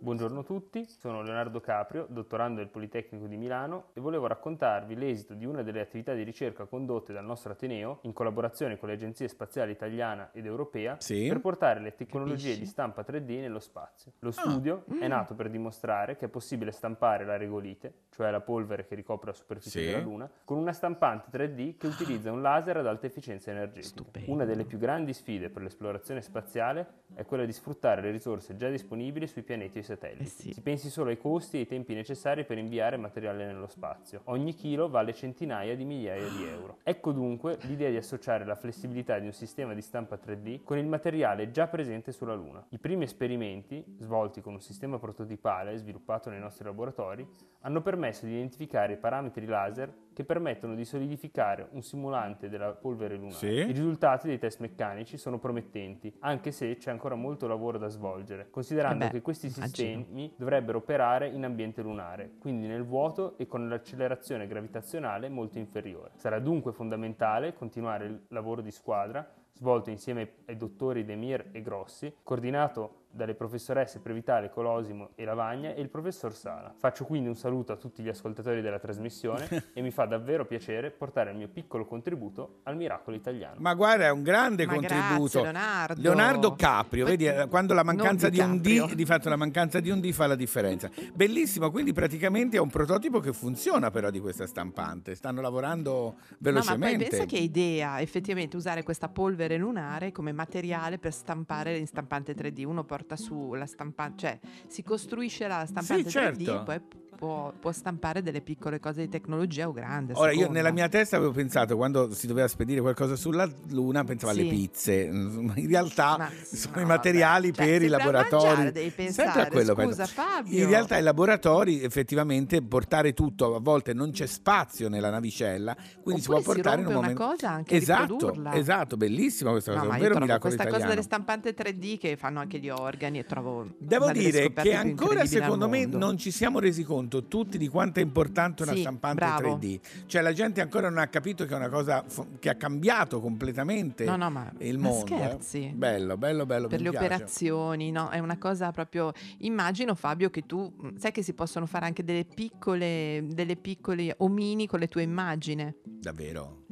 Buongiorno 0.03 0.39
a 0.39 0.43
tutti, 0.43 0.83
sono 0.87 1.21
Leonardo 1.21 1.59
Caprio, 1.61 2.07
dottorando 2.09 2.59
del 2.59 2.69
Politecnico 2.69 3.27
di 3.27 3.37
Milano 3.37 3.89
e 3.93 4.01
volevo 4.01 4.25
raccontarvi 4.25 4.95
l'esito 4.95 5.35
di 5.35 5.45
una 5.45 5.61
delle 5.61 5.79
attività 5.79 6.15
di 6.15 6.23
ricerca 6.23 6.65
condotte 6.65 7.13
dal 7.13 7.23
nostro 7.23 7.51
Ateneo 7.51 7.99
in 8.01 8.11
collaborazione 8.13 8.79
con 8.79 8.89
le 8.89 8.95
agenzie 8.95 9.27
spaziali 9.27 9.71
italiana 9.73 10.31
ed 10.33 10.47
europea 10.47 10.95
Sì. 10.99 11.27
per 11.27 11.39
portare 11.39 11.79
le 11.81 11.93
tecnologie 11.93 12.33
Capisci? 12.45 12.59
di 12.61 12.65
stampa 12.65 13.03
3D 13.03 13.41
nello 13.41 13.59
spazio. 13.59 14.13
Lo 14.21 14.29
Ah. 14.29 14.31
studio 14.31 14.85
Mm. 14.91 15.01
è 15.03 15.07
nato 15.07 15.35
per 15.35 15.51
dimostrare 15.51 16.15
che 16.15 16.25
è 16.25 16.29
possibile 16.29 16.71
stampare 16.71 17.23
la 17.23 17.37
regolite, 17.37 17.93
cioè 18.09 18.31
la 18.31 18.41
polvere 18.41 18.87
che 18.87 18.95
ricopre 18.95 19.27
la 19.29 19.35
superficie 19.37 19.79
Sì. 19.81 19.85
della 19.85 19.99
Luna, 19.99 20.27
con 20.43 20.57
una 20.57 20.73
stampante 20.73 21.29
3D 21.29 21.77
che 21.77 21.85
utilizza 21.85 22.31
un 22.31 22.41
laser 22.41 22.77
ad 22.77 22.87
alta 22.87 23.05
efficienza 23.05 23.51
energetica. 23.51 24.03
Una 24.31 24.45
delle 24.45 24.65
più 24.65 24.79
grandi 24.79 25.13
sfide 25.13 25.51
per 25.51 25.61
l'esplorazione 25.61 26.23
spaziale 26.23 27.01
è 27.13 27.23
quella 27.23 27.45
di 27.45 27.51
sfruttare 27.53 28.01
le 28.01 28.09
risorse 28.09 28.55
già 28.55 28.67
disponibili 28.67 29.27
sui 29.27 29.43
pianeti 29.43 29.77
e 29.77 29.83
satelliti. 29.91 30.53
Si 30.53 30.61
pensi 30.61 30.89
solo 30.89 31.09
ai 31.09 31.17
costi 31.17 31.57
e 31.57 31.59
ai 31.61 31.67
tempi 31.67 31.93
necessari 31.93 32.45
per 32.45 32.57
inviare 32.57 32.97
materiale 32.97 33.45
nello 33.45 33.67
spazio. 33.67 34.21
Ogni 34.25 34.53
chilo 34.53 34.89
vale 34.89 35.13
centinaia 35.13 35.75
di 35.75 35.83
migliaia 35.83 36.27
di 36.29 36.47
euro. 36.47 36.77
Ecco 36.83 37.11
dunque 37.11 37.57
l'idea 37.61 37.89
di 37.89 37.97
associare 37.97 38.45
la 38.45 38.55
flessibilità 38.55 39.19
di 39.19 39.25
un 39.25 39.33
sistema 39.33 39.73
di 39.73 39.81
stampa 39.81 40.17
3D 40.23 40.63
con 40.63 40.77
il 40.77 40.85
materiale 40.85 41.51
già 41.51 41.67
presente 41.67 42.11
sulla 42.11 42.33
Luna. 42.33 42.65
I 42.69 42.79
primi 42.79 43.03
esperimenti, 43.03 43.83
svolti 43.99 44.41
con 44.41 44.53
un 44.53 44.61
sistema 44.61 44.97
prototipale 44.97 45.77
sviluppato 45.77 46.29
nei 46.29 46.39
nostri 46.39 46.65
laboratori, 46.65 47.27
hanno 47.61 47.81
permesso 47.81 48.25
di 48.25 48.33
identificare 48.33 48.93
i 48.93 48.97
parametri 48.97 49.45
laser 49.45 49.93
che 50.13 50.23
permettono 50.23 50.75
di 50.75 50.85
solidificare 50.85 51.67
un 51.71 51.81
simulante 51.81 52.49
della 52.49 52.71
polvere 52.73 53.15
lunare. 53.15 53.35
Sì. 53.35 53.47
I 53.47 53.71
risultati 53.71 54.27
dei 54.27 54.37
test 54.37 54.59
meccanici 54.59 55.17
sono 55.17 55.39
promettenti, 55.39 56.13
anche 56.19 56.51
se 56.51 56.75
c'è 56.77 56.91
ancora 56.91 57.15
molto 57.15 57.47
lavoro 57.47 57.77
da 57.77 57.87
svolgere, 57.87 58.49
considerando 58.49 59.05
Eh 59.05 59.07
beh, 59.07 59.13
che 59.13 59.21
questi 59.21 59.47
immagino. 59.47 59.97
sistemi 59.99 60.33
dovrebbero 60.35 60.79
operare 60.79 61.27
in 61.29 61.45
ambiente 61.45 61.81
lunare, 61.81 62.31
quindi 62.39 62.67
nel 62.67 62.83
vuoto 62.83 63.37
e 63.37 63.47
con 63.47 63.67
l'accelerazione 63.69 64.47
gravitazionale 64.47 65.29
molto 65.29 65.57
inferiore. 65.59 66.11
Sarà 66.17 66.39
dunque 66.39 66.71
fondamentale 66.71 67.53
continuare 67.53 68.05
il 68.05 68.21
lavoro 68.29 68.61
di 68.61 68.71
squadra 68.71 69.27
svolto 69.53 69.89
insieme 69.89 70.21
ai- 70.21 70.31
ai 70.47 70.57
dottori 70.57 71.05
Demir 71.05 71.49
e 71.51 71.61
Grossi, 71.61 72.13
coordinato 72.23 73.00
dalle 73.11 73.35
professoresse 73.35 73.99
Previtale, 73.99 74.49
Colosimo 74.49 75.09
e 75.15 75.25
Lavagna 75.25 75.73
e 75.73 75.81
il 75.81 75.89
professor 75.89 76.33
Sala. 76.33 76.73
Faccio 76.77 77.05
quindi 77.05 77.27
un 77.27 77.35
saluto 77.35 77.71
a 77.73 77.75
tutti 77.75 78.01
gli 78.01 78.07
ascoltatori 78.07 78.61
della 78.61 78.79
trasmissione 78.79 79.47
e 79.73 79.81
mi 79.81 79.91
fa 79.91 80.05
davvero 80.05 80.45
piacere 80.45 80.91
portare 80.91 81.31
il 81.31 81.37
mio 81.37 81.49
piccolo 81.49 81.85
contributo 81.85 82.59
al 82.63 82.75
miracolo 82.75 83.15
italiano. 83.15 83.55
Ma 83.59 83.73
guarda, 83.73 84.05
è 84.05 84.11
un 84.11 84.23
grande 84.23 84.65
Ma 84.65 84.73
contributo. 84.73 85.41
grazie, 85.41 85.41
Leonardo. 85.41 86.01
Leonardo 86.01 86.55
Caprio, 86.55 87.05
vedi, 87.05 87.27
eh, 87.27 87.47
quando 87.47 87.73
la 87.73 87.83
mancanza 87.83 88.29
Non 88.29 88.59
di 88.61 88.77
un. 88.77 88.87
D, 88.87 88.93
di 88.95 89.05
fatto 89.05 89.29
la 89.29 89.35
mancanza 89.35 89.79
di 89.79 89.89
un 89.89 89.99
D 89.99 90.11
fa 90.11 90.27
la 90.27 90.35
differenza. 90.35 90.89
Bellissimo, 91.13 91.69
quindi 91.71 91.93
praticamente 91.93 92.57
è 92.57 92.59
un 92.59 92.69
prototipo 92.69 93.19
che 93.19 93.33
funziona 93.33 93.91
però 93.91 94.09
di 94.09 94.19
questa 94.19 94.47
stampante. 94.47 95.15
Stanno 95.15 95.41
lavorando 95.41 95.89
No, 95.91 96.13
ma 96.13 96.15
poi 96.15 96.37
velocemente. 96.39 97.07
pensa 97.09 97.25
che 97.25 97.37
idea 97.37 97.99
effettivamente 97.99 98.55
usare 98.55 98.83
questa 98.83 99.09
polvere 99.09 99.57
lunare 99.57 100.11
come 100.11 100.31
materiale 100.31 100.97
per 100.97 101.13
stampare 101.13 101.77
in 101.77 101.87
stampante 101.87 102.33
3D. 102.33 102.63
Uno 102.65 102.83
porta 102.83 102.99
su 103.15 103.53
la 103.53 103.65
stampante, 103.65 104.17
cioè 104.17 104.39
si 104.67 104.83
costruisce 104.83 105.47
la 105.47 105.65
stampante 105.65 106.09
3D 106.09 106.09
certo. 106.09 106.53
e 106.53 106.63
poi 106.63 107.00
può, 107.21 107.53
può 107.59 107.71
stampare 107.71 108.23
delle 108.23 108.41
piccole 108.41 108.79
cose 108.79 109.01
di 109.01 109.07
tecnologia 109.07 109.67
o 109.67 109.71
grande. 109.71 110.13
Ora, 110.15 110.31
io 110.31 110.39
seconda. 110.39 110.57
nella 110.59 110.71
mia 110.73 110.89
testa 110.89 111.17
avevo 111.17 111.31
pensato, 111.31 111.75
quando 111.75 112.11
si 112.15 112.25
doveva 112.25 112.47
spedire 112.47 112.81
qualcosa 112.81 113.15
sulla 113.15 113.47
Luna, 113.69 114.03
pensavo 114.03 114.31
alle 114.31 114.41
Sì. 114.41 114.47
pizze. 114.49 115.03
In 115.03 115.67
realtà 115.67 116.15
Ma 116.17 116.29
sono 116.51 116.77
no, 116.77 116.81
i 116.81 116.85
materiali 116.85 117.51
vabbè. 117.51 117.61
Cioè, 117.61 117.65
per 117.67 117.81
i 117.83 117.87
sempre 117.89 117.95
a 117.95 117.97
laboratori. 117.99 118.45
mangiare 118.47 118.71
devi 118.71 118.89
Sempre 118.89 119.03
pensare, 119.05 119.41
a 119.41 119.47
quello 119.51 119.73
scusa, 119.75 120.05
penso. 120.05 120.05
Fabio. 120.13 120.57
In 120.59 120.67
realtà 120.67 120.97
i 120.97 121.01
laboratori 121.03 121.83
effettivamente 121.83 122.61
portare 122.63 123.13
tutto, 123.13 123.53
a 123.55 123.59
volte 123.59 123.93
non 123.93 124.09
c'è 124.09 124.25
spazio 124.25 124.89
nella 124.89 125.11
navicella, 125.11 125.75
quindi 126.01 126.21
si 126.21 126.27
può 126.27 126.37
Oppure 126.37 126.55
si 126.55 126.61
portare 126.61 126.81
in 126.81 126.87
un 126.87 126.93
rompe 126.93 127.07
una 127.11 127.19
momento... 127.19 127.35
cosa 127.43 127.49
anche 127.51 127.75
esatto, 127.75 128.33
esatto, 128.53 128.97
bellissima 128.97 129.51
questa 129.51 129.73
No, 129.73 129.81
cosa, 129.81 129.89
è 129.91 129.95
un 129.95 130.01
io 130.01 130.07
vero 130.07 130.19
miracolo 130.19 130.39
questa 130.39 130.63
cosa 130.63 130.69
italiano. 130.77 130.89
delle 130.89 131.03
stampanti 131.03 131.49
3D 131.49 131.97
che 131.99 132.15
fanno 132.17 132.39
anche 132.39 132.57
gli 132.57 132.69
organi 132.69 133.19
e 133.19 133.25
trovo 133.25 133.67
Devo 133.77 134.11
dire 134.11 134.51
che 134.51 134.73
ancora 134.73 135.23
secondo 135.27 135.69
me 135.69 135.85
non 135.85 136.17
ci 136.17 136.31
siamo 136.31 136.57
resi 136.57 136.81
conto 136.83 137.10
tutti 137.27 137.57
di 137.57 137.67
quanto 137.67 137.99
è 137.99 138.03
importante 138.03 138.63
una 138.63 138.73
Sì, 138.73 138.81
stampante 138.81 139.23
bravo. 139.25 139.57
3D. 139.57 139.79
Cioè 140.05 140.21
la 140.21 140.33
gente 140.33 140.61
ancora 140.61 140.89
non 140.89 140.99
ha 140.99 141.07
capito 141.07 141.45
che 141.45 141.53
è 141.53 141.57
una 141.57 141.69
cosa 141.69 142.03
che 142.39 142.49
ha 142.49 142.55
cambiato 142.55 143.19
completamente 143.19 144.05
No, 144.05 144.15
no, 144.15 144.29
ma- 144.29 144.51
il 144.59 144.77
ma 144.77 144.87
mondo. 144.89 145.13
eh. 145.13 145.17
scherzi? 145.17 145.71
Bello, 145.75 146.17
bello, 146.17 146.45
bello. 146.45 146.67
per 146.67 146.81
le 146.81 146.89
piace. 146.89 147.05
operazioni, 147.05 147.91
no? 147.91 148.09
È 148.09 148.19
una 148.19 148.37
cosa 148.37 148.71
proprio. 148.71 149.11
Immagino, 149.39 149.93
Fabio, 149.95 150.29
che 150.29 150.45
tu 150.45 150.71
sai 150.97 151.11
che 151.11 151.21
si 151.23 151.33
possono 151.33 151.65
fare 151.65 151.85
anche 151.85 152.03
delle 152.03 152.25
piccole, 152.25 153.23
delle 153.27 153.55
piccole 153.55 154.13
omini 154.19 154.67
con 154.67 154.79
le 154.79 154.87
tue 154.87 155.03
immagini. 155.03 155.73
Davvero? 155.83 156.63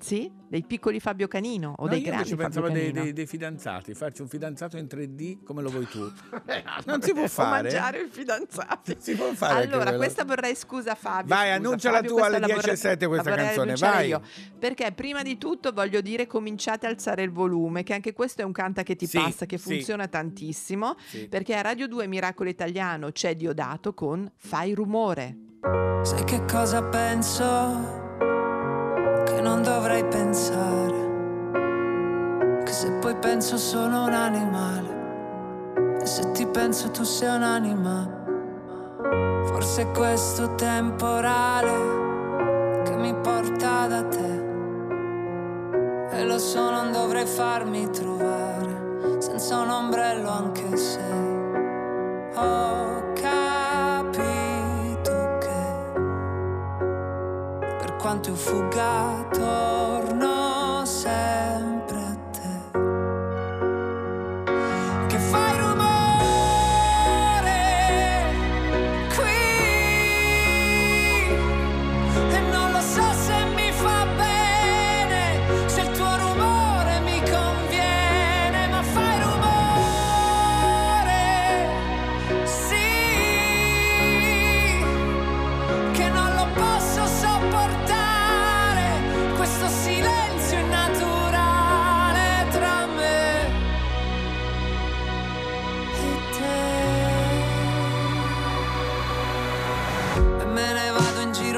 Sì? 0.00 0.30
Dei 0.48 0.62
piccoli 0.62 0.98
Fabio 1.00 1.28
Canino 1.28 1.74
o 1.76 1.82
No, 1.84 1.88
dei 1.90 1.98
io 1.98 2.06
grandi 2.06 2.30
invece 2.30 2.42
Fabio 2.42 2.60
pensavo 2.62 2.68
dei, 2.72 2.92
dei- 2.92 3.12
dei 3.12 3.26
fidanzati, 3.26 3.92
farci 3.94 4.22
un 4.22 4.28
fidanzato 4.28 4.76
in 4.78 4.86
3D 4.86 5.42
come 5.42 5.60
lo 5.60 5.68
vuoi 5.70 5.86
tu. 5.86 6.00
non 6.86 7.02
si 7.02 7.12
può 7.12 7.24
O 7.24 7.28
fare. 7.28 7.62
mangiare 7.64 7.98
il 8.00 8.08
fidanzato. 8.08 8.94
Si 8.98 9.14
può 9.14 9.32
fare 9.34 9.64
Allora, 9.64 9.94
questa 9.96 10.24
vorrei 10.24 10.54
scusa 10.54 10.94
Fabio. 10.94 11.34
Vai, 11.34 11.48
scusa, 11.48 11.54
annunciala 11.56 11.96
Fabio, 11.96 12.10
tu 12.10 12.16
alle 12.22 12.38
la 12.38 12.46
10 12.46 12.52
e 12.52 12.54
vorrei- 12.54 12.76
7 12.76 13.06
questa 13.06 13.34
canzone, 13.34 13.74
vai. 13.74 14.08
io. 14.08 14.22
Perché 14.58 14.92
prima 14.92 15.22
di 15.22 15.36
tutto 15.36 15.72
voglio 15.72 16.00
dire 16.00 16.26
cominciate 16.26 16.86
a 16.86 16.90
alzare 16.90 17.22
il 17.22 17.30
volume, 17.30 17.82
che 17.82 17.92
anche 17.92 18.12
questo 18.14 18.40
è 18.42 18.44
un 18.44 18.52
canta 18.52 18.82
che 18.82 18.96
ti 18.96 19.06
Sì, 19.06 19.18
passa, 19.18 19.44
che 19.46 19.58
sì. 19.58 19.74
funziona 19.74 20.06
tantissimo, 20.08 20.96
Sì. 21.08 21.28
perché 21.28 21.54
a 21.56 21.60
Radio 21.60 21.86
2 21.88 22.06
Miracolo 22.06 22.48
Italiano 22.48 23.10
c'è 23.10 23.34
Diodato 23.36 23.92
con 23.92 24.30
Fai 24.36 24.72
rumore. 24.74 25.36
Sai 26.02 26.24
che 26.24 26.44
cosa 26.46 26.82
penso? 26.84 28.06
Dovrei 29.68 30.02
pensare. 30.04 31.06
Che 32.64 32.72
se 32.72 32.90
poi 33.00 33.14
penso 33.16 33.58
sono 33.58 34.06
un 34.06 34.14
animale. 34.14 35.98
E 36.00 36.06
se 36.06 36.30
ti 36.32 36.46
penso 36.46 36.90
tu 36.90 37.02
sei 37.02 37.36
un'anima. 37.36 38.08
Forse 39.44 39.82
è 39.82 39.90
questo 39.90 40.54
temporale 40.54 42.82
che 42.84 42.96
mi 42.96 43.14
porta 43.14 43.86
da 43.86 44.02
te. 44.04 44.46
E 46.12 46.24
lo 46.24 46.38
so, 46.38 46.70
non 46.70 46.90
dovrei 46.90 47.26
farmi 47.26 47.90
trovare 47.90 49.18
senza 49.18 49.60
un 49.60 49.68
ombrello 49.68 50.30
anche 50.30 50.78
se 50.78 51.00
ho 52.34 53.07
quanto 57.98 58.28
io 58.28 58.36
fugga 58.36 59.26
torno 59.32 60.37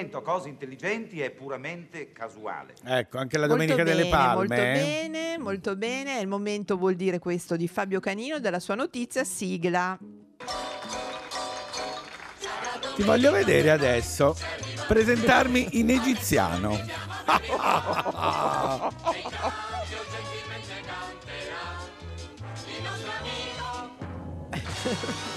Riferimento 0.00 0.18
a 0.18 0.22
cose 0.22 0.48
intelligenti 0.48 1.20
è 1.20 1.30
puramente 1.30 2.12
casuale. 2.12 2.74
Ecco, 2.84 3.18
anche 3.18 3.36
la 3.36 3.46
Molto 3.46 3.62
Domenica 3.62 3.84
delle 3.84 4.02
bene, 4.04 4.10
Palme. 4.10 4.34
Molto 4.34 4.54
eh? 4.54 4.72
bene, 4.72 5.38
molto 5.38 5.76
bene. 5.76 6.20
Il 6.20 6.28
momento 6.28 6.76
vuol 6.76 6.94
dire 6.94 7.18
questo 7.18 7.56
di 7.56 7.68
Fabio 7.68 8.00
Canino 8.00 8.38
della 8.38 8.60
sua 8.60 8.74
notizia 8.74 9.24
sigla. 9.24 9.98
Ti 12.96 13.02
voglio 13.02 13.32
vedere 13.32 13.70
adesso 13.70 14.36
presentarmi 14.86 15.78
in 15.78 15.90
egiziano. 15.90 16.78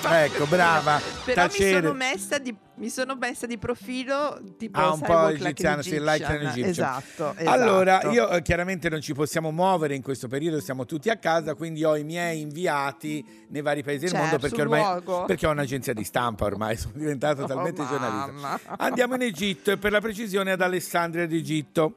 ecco, 0.09 0.45
brava. 0.45 0.99
Però 1.25 1.43
mi 1.43 1.49
Tacere. 1.49 1.81
sono, 1.81 1.93
messa 1.93 2.37
di, 2.37 2.55
mi 2.75 2.89
sono 2.89 3.15
messa 3.15 3.45
di 3.45 3.57
profilo 3.57 4.39
tipo 4.57 4.79
Ah, 4.79 4.91
un 4.93 4.99
po' 5.01 5.27
like 5.27 5.43
egiziano, 5.49 5.75
an 5.77 5.83
sì, 5.83 5.99
like 5.99 6.25
an 6.25 6.41
Egyptian. 6.41 6.69
Esatto, 6.69 7.33
esatto. 7.37 7.49
Allora, 7.49 8.01
io 8.11 8.29
eh, 8.29 8.41
chiaramente 8.41 8.89
non 8.89 9.01
ci 9.01 9.13
possiamo 9.13 9.51
muovere 9.51 9.95
in 9.95 10.01
questo 10.01 10.27
periodo, 10.27 10.59
siamo 10.59 10.85
tutti 10.85 11.09
a 11.09 11.17
casa, 11.17 11.53
quindi 11.55 11.83
ho 11.83 11.95
i 11.95 12.03
miei 12.03 12.41
inviati 12.41 13.45
nei 13.49 13.61
vari 13.61 13.83
paesi 13.83 14.01
del 14.05 14.09
Certo, 14.09 14.25
mondo 14.25 14.39
perché 14.39 14.61
ormai 14.61 14.81
luogo. 14.81 15.25
perché 15.25 15.47
ho 15.47 15.51
un'agenzia 15.51 15.93
di 15.93 16.03
stampa 16.03 16.45
ormai, 16.45 16.75
sono 16.77 16.93
diventato 16.95 17.43
Oh, 17.43 17.47
talmente 17.47 17.85
giornalista. 17.87 18.31
mamma. 18.31 18.59
Andiamo 18.77 19.15
in 19.15 19.21
Egitto 19.23 19.71
e 19.71 19.77
per 19.77 19.91
la 19.91 19.99
precisione 20.01 20.51
ad 20.51 20.61
Alessandria 20.61 21.27
d'Egitto. 21.27 21.95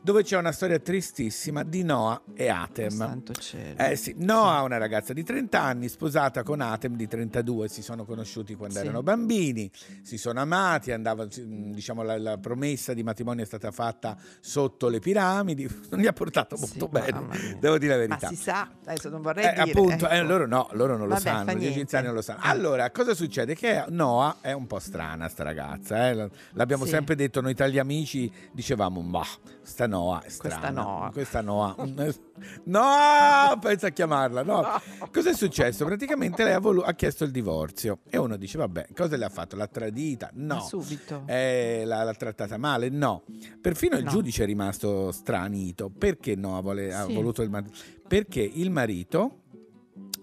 Dove 0.00 0.22
c'è 0.22 0.38
una 0.38 0.52
storia 0.52 0.78
tristissima 0.78 1.64
di 1.64 1.82
Noah 1.82 2.22
e 2.34 2.48
Atem. 2.48 2.88
Santo 2.88 3.32
cielo. 3.34 3.78
Eh 3.78 3.96
sì, 3.96 4.14
Noah, 4.16 4.62
una 4.62 4.78
ragazza 4.78 5.12
di 5.12 5.24
30 5.24 5.60
anni, 5.60 5.88
sposata 5.88 6.44
con 6.44 6.60
Atem 6.60 6.94
di 6.96 7.06
32, 7.08 7.68
si 7.68 7.82
sono 7.82 8.04
conosciuti 8.04 8.54
quando 8.54 8.76
Sì. 8.76 8.82
erano 8.82 9.02
bambini, 9.02 9.68
si 10.02 10.16
sono 10.16 10.40
amati, 10.40 10.92
andavano, 10.92 11.28
diciamo 11.36 12.02
la, 12.02 12.16
la 12.16 12.38
promessa 12.38 12.94
di 12.94 13.02
matrimonio 13.02 13.42
è 13.42 13.46
stata 13.46 13.70
fatta 13.72 14.16
sotto 14.40 14.88
le 14.88 15.00
piramidi, 15.00 15.68
non 15.90 16.00
gli 16.00 16.06
ha 16.06 16.12
portato 16.12 16.56
molto 16.56 16.86
bene, 16.88 17.56
devo 17.58 17.76
dire 17.76 17.94
la 17.96 18.00
Ma 18.02 18.06
verità. 18.06 18.28
si 18.28 18.36
sa, 18.36 18.70
adesso 18.86 19.08
non 19.10 19.20
vorrei 19.20 19.46
Eh, 19.46 19.50
dire. 19.50 19.60
appunto, 19.62 20.08
eh, 20.08 20.18
ecco. 20.18 20.26
loro 20.28 20.46
no, 20.46 20.68
loro 20.72 20.92
non 20.96 21.08
lo 21.08 21.14
Vabbè, 21.14 21.28
fa 21.28 21.44
sanno, 21.44 21.58
gli 21.58 21.66
egiziani 21.66 22.06
non 22.06 22.14
lo 22.14 22.22
sanno. 22.22 22.38
Allora, 22.44 22.90
cosa 22.92 23.14
succede? 23.14 23.54
Che 23.56 23.84
Noah 23.88 24.36
è 24.40 24.52
un 24.52 24.66
po' 24.68 24.78
strana 24.78 25.28
sta 25.28 25.42
ragazza, 25.42 26.08
eh? 26.08 26.30
L'abbiamo 26.52 26.84
Sì. 26.84 26.90
sempre 26.90 27.16
detto 27.16 27.40
noi 27.42 27.54
gli 27.68 27.78
amici, 27.78 28.32
dicevamo, 28.52 29.00
ma 29.02 29.26
sta 29.60 29.86
Noah 29.88 30.22
è 30.22 30.28
strana. 30.28 31.10
Questa 31.10 31.40
Noah. 31.40 31.74
Questa 31.74 32.20
Noah. 32.64 33.52
No, 33.52 33.58
pensa 33.60 33.88
a 33.88 33.90
chiamarla, 33.90 34.42
no. 34.42 34.64
Cosa 35.12 35.30
è 35.30 35.34
successo? 35.34 35.84
Praticamente 35.84 36.44
lei 36.44 36.52
ha, 36.52 36.60
volu- 36.60 36.84
ha 36.86 36.92
chiesto 36.94 37.24
il 37.24 37.30
divorzio 37.32 38.00
e 38.08 38.16
uno 38.18 38.36
dice, 38.36 38.58
vabbè, 38.58 38.88
cosa 38.94 39.16
le 39.16 39.24
ha 39.24 39.28
fatto? 39.28 39.56
L'ha 39.56 39.66
tradita? 39.66 40.30
Ma 40.34 40.54
No. 40.56 40.60
subito. 40.60 41.22
Eh, 41.26 41.82
l'ha, 41.84 42.04
l'ha 42.04 42.14
trattata 42.14 42.56
male? 42.58 42.88
No. 42.90 43.24
Perfino 43.60 43.96
il 43.96 44.04
No. 44.04 44.10
giudice 44.10 44.44
è 44.44 44.46
rimasto 44.46 45.10
stranito. 45.10 45.90
Perché 45.90 46.36
Noah 46.36 46.60
vole- 46.60 46.94
ha 46.94 47.04
Sì. 47.06 47.14
voluto 47.14 47.42
il 47.42 47.50
marito? 47.50 47.76
Perché 48.06 48.40
il 48.40 48.70
marito 48.70 49.40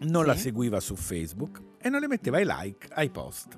non 0.01 0.21
Sì. 0.21 0.27
la 0.27 0.35
seguiva 0.35 0.79
su 0.79 0.95
Facebook 0.95 1.61
e 1.79 1.89
non 1.89 1.99
le 1.99 2.07
metteva 2.07 2.39
i 2.39 2.45
like 2.45 2.87
ai 2.93 3.09
post. 3.09 3.57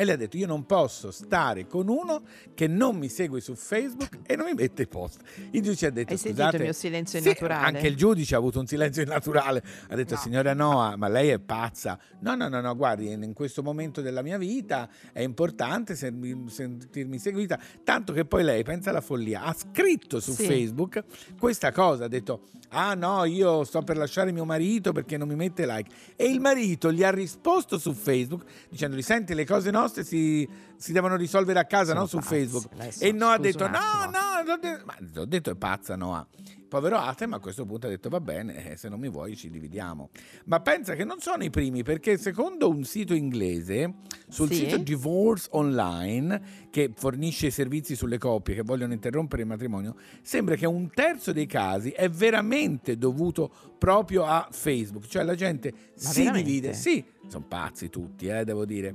E 0.00 0.04
lei 0.06 0.14
ha 0.14 0.16
detto: 0.16 0.38
Io 0.38 0.46
non 0.46 0.64
posso 0.64 1.10
stare 1.10 1.66
con 1.66 1.88
uno 1.88 2.22
che 2.54 2.66
non 2.66 2.96
mi 2.96 3.10
segue 3.10 3.42
su 3.42 3.54
Facebook 3.54 4.20
e 4.24 4.34
non 4.34 4.46
mi 4.46 4.54
mette 4.54 4.84
i 4.84 4.86
post. 4.86 5.20
Il 5.50 5.60
giudice 5.60 5.88
ha 5.88 5.90
detto: 5.90 6.14
Hai 6.14 6.18
Scusate, 6.18 6.56
il 6.56 6.62
mio 6.62 6.72
silenzio 6.72 7.20
Sì, 7.20 7.26
innaturale? 7.26 7.66
Anche 7.66 7.86
il 7.86 7.96
giudice 7.96 8.34
ha 8.34 8.38
avuto 8.38 8.60
un 8.60 8.66
silenzio 8.66 9.02
innaturale. 9.02 9.62
Ha 9.90 9.94
detto: 9.94 10.14
No. 10.14 10.20
Signora 10.20 10.54
Noah, 10.54 10.96
ma 10.96 11.08
lei 11.08 11.28
è 11.28 11.38
pazza. 11.38 11.98
No, 12.20 12.34
no, 12.34 12.48
no, 12.48 12.62
no, 12.62 12.74
guardi, 12.74 13.12
in 13.12 13.34
questo 13.34 13.62
momento 13.62 14.00
della 14.00 14.22
mia 14.22 14.38
vita 14.38 14.88
è 15.12 15.20
importante 15.20 15.94
sen- 15.94 16.48
sentirmi 16.48 17.18
seguita. 17.18 17.60
Tanto 17.84 18.14
che 18.14 18.24
poi 18.24 18.42
lei, 18.42 18.62
pensa 18.62 18.88
alla 18.88 19.02
follia, 19.02 19.42
ha 19.42 19.52
scritto 19.52 20.18
su 20.18 20.32
Sì. 20.32 20.46
Facebook 20.46 21.04
questa 21.38 21.72
cosa. 21.72 22.06
Ha 22.06 22.08
detto: 22.08 22.44
Ah 22.70 22.94
no, 22.94 23.26
io 23.26 23.64
sto 23.64 23.82
per 23.82 23.98
lasciare 23.98 24.32
mio 24.32 24.46
marito 24.46 24.92
perché 24.92 25.18
non 25.18 25.28
mi 25.28 25.34
mette 25.34 25.66
like. 25.66 25.90
E 26.16 26.24
il 26.24 26.40
marito 26.40 26.90
gli 26.90 27.04
ha 27.04 27.10
risposto 27.10 27.76
su 27.76 27.92
Facebook 27.92 28.44
dicendogli: 28.70 29.02
Senti, 29.02 29.34
le 29.34 29.44
cose 29.44 29.70
nostre 29.70 29.88
si, 29.98 30.48
si 30.76 30.92
devono 30.92 31.16
risolvere 31.16 31.58
a 31.58 31.64
casa, 31.64 31.88
Sono 31.88 31.98
non 32.00 32.08
su 32.08 32.16
pazzi. 32.18 32.28
Facebook. 32.28 32.66
Adesso, 32.72 33.04
E 33.04 33.12
Noah 33.12 33.32
ha 33.34 33.38
detto: 33.38 33.66
No, 33.68 33.78
no, 33.78 34.56
de- 34.60 34.82
ma 34.84 34.94
l'ho 35.12 35.24
detto 35.24 35.50
è 35.50 35.54
pazza 35.56 35.96
Noah. 35.96 36.26
Povero 36.70 36.98
Atem 36.98 37.32
a 37.34 37.40
questo 37.40 37.64
punto 37.66 37.88
ha 37.88 37.90
detto 37.90 38.08
va 38.08 38.20
bene, 38.20 38.70
eh, 38.70 38.76
se 38.76 38.88
non 38.88 39.00
mi 39.00 39.08
vuoi 39.08 39.34
ci 39.36 39.50
dividiamo. 39.50 40.10
Ma 40.44 40.60
pensa 40.60 40.94
che 40.94 41.02
non 41.02 41.18
sono 41.18 41.42
i 41.42 41.50
primi 41.50 41.82
perché 41.82 42.16
secondo 42.16 42.68
un 42.70 42.84
sito 42.84 43.12
inglese, 43.12 43.94
sul 44.28 44.46
Sì. 44.48 44.54
sito 44.54 44.78
Divorce 44.78 45.48
Online, 45.50 46.68
che 46.70 46.92
fornisce 46.94 47.46
i 47.48 47.50
servizi 47.50 47.96
sulle 47.96 48.18
coppie 48.18 48.54
che 48.54 48.62
vogliono 48.62 48.92
interrompere 48.92 49.42
il 49.42 49.48
matrimonio, 49.48 49.96
sembra 50.22 50.54
che 50.54 50.64
un 50.66 50.88
terzo 50.94 51.32
dei 51.32 51.46
casi 51.46 51.90
è 51.90 52.08
veramente 52.08 52.96
dovuto 52.96 53.50
proprio 53.76 54.24
a 54.24 54.46
Facebook. 54.52 55.06
Cioè 55.08 55.24
la 55.24 55.34
gente 55.34 55.72
Ma 55.72 55.78
si 55.96 56.18
veramente? 56.22 56.48
divide. 56.48 56.72
Sì, 56.74 57.04
sono 57.26 57.46
pazzi 57.48 57.90
tutti, 57.90 58.28
eh, 58.28 58.44
devo 58.44 58.64
dire 58.64 58.94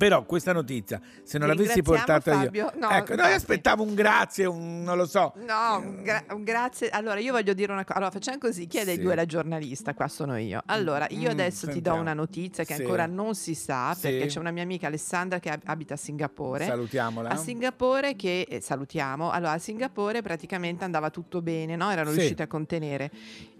Però 0.00 0.24
questa 0.24 0.54
notizia, 0.54 0.98
se 1.22 1.36
non 1.36 1.46
l'avessi 1.48 1.82
portata 1.82 2.32
Fabio. 2.32 2.62
io, 2.64 2.72
No, 2.80 2.88
ecco, 2.88 3.14
noi 3.16 3.34
aspettavo 3.34 3.82
un 3.82 3.92
grazie, 3.94 4.46
un 4.46 4.82
non 4.82 4.96
lo 4.96 5.04
so. 5.04 5.34
No, 5.46 5.76
un 5.76 6.02
gra- 6.02 6.24
un 6.30 6.42
grazie. 6.42 6.88
Allora, 6.88 7.20
io 7.20 7.32
voglio 7.32 7.52
dire 7.52 7.70
una 7.70 7.84
cosa. 7.84 7.98
Allora, 7.98 8.10
facciamo 8.10 8.38
così: 8.38 8.66
chi 8.66 8.78
è 8.78 8.84
dei 8.86 8.94
Sì. 8.96 9.02
due 9.02 9.14
la 9.14 9.26
giornalista? 9.26 9.92
Qua 9.92 10.08
sono 10.08 10.38
io. 10.38 10.62
Allora, 10.66 11.06
io 11.10 11.28
Mm, 11.28 11.32
adesso 11.32 11.60
ti 11.66 11.66
do 11.66 11.72
sentiamo. 11.72 12.00
una 12.00 12.14
notizia 12.14 12.64
che 12.64 12.76
Sì. 12.76 12.80
ancora 12.80 13.04
non 13.04 13.34
si 13.34 13.54
sa, 13.54 13.92
Sì. 13.92 14.00
perché 14.08 14.26
c'è 14.28 14.38
una 14.38 14.52
mia 14.52 14.62
amica 14.62 14.86
Alessandra 14.86 15.38
che 15.38 15.50
ab- 15.50 15.60
abita 15.66 15.92
a 15.92 15.96
Singapore. 15.98 16.64
Salutiamola. 16.64 17.28
A 17.28 17.36
Singapore 17.36 18.16
che 18.16 18.46
eh, 18.48 18.62
salutiamo. 18.62 19.30
Allora, 19.30 19.52
a 19.52 19.58
Singapore 19.58 20.22
praticamente 20.22 20.82
andava 20.84 21.10
tutto 21.10 21.42
bene, 21.42 21.76
no? 21.76 21.90
Erano 21.90 22.10
riusciti 22.10 22.40
a 22.40 22.46
contenere. 22.46 23.10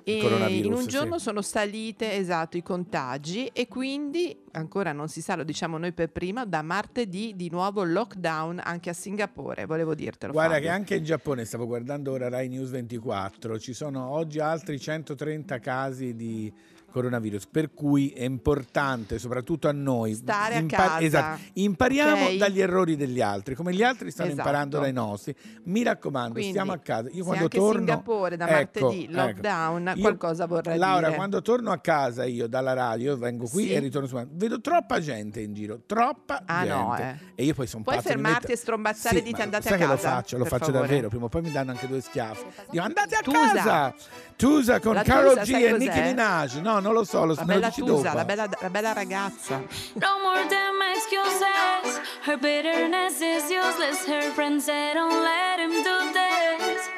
E 0.02 0.16
in 0.64 0.72
un 0.72 0.86
giorno 0.86 1.18
sono 1.18 1.42
salite 1.42 2.14
esatto 2.14 2.56
i 2.56 2.62
contagi 2.62 3.50
e 3.52 3.68
quindi 3.68 4.34
ancora 4.52 4.92
non 4.92 5.08
si 5.08 5.20
sa, 5.20 5.36
lo 5.36 5.44
diciamo 5.44 5.76
noi 5.78 5.92
per 5.92 6.08
prima, 6.10 6.29
da 6.46 6.62
martedì 6.62 7.34
di 7.36 7.50
nuovo 7.50 7.84
lockdown 7.84 8.60
anche 8.62 8.90
a 8.90 8.92
Singapore, 8.92 9.66
volevo 9.66 9.94
dirtelo. 9.94 10.32
Guarda 10.32 10.54
Fabio. 10.54 10.68
che 10.68 10.74
anche 10.74 10.94
in 10.96 11.04
Giappone, 11.04 11.44
stavo 11.44 11.66
guardando 11.66 12.12
ora 12.12 12.28
Rai 12.28 12.48
News 12.48 12.70
24, 12.70 13.58
ci 13.58 13.72
sono 13.72 14.08
oggi 14.08 14.38
altri 14.38 14.78
130 14.78 15.58
casi 15.58 16.14
di 16.14 16.52
coronavirus, 16.90 17.46
per 17.46 17.72
cui 17.72 18.10
è 18.10 18.24
importante, 18.24 19.18
soprattutto 19.18 19.68
a 19.68 19.72
noi, 19.72 20.14
Stare 20.14 20.56
a 20.56 20.66
casa, 20.66 21.00
esatto, 21.00 21.40
impariamo 21.54 22.24
ok? 22.26 22.36
dagli 22.36 22.60
errori 22.60 22.96
degli 22.96 23.20
altri, 23.20 23.54
come 23.54 23.72
gli 23.72 23.82
altri 23.82 24.10
stanno 24.10 24.30
Esatto. 24.30 24.46
imparando 24.46 24.78
dai 24.80 24.92
nostri. 24.92 25.34
Mi 25.64 25.82
raccomando, 25.82 26.32
Quindi, 26.32 26.50
stiamo 26.50 26.72
a 26.72 26.78
casa. 26.78 27.08
Io 27.12 27.24
quando 27.24 27.44
anche 27.44 27.56
torno 27.58 27.78
Singapore 27.78 28.36
da 28.36 28.44
Ecco, 28.60 28.80
martedì 28.80 29.04
ecco. 29.04 29.12
lockdown, 29.14 29.92
Io- 29.94 30.00
qualcosa 30.02 30.46
vorrà 30.46 30.76
Laura, 30.76 31.06
dire. 31.06 31.16
quando 31.16 31.42
torno 31.42 31.70
a 31.70 31.78
casa 31.78 32.24
io 32.24 32.46
dalla 32.48 32.72
radio, 32.72 33.16
vengo 33.16 33.46
qui 33.46 33.64
Sì. 33.68 33.72
e 33.72 33.78
ritorno 33.78 34.06
su 34.08 34.20
vedo 34.32 34.60
troppa 34.60 35.00
gente 35.00 35.40
in 35.40 35.54
giro, 35.54 35.80
troppa 35.86 36.42
Ah, 36.44 36.64
gente. 36.64 36.74
no, 36.74 36.96
eh. 36.98 37.16
E 37.36 37.44
io 37.44 37.54
poi 37.54 37.66
sono 37.66 37.82
Puoi 37.82 37.96
pazzo, 37.96 38.08
mi 38.08 38.14
fermarti 38.14 38.40
metto- 38.42 38.52
e 38.52 38.56
strombazzare 38.56 39.16
Sì, 39.16 39.22
dite 39.22 39.42
andate 39.42 39.62
sai 39.68 39.72
a 39.72 39.76
che 39.76 39.82
casa. 39.86 39.94
lo 39.94 40.14
faccio, 40.16 40.38
lo 40.38 40.44
faccio 40.44 40.64
favore. 40.66 40.86
davvero, 40.88 41.08
prima 41.08 41.24
o 41.24 41.28
poi 41.28 41.42
mi 41.42 41.50
danno 41.52 41.70
anche 41.70 41.86
due 41.86 42.00
schiaffi. 42.00 42.44
Dico 42.70 42.82
andate 42.84 43.14
a 43.14 43.20
Tusa. 43.20 43.52
casa! 43.54 43.94
Tusa 44.36 44.80
con 44.80 44.94
La 44.94 45.02
Carol 45.02 45.38
G 45.40 45.50
sai 45.50 45.64
e? 45.64 45.76
Nicki 45.78 46.00
Minaj. 46.00 46.56
No, 46.60 46.79
non 46.80 46.94
lo 46.94 47.04
so, 47.04 47.24
lo 47.24 47.34
La 47.34 47.44
bella 47.44 47.70
Tusa, 47.70 48.14
la 48.14 48.24
bella, 48.24 48.48
la 48.60 48.70
bella 48.70 48.92
ragazza. 48.92 49.62
No 49.94 50.18
more 50.22 50.44
damn 50.48 50.80
excuses. 50.94 52.00
Her 52.22 52.36
bitterness 52.36 53.20
is 53.20 53.50
useless. 53.50 54.04
Her 54.06 54.30
friends 54.32 54.64
say 54.64 54.92
don't 54.94 55.22
let 55.22 55.58
him 55.58 55.70
do 55.82 56.12
this. 56.12 56.88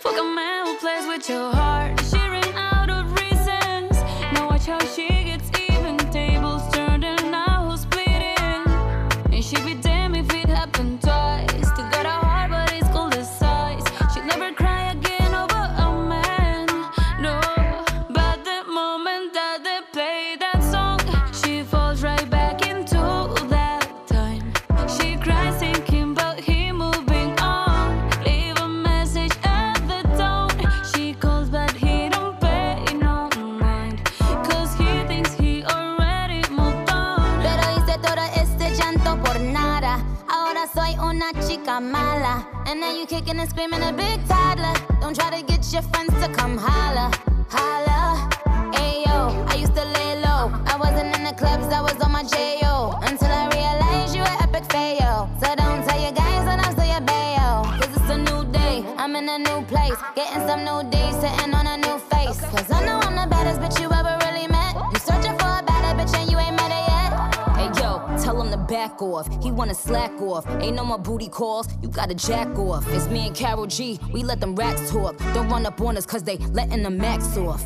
Fuck 0.00 0.18
a 0.18 0.22
man 0.22 0.66
who 0.66 0.76
plays 0.78 1.06
with 1.06 1.28
your 1.28 1.52
heart. 1.52 2.00
She 2.10 2.18
ran 2.18 2.54
out 2.56 2.90
of 2.90 3.12
reasons. 3.20 3.96
Now 4.32 4.48
watch 4.48 4.66
how 4.66 4.78
she 4.94 5.17
chica 41.68 41.80
mala. 41.80 42.46
And 42.66 42.80
now 42.80 42.92
you 42.92 43.06
kicking 43.06 43.38
and 43.38 43.48
screaming 43.48 43.82
a 43.82 43.92
big 43.92 44.26
toddler. 44.26 44.74
Don't 45.00 45.14
try 45.14 45.30
to 45.38 45.44
get 45.44 45.70
your 45.72 45.82
friends 45.82 46.12
to 46.22 46.28
come 46.32 46.56
holla. 46.56 47.10
Holla. 47.50 48.28
Ayo, 48.72 49.18
I 49.50 49.54
used 49.56 49.74
to 49.74 49.84
lay 49.84 50.20
low. 50.20 50.50
I 50.66 50.76
wasn't 50.78 51.16
in 51.16 51.24
the 51.24 51.32
clubs, 51.32 51.66
I 51.72 51.80
was 51.82 51.96
on 52.00 52.12
my 52.12 52.22
J.O. 52.22 52.98
Until 53.02 53.28
I 53.28 53.44
realized 53.58 54.14
you 54.14 54.22
were 54.22 54.36
epic 54.44 54.64
fail. 54.72 55.28
So 55.40 55.54
don't 55.56 55.82
tell 55.86 56.00
your 56.00 56.12
guys 56.12 56.44
that 56.48 56.58
I'm 56.64 56.72
still 56.72 56.90
your 56.94 57.04
bayo. 57.10 57.64
Cause 57.78 57.92
it's 57.96 58.10
a 58.10 58.18
new 58.18 58.50
day, 58.50 58.84
I'm 58.96 59.14
in 59.16 59.28
a 59.28 59.38
new 59.38 59.60
place. 59.66 59.98
Getting 60.16 60.46
some 60.48 60.64
new 60.64 60.90
days, 60.90 60.97
back 68.78 69.02
off. 69.02 69.26
He 69.42 69.50
wanna 69.50 69.74
slack 69.74 70.14
off. 70.22 70.44
Ain't 70.62 70.76
no 70.76 70.84
more 70.84 71.02
booty 71.08 71.28
calls. 71.28 71.66
You 71.82 71.88
gotta 71.88 72.14
jack 72.14 72.48
off. 72.56 72.84
It's 72.94 73.08
me 73.08 73.26
and 73.26 73.34
Carol 73.34 73.66
G. 73.66 73.98
We 74.12 74.22
let 74.22 74.38
them 74.38 74.54
racks 74.54 74.90
talk. 74.92 75.14
Don't 75.34 75.48
run 75.48 75.66
up 75.66 75.80
on 75.80 75.96
us 75.96 76.06
cause 76.06 76.22
they 76.22 76.36
letting 76.58 76.84
the 76.84 76.90
max 76.90 77.36
off. 77.36 77.64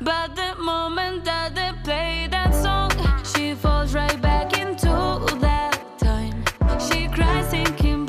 But 0.00 0.34
the 0.34 0.50
moment 0.70 1.24
that 1.26 1.54
they 1.54 1.70
play 1.84 2.26
that 2.36 2.52
song, 2.64 2.90
she 3.32 3.54
falls 3.54 3.94
right 3.94 4.20
back 4.20 4.58
into 4.58 4.92
that 5.46 5.78
time. 5.98 6.36
She 6.86 7.06
cries 7.16 7.46
thinking 7.54 7.99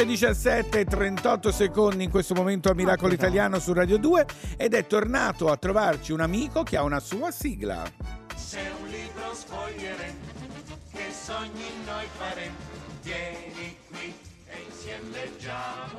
e 0.00 0.06
17 0.06 0.84
38 0.86 1.52
secondi 1.52 2.04
in 2.04 2.10
questo 2.10 2.32
momento 2.32 2.70
a 2.70 2.74
Miracolo 2.74 3.12
Italiano 3.12 3.58
su 3.58 3.74
Radio 3.74 3.98
2 3.98 4.26
ed 4.56 4.72
è 4.72 4.86
tornato 4.86 5.48
a 5.48 5.56
trovarci 5.58 6.12
un 6.12 6.20
amico 6.20 6.62
che 6.62 6.78
ha 6.78 6.82
una 6.82 7.00
sua 7.00 7.30
sigla. 7.30 7.82
Se 8.34 8.58
un 8.80 8.88
libro 8.88 9.34
sfoglieremo, 9.34 10.18
che 10.92 11.10
sogni 11.10 11.64
noi 11.84 12.06
faremo, 12.16 12.56
vieni 13.02 13.76
qui 13.88 14.14
e 14.46 14.64
insieme 14.66 15.10
leggiamo. 15.10 15.98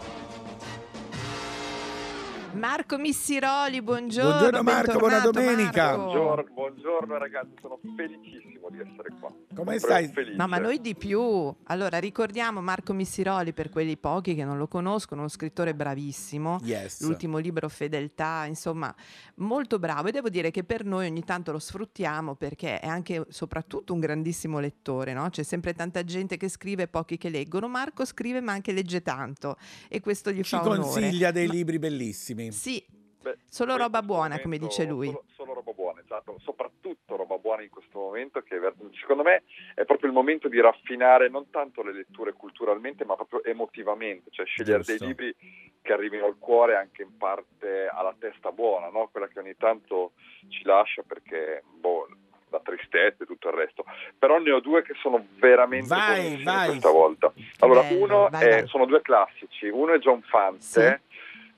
Marco 2.54 2.98
Missiroli, 2.98 3.82
buongiorno. 3.84 4.30
Buongiorno 4.30 4.64
Marco, 4.64 4.98
buona 4.98 5.20
domenica. 5.20 5.96
Marco. 5.96 6.02
Buongiorno, 6.02 6.54
buongiorno 6.54 7.18
ragazzi, 7.20 7.54
sono 7.62 7.80
felicissimo 7.96 8.51
di 8.72 8.80
essere 8.80 9.10
qua. 9.20 9.34
Come 9.54 9.78
stai? 9.80 10.08
Felice. 10.08 10.36
No, 10.38 10.48
ma 10.48 10.58
noi 10.58 10.80
di 10.82 10.96
più. 10.96 11.54
Allora, 11.66 12.00
ricordiamo 12.00 12.62
Marco 12.62 12.94
Missiroli 12.94 13.54
per 13.54 13.70
quelli 13.70 13.98
pochi 13.98 14.34
che 14.34 14.44
non 14.46 14.58
lo 14.58 14.68
conoscono, 14.68 15.22
uno 15.22 15.30
scrittore 15.30 15.76
bravissimo. 15.76 16.60
Yes. 16.64 17.02
L'ultimo 17.02 17.38
libro 17.38 17.68
Fedeltà, 17.70 18.46
insomma, 18.48 18.94
molto 19.36 19.78
bravo 19.78 20.08
e 20.08 20.12
devo 20.12 20.30
dire 20.30 20.52
che 20.52 20.64
per 20.64 20.86
noi 20.86 21.08
ogni 21.08 21.24
tanto 21.24 21.52
lo 21.52 21.60
sfruttiamo 21.60 22.36
perché 22.36 22.80
è 22.80 22.88
anche 22.88 23.26
soprattutto 23.30 23.94
un 23.94 24.00
grandissimo 24.00 24.60
lettore, 24.60 25.14
no? 25.14 25.30
C'è 25.30 25.44
sempre 25.44 25.74
tanta 25.74 26.04
gente 26.04 26.38
che 26.38 26.50
scrive 26.50 26.84
e 26.84 26.88
pochi 26.88 27.18
che 27.18 27.30
leggono. 27.30 27.68
Marco 27.68 28.06
scrive 28.06 28.42
ma 28.42 28.54
anche 28.54 28.72
legge 28.72 29.02
tanto 29.02 29.58
e 29.90 30.00
questo 30.00 30.32
gli 30.32 30.42
Ci 30.44 30.56
fa 30.56 30.62
onore. 30.62 30.80
consiglia 30.80 31.32
dei 31.32 31.48
Ma- 31.48 31.54
libri 31.54 31.78
bellissimi. 31.80 32.52
Sì, 32.52 32.84
Beh, 33.22 33.38
solo 33.48 33.78
roba 33.78 34.02
buona, 34.02 34.40
come 34.40 34.58
dice 34.58 34.86
lui. 34.86 35.06
Solo, 35.08 35.24
solo 35.36 35.54
roba 35.54 35.71
esatto, 36.12 36.38
soprattutto 36.40 37.16
roba 37.16 37.38
buona 37.38 37.62
in 37.64 37.70
questo 37.70 37.98
momento 37.98 38.42
che 38.42 38.60
secondo 39.00 39.24
me 39.24 39.44
è 39.74 39.86
proprio 39.86 40.10
il 40.10 40.16
momento 40.16 40.50
di 40.50 40.60
raffinare 40.60 41.30
non 41.30 41.50
tanto 41.50 41.82
le 41.82 41.94
letture 41.94 42.34
culturalmente 42.34 43.06
ma 43.06 43.16
proprio 43.16 43.44
emotivamente, 43.44 44.30
cioè 44.32 44.46
scegliere 44.46 44.84
Giusto. 44.84 44.98
dei 44.98 45.08
libri 45.08 45.36
che 45.82 45.94
arrivino 45.94 46.26
al 46.26 46.38
cuore 46.38 46.76
anche 46.76 47.02
in 47.02 47.18
parte 47.18 47.88
alla 47.88 48.14
testa 48.20 48.52
buona, 48.52 48.90
no? 48.90 49.08
quella 49.12 49.28
che 49.28 49.40
ogni 49.40 49.56
tanto 49.58 50.12
ci 50.50 50.64
lascia 50.64 51.02
perché 51.02 51.64
boh, 51.80 52.08
la 52.50 52.60
tristezza 52.60 53.24
e 53.24 53.26
tutto 53.26 53.48
il 53.48 53.56
resto. 53.56 53.86
Però 54.20 54.38
ne 54.38 54.52
ho 54.52 54.60
due 54.60 54.82
che 54.84 54.94
sono 55.02 55.26
veramente 55.40 55.88
Vai, 55.88 56.44
vai. 56.44 56.68
questa 56.70 56.92
volta. 56.92 57.32
Allora, 57.60 57.82
bello, 57.82 58.04
uno 58.04 58.28
vai, 58.30 58.46
è- 58.48 58.66
sono 58.68 58.86
due 58.86 59.02
classici, 59.02 59.68
uno 59.70 59.94
è 59.94 60.00
John 60.00 60.22
Fante. 60.24 61.02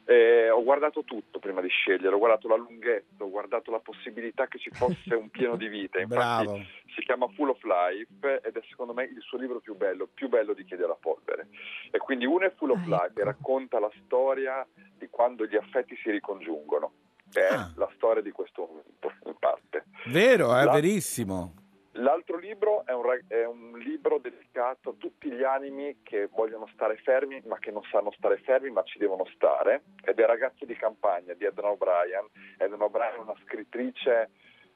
Eh, 0.05 0.49
ho 0.49 0.63
guardato 0.63 1.03
tutto 1.03 1.39
prima 1.39 1.61
di 1.61 1.69
scegliere, 1.69 2.13
ho 2.15 2.17
guardato 2.17 2.47
la 2.47 2.55
lunghezza, 2.55 3.23
ho 3.23 3.29
guardato 3.29 3.71
la 3.71 3.79
possibilità 3.79 4.47
che 4.47 4.59
ci 4.59 4.69
fosse 4.71 5.13
un 5.15 5.29
pieno 5.29 5.55
di 5.55 5.67
vita. 5.67 5.99
Infatti 5.99 6.45
Bravo. 6.45 6.61
si 6.95 7.01
chiama 7.01 7.27
Full 7.29 7.49
of 7.49 7.63
Life 7.63 8.41
ed 8.43 8.55
è 8.55 8.61
secondo 8.69 8.93
me 8.93 9.03
il 9.05 9.21
suo 9.21 9.37
libro 9.37 9.59
più 9.59 9.75
bello, 9.75 10.07
più 10.13 10.27
bello 10.29 10.53
di 10.53 10.65
Chiede 10.65 10.85
la 10.87 10.97
polvere. 10.99 11.47
E 11.91 11.97
quindi 11.99 12.25
uno 12.25 12.45
è 12.45 12.53
Full 12.55 12.71
of 12.71 12.85
Life 12.85 13.19
e 13.19 13.23
racconta 13.23 13.79
la 13.79 13.91
storia 14.03 14.65
di 14.97 15.07
quando 15.09 15.45
gli 15.45 15.55
affetti 15.55 15.95
si 16.03 16.11
ricongiungono. 16.11 16.91
Che 17.31 17.47
è 17.47 17.55
la 17.75 17.89
storia 17.95 18.21
di 18.21 18.29
questo 18.29 18.67
momento, 18.67 19.11
in 19.25 19.35
parte. 19.39 19.85
Vero, 20.05 20.55
è 20.55 20.65
La- 20.65 20.71
verissimo. 20.73 21.53
L'altro 21.97 22.37
libro 22.37 22.85
è 22.85 22.93
un, 22.93 23.03
è 23.27 23.45
un 23.45 23.77
libro 23.77 24.17
dedicato 24.17 24.89
a 24.89 24.93
tutti 24.97 25.29
gli 25.29 25.43
animi 25.43 25.99
che 26.01 26.27
vogliono 26.27 26.67
stare 26.73 26.97
fermi, 26.97 27.39
ma 27.45 27.59
che 27.59 27.69
non 27.69 27.83
sanno 27.83 28.11
stare 28.17 28.37
fermi, 28.37 28.71
ma 28.71 28.81
ci 28.83 28.97
devono 28.97 29.25
stare. 29.35 29.83
Ed 30.03 30.19
è 30.19 30.25
Ragazzi 30.25 30.65
di 30.65 30.75
campagna 30.75 31.33
di 31.33 31.45
Edna 31.45 31.69
O'Brien. 31.69 32.25
Edna 32.57 32.83
O'Brien 32.83 33.13
è 33.13 33.17
una 33.19 33.35
scrittrice 33.43 34.31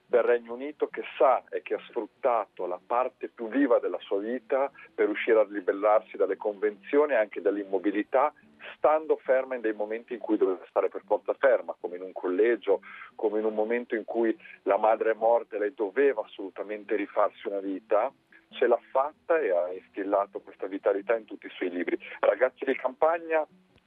del 0.05 0.21
Regno 0.21 0.53
Unito 0.53 0.87
che 0.87 1.03
sa 1.17 1.43
e 1.49 1.61
che 1.63 1.73
ha 1.73 1.81
sfruttato 1.89 2.65
la 2.65 2.79
parte 2.85 3.29
più 3.29 3.49
viva 3.49 3.79
della 3.79 3.99
sua 3.99 4.19
vita 4.19 4.71
per 4.93 5.05
riuscire 5.05 5.39
a 5.39 5.47
ribellarsi 5.49 6.17
dalle 6.17 6.37
convenzioni 6.37 7.13
e 7.13 7.17
anche 7.17 7.41
dall'immobilità, 7.41 8.31
stando 8.77 9.17
ferma 9.17 9.55
in 9.55 9.61
dei 9.61 9.73
momenti 9.73 10.13
in 10.13 10.19
cui 10.19 10.37
doveva 10.37 10.63
stare 10.69 10.89
per 10.89 11.01
forza 11.05 11.33
ferma, 11.33 11.75
come 11.79 11.97
in 11.97 12.03
un 12.03 12.13
collegio, 12.13 12.81
come 13.15 13.39
in 13.39 13.45
un 13.45 13.53
momento 13.53 13.95
in 13.95 14.05
cui 14.05 14.37
la 14.63 14.77
madre 14.77 15.11
è 15.11 15.15
morta 15.15 15.55
e 15.55 15.59
lei 15.59 15.73
doveva 15.73 16.21
assolutamente 16.23 16.95
rifarsi 16.95 17.47
una 17.47 17.59
vita, 17.59 18.11
ce 18.49 18.67
l'ha 18.67 18.79
fatta 18.91 19.39
e 19.39 19.51
ha 19.51 19.73
instillato 19.73 20.39
questa 20.39 20.67
vitalità 20.67 21.15
in 21.17 21.25
tutti 21.25 21.47
i 21.47 21.51
suoi 21.55 21.69
libri. 21.69 21.97
Ragazzi 22.19 22.63
di 22.65 22.75
campagna 22.75 23.45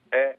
è 0.09 0.37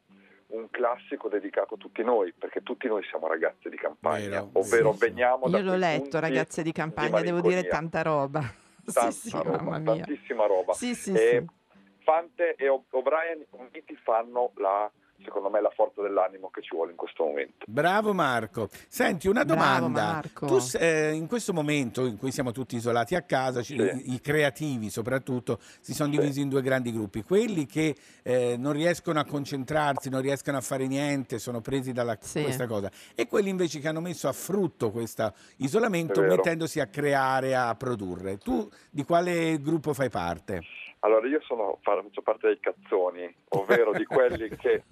un 0.47 0.69
classico 0.69 1.29
dedicato 1.29 1.75
a 1.75 1.77
tutti 1.77 2.03
noi, 2.03 2.33
perché 2.37 2.61
tutti 2.61 2.87
noi 2.87 3.03
siamo 3.05 3.27
ragazzi 3.27 3.69
di 3.69 3.77
campagna, 3.77 4.45
ovvero 4.53 4.91
veniamo 4.91 5.47
da 5.47 5.57
Io 5.59 5.63
l'ho 5.63 5.75
letto, 5.75 6.19
ragazze 6.19 6.61
di 6.61 6.73
campagna, 6.73 7.21
devo 7.21 7.37
malinconia. 7.37 7.57
dire 7.61 7.69
tanta 7.69 8.01
roba. 8.01 8.41
Tanta 8.83 9.11
sì, 9.11 9.29
sì, 9.29 9.37
roba, 9.37 9.61
mamma 9.61 9.93
mia. 9.93 10.03
tantissima 10.03 10.45
roba. 10.45 10.73
Sì, 10.73 10.93
sì, 10.93 11.13
e 11.13 11.45
sì. 11.47 11.60
Fante 12.03 12.55
e 12.55 12.67
O'Brien 12.67 13.45
uniti 13.51 13.95
fanno 14.03 14.51
la, 14.55 14.89
secondo 15.23 15.49
me 15.49 15.61
la 15.61 15.69
forza 15.69 16.01
dell'animo 16.01 16.49
che 16.49 16.61
ci 16.61 16.73
vuole 16.75 16.91
in 16.91 16.97
questo 16.97 17.23
momento. 17.23 17.65
Bravo 17.67 18.13
Marco. 18.13 18.69
Senti, 18.87 19.27
una 19.27 19.43
domanda. 19.43 20.13
Marco. 20.13 20.45
Tu 20.47 20.57
eh, 20.79 21.11
in 21.13 21.27
questo 21.27 21.53
momento 21.53 22.05
in 22.05 22.17
cui 22.17 22.31
siamo 22.31 22.51
tutti 22.51 22.75
isolati 22.75 23.13
a 23.15 23.21
casa, 23.21 23.61
ci- 23.61 23.75
i, 23.75 24.13
i 24.13 24.19
creativi 24.21 24.89
soprattutto, 24.89 25.59
si 25.79 25.93
sono 25.93 26.09
divisi 26.09 26.41
in 26.41 26.49
due 26.49 26.61
grandi 26.63 26.91
gruppi. 26.91 27.21
Quelli 27.23 27.65
che 27.67 27.95
eh, 28.23 28.55
non 28.57 28.73
riescono 28.73 29.19
a 29.19 29.25
concentrarsi, 29.25 30.09
non 30.09 30.21
riescono 30.21 30.57
a 30.57 30.61
fare 30.61 30.87
niente, 30.87 31.37
sono 31.39 31.61
presi 31.61 31.91
dalla 31.91 32.17
Sì. 32.19 32.41
questa 32.41 32.65
cosa. 32.67 32.89
E 33.15 33.27
quelli 33.27 33.49
invece 33.49 33.79
che 33.79 33.87
hanno 33.87 34.01
messo 34.01 34.27
a 34.27 34.33
frutto 34.33 34.89
questo 34.91 35.33
isolamento 35.57 36.21
mettendosi 36.21 36.79
a 36.79 36.87
creare, 36.87 37.55
a 37.55 37.75
produrre. 37.75 38.37
Tu 38.37 38.67
di 38.89 39.03
quale 39.03 39.59
gruppo 39.61 39.93
fai 39.93 40.09
parte? 40.09 40.61
Allora 41.03 41.27
io 41.27 41.41
sono, 41.41 41.79
fa- 41.81 42.01
faccio 42.01 42.21
parte 42.21 42.47
dei 42.47 42.59
cazzoni, 42.59 43.33
ovvero 43.49 43.91
di 43.91 44.05
quelli 44.05 44.49
che 44.57 44.83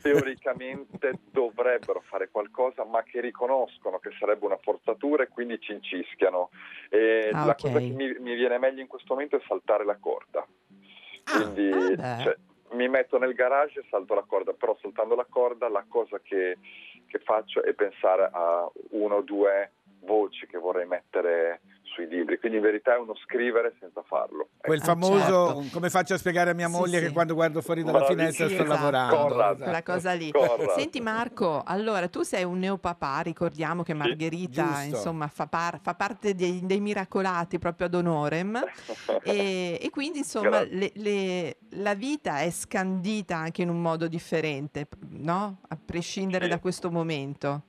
teoricamente 0.00 1.18
dovrebbero 1.30 2.02
fare 2.06 2.28
qualcosa 2.30 2.84
ma 2.84 3.02
che 3.02 3.20
riconoscono 3.20 3.98
che 3.98 4.10
sarebbe 4.18 4.46
una 4.46 4.58
forzatura 4.58 5.22
e 5.22 5.28
quindi 5.28 5.60
ci 5.60 5.72
incischiano. 5.72 6.50
E 6.88 7.30
Ah, 7.32 7.44
la 7.44 7.54
cosa 7.54 7.78
che 7.78 7.90
mi, 7.90 8.14
mi 8.18 8.34
viene 8.34 8.58
meglio 8.58 8.80
in 8.80 8.86
questo 8.86 9.14
momento 9.14 9.36
è 9.36 9.42
saltare 9.46 9.84
la 9.84 9.96
corda. 9.96 10.46
Quindi 11.24 11.70
ah, 12.00 12.18
cioè, 12.22 12.36
mi 12.72 12.88
metto 12.88 13.18
nel 13.18 13.34
garage 13.34 13.80
e 13.80 13.86
salto 13.88 14.14
la 14.14 14.24
corda, 14.26 14.52
però 14.52 14.76
saltando 14.80 15.14
la 15.14 15.26
corda 15.28 15.68
la 15.68 15.84
cosa 15.88 16.18
che, 16.20 16.58
che 17.06 17.18
faccio 17.20 17.62
è 17.62 17.72
pensare 17.74 18.28
a 18.32 18.68
uno 18.90 19.16
o 19.16 19.22
due 19.22 19.72
voci 20.00 20.46
che 20.46 20.58
vorrei 20.58 20.86
mettere 20.86 21.60
sui 21.94 22.06
libri, 22.08 22.38
quindi 22.38 22.58
in 22.58 22.62
verità 22.64 22.94
è 22.94 22.98
uno 22.98 23.14
scrivere 23.24 23.74
senza 23.78 24.02
farlo. 24.02 24.48
Quel 24.58 24.78
Ecco. 24.78 24.84
famoso, 24.86 25.64
come 25.72 25.90
faccio 25.90 26.14
a 26.14 26.18
spiegare 26.18 26.50
a 26.50 26.54
mia 26.54 26.68
Sì, 26.68 26.72
moglie 26.72 26.98
sì. 26.98 27.06
che 27.06 27.12
quando 27.12 27.34
guardo 27.34 27.60
fuori 27.60 27.82
dalla 27.82 27.98
Bravissimo. 27.98 28.20
finestra 28.20 28.46
sto 28.48 28.54
Esatto. 28.62 28.72
lavorando? 28.74 29.16
Corrado. 29.16 29.42
Esatto. 29.42 29.62
Quella 29.62 29.82
cosa 29.82 30.12
lì. 30.12 30.30
Corrado. 30.30 30.72
Senti 30.76 31.00
Marco, 31.00 31.62
allora 31.64 32.08
tu 32.08 32.22
sei 32.22 32.44
un 32.44 32.58
neopapà, 32.58 33.20
ricordiamo 33.20 33.82
che 33.82 33.94
Margherita 33.94 34.82
insomma 34.82 35.28
fa, 35.28 35.46
par- 35.46 35.80
fa 35.82 35.94
parte 35.94 36.34
dei, 36.34 36.60
dei 36.64 36.80
miracolati 36.80 37.58
proprio 37.58 37.86
ad 37.86 37.94
honorem 37.94 38.62
e, 39.22 39.78
e 39.80 39.90
quindi 39.90 40.18
insomma 40.18 40.62
le- 40.62 40.92
le- 40.94 41.56
la 41.76 41.94
vita 41.94 42.40
è 42.40 42.50
scandita 42.50 43.36
anche 43.36 43.62
in 43.62 43.68
un 43.68 43.80
modo 43.80 44.08
differente, 44.08 44.86
no? 45.10 45.60
A 45.68 45.78
prescindere 45.84 46.44
Sì. 46.44 46.50
da 46.50 46.58
questo 46.58 46.90
momento. 46.90 47.62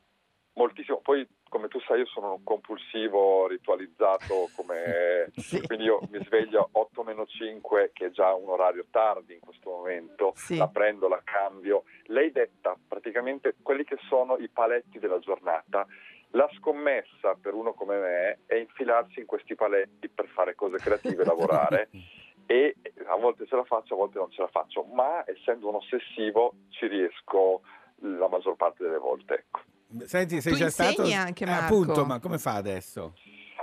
Moltissimo, 0.56 1.00
poi 1.02 1.28
come 1.54 1.68
tu 1.68 1.80
sai 1.82 2.00
io 2.00 2.08
sono 2.08 2.34
un 2.34 2.44
compulsivo 2.44 3.46
ritualizzato, 3.46 4.50
come... 4.56 5.32
quindi 5.68 5.86
io 5.86 6.00
mi 6.10 6.18
sveglio 6.26 6.68
8 6.72 7.04
meno 7.04 7.28
5 7.28 7.92
che 7.94 8.08
è 8.08 8.10
già 8.10 8.34
un 8.34 8.50
orario 8.50 8.88
tardi 8.90 9.36
in 9.36 9.40
questo 9.40 9.70
momento, 9.70 10.34
Sì. 10.36 10.58
la 10.58 10.68
prendo, 10.68 11.08
la 11.08 11.22
cambio. 11.24 11.84
Lei 12.06 12.32
detta 12.32 12.76
praticamente 12.88 13.54
quelli 13.62 13.84
che 13.84 13.98
sono 14.10 14.38
i 14.38 14.50
paletti 14.50 14.98
della 14.98 15.20
giornata. 15.20 15.86
La 16.32 16.50
scommessa 16.58 17.38
per 17.40 17.54
uno 17.54 17.74
come 17.74 18.00
me 18.00 18.40
è 18.48 18.56
infilarsi 18.56 19.20
in 19.20 19.28
questi 19.28 19.54
paletti 19.54 20.10
per 20.10 20.26
fare 20.30 20.56
cose 20.56 20.78
creative 20.78 21.24
lavorare. 21.24 21.90
E 22.46 22.76
a 23.06 23.16
volte 23.16 23.46
ce 23.48 23.56
la 23.56 23.64
faccio, 23.64 23.94
a 23.94 23.98
volte 23.98 24.18
non 24.18 24.30
ce 24.30 24.42
la 24.42 24.50
faccio, 24.50 24.84
ma 24.84 25.24
essendo 25.26 25.70
un 25.70 25.76
ossessivo 25.76 26.54
ci 26.72 26.88
riesco 26.88 27.62
la 28.02 28.28
maggior 28.28 28.58
parte 28.58 28.84
delle 28.84 28.98
volte. 28.98 29.34
Ecco. 29.36 29.62
Senti, 30.06 30.41
sei 30.41 30.53
Tu 30.53 30.57
già 30.60 30.70
stato... 30.70 31.02
insegni 31.03 31.14
anche, 31.15 31.44
Eh, 31.44 31.48
Marco? 31.48 31.64
appunto, 31.65 32.06
ma 32.06 32.20
come 32.20 32.38
fa 32.38 32.56
adesso? 32.56 33.14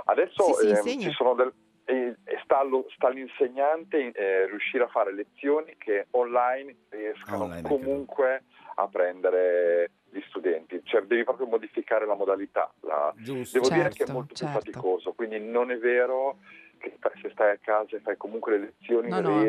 Adesso 0.05 0.53
Sì, 0.53 0.53
sì, 0.53 0.65
ehm, 0.67 0.75
insegna. 0.75 1.07
ci 1.09 1.11
sono 1.11 1.33
del, 1.35 1.53
e- 1.85 2.15
e 2.23 2.39
sta, 2.43 2.59
allo- 2.59 2.85
sta 2.95 3.07
all'insegnante 3.07 4.11
eh, 4.11 4.47
riuscire 4.47 4.83
a 4.83 4.87
fare 4.87 5.13
lezioni 5.13 5.75
che 5.77 6.07
online 6.11 6.75
riescano 6.89 7.43
Online, 7.43 7.67
comunque 7.67 8.43
a 8.75 8.87
prendere 8.87 9.91
gli 10.09 10.21
studenti, 10.29 10.81
cioè 10.83 11.01
devi 11.01 11.23
proprio 11.23 11.45
modificare 11.47 12.05
la 12.05 12.15
modalità. 12.15 12.71
La- 12.81 13.13
Giusto. 13.17 13.59
Devo 13.59 13.69
dire 13.69 13.89
che 13.89 13.95
è 13.95 13.97
Certo, 13.97 14.11
molto 14.13 14.33
certo. 14.35 14.59
più 14.59 14.71
faticoso, 14.71 15.13
quindi 15.13 15.39
non 15.39 15.71
è 15.71 15.77
vero 15.77 16.37
che 16.77 16.97
se 17.21 17.29
stai 17.31 17.51
a 17.51 17.57
casa 17.61 17.95
e 17.95 17.99
fai 17.99 18.17
comunque 18.17 18.57
le 18.57 18.73
lezioni 18.79 19.09
No, 19.09 19.19
no. 19.21 19.43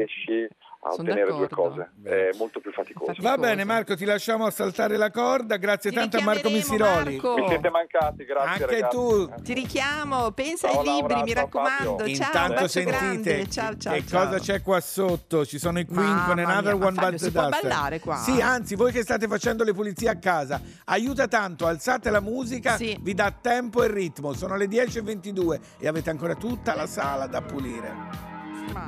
A 0.85 0.91
Son 0.91 1.05
ottenere 1.05 1.31
due 1.31 1.47
d'accordo. 1.47 1.87
cose, 2.03 2.31
è 2.31 2.31
molto 2.37 2.59
più 2.59 2.73
faticoso. 2.73 3.13
Va 3.21 3.39
bene 3.39 3.63
Marco, 3.65 3.95
ti 3.95 4.05
lasciamo 4.05 4.47
a 4.47 4.51
saltare 4.51 4.97
la 4.97 5.11
corda, 5.13 5.57
grazie 5.57 5.91
Ti 5.91 5.97
tanto 5.97 6.17
a 6.19 6.23
Marco 6.23 6.51
Missiroli. 6.51 7.13
Marco. 7.21 7.35
Mi 7.37 7.47
siete 7.47 7.71
mancati, 7.71 8.25
grazie 8.25 8.49
Anche 8.51 8.67
ragazzi. 8.67 8.97
tu. 8.97 9.31
Ti 9.43 9.53
richiamo, 9.55 10.31
pensa 10.33 10.69
Ciao, 10.69 10.81
ai 10.81 10.87
libri, 10.87 11.09
Laura, 11.13 11.25
mi 11.25 11.33
raccomando. 11.35 11.97
Fabio. 11.99 12.15
Ciao, 12.15 12.27
Intanto 12.27 12.53
bacio 12.55 12.69
sentite 12.69 12.97
grande. 12.99 13.49
Ciao, 13.49 13.77
ciao, 13.77 13.93
che 13.95 14.07
ciao. 14.07 14.25
cosa 14.27 14.39
c'è 14.41 14.61
qua 14.63 14.81
sotto. 14.81 15.47
Ci 15.47 15.59
sono 15.61 15.79
i 15.79 15.85
Queen 15.87 16.01
Mamma 16.03 16.25
con 16.27 16.39
Another 16.41 16.75
mia, 16.75 16.77
ma 16.81 16.87
One 16.87 16.95
Fabio, 16.97 17.11
Bites 17.11 17.25
si 17.27 17.31
può 17.33 17.49
ballare 17.49 18.01
qua? 18.01 18.17
Sì, 18.17 18.41
anzi, 18.41 18.75
voi 18.75 18.91
che 18.91 19.03
state 19.03 19.29
facendo 19.29 19.63
le 19.63 19.73
pulizie 19.75 20.09
a 20.09 20.17
casa, 20.19 20.61
aiuta 20.87 21.29
tanto, 21.29 21.67
alzate 21.69 22.11
la 22.11 22.21
musica, 22.21 22.75
Sì. 22.77 22.99
vi 23.01 23.15
dà 23.15 23.31
tempo 23.31 23.85
e 23.85 23.89
ritmo. 23.89 24.33
Sono 24.33 24.57
le 24.57 24.67
10.22 24.67 25.61
e 25.79 25.87
avete 25.87 26.11
ancora 26.11 26.35
tutta 26.35 26.75
la 26.75 26.87
sala 26.87 27.27
da 27.29 27.41
pulire. 27.41 28.31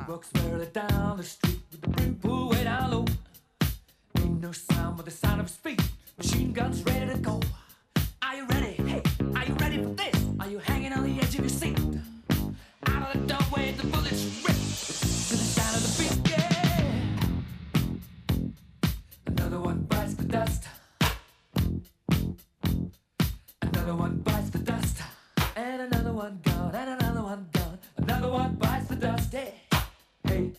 Walks 0.07 0.31
pulled 2.21 2.51
way 2.51 2.63
down 2.63 2.91
low. 2.91 3.05
Ain't 4.19 4.41
no 4.41 4.51
sound 4.51 4.97
but 4.97 5.05
the 5.05 5.11
sound 5.11 5.41
of 5.41 5.49
feet. 5.49 5.81
Machine 6.17 6.51
guns 6.53 6.83
ready 6.83 7.11
to 7.11 7.17
go. 7.19 7.39
Are 8.21 8.35
you 8.35 8.45
ready? 8.47 8.73
Hey, 8.89 9.01
are 9.35 9.45
you 9.45 9.53
ready 9.55 9.77
for 9.83 9.89
this? 9.89 10.25
Are 10.39 10.47
you 10.47 10.59
hanging 10.59 10.93
on 10.93 11.03
the 11.03 11.19
edge 11.21 11.35
of 11.35 11.41
your 11.41 11.49
seat? 11.49 11.77
Out 12.87 13.15
of 13.15 13.21
the 13.27 13.33
doorway, 13.33 13.71
the 13.73 13.87
bullets 13.87 14.23
rip 14.43 14.55
to 14.55 15.35
the 15.35 15.47
sound 15.55 15.75
of 15.75 15.81
the 15.85 15.91
beat. 16.03 16.29
Yeah. 16.31 17.23
Another 19.27 19.59
one 19.59 19.79
bites 19.89 20.13
the 20.15 20.25
dust. 20.25 20.63
Another 23.61 23.95
one 23.95 24.17
bites 24.19 24.49
the 24.49 24.59
dust. 24.59 24.97
And 25.55 25.81
another 25.81 26.13
one 26.13 26.39
gone. 26.43 26.75
And 26.75 27.01
another 27.01 27.23
one 27.23 27.47
gone. 27.51 27.79
Another 27.97 28.29
one 28.29 28.55
bites 28.55 28.87
the 28.87 28.95
dust. 28.95 29.31
Hey, 29.33 29.53
hey, 30.27 30.51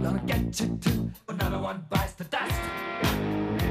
gonna 0.00 0.22
get 0.26 0.60
you 0.60 0.78
too. 0.80 1.10
Another 1.28 1.58
one 1.58 1.84
bites 1.90 2.12
the 2.14 2.24
dust. 2.24 3.61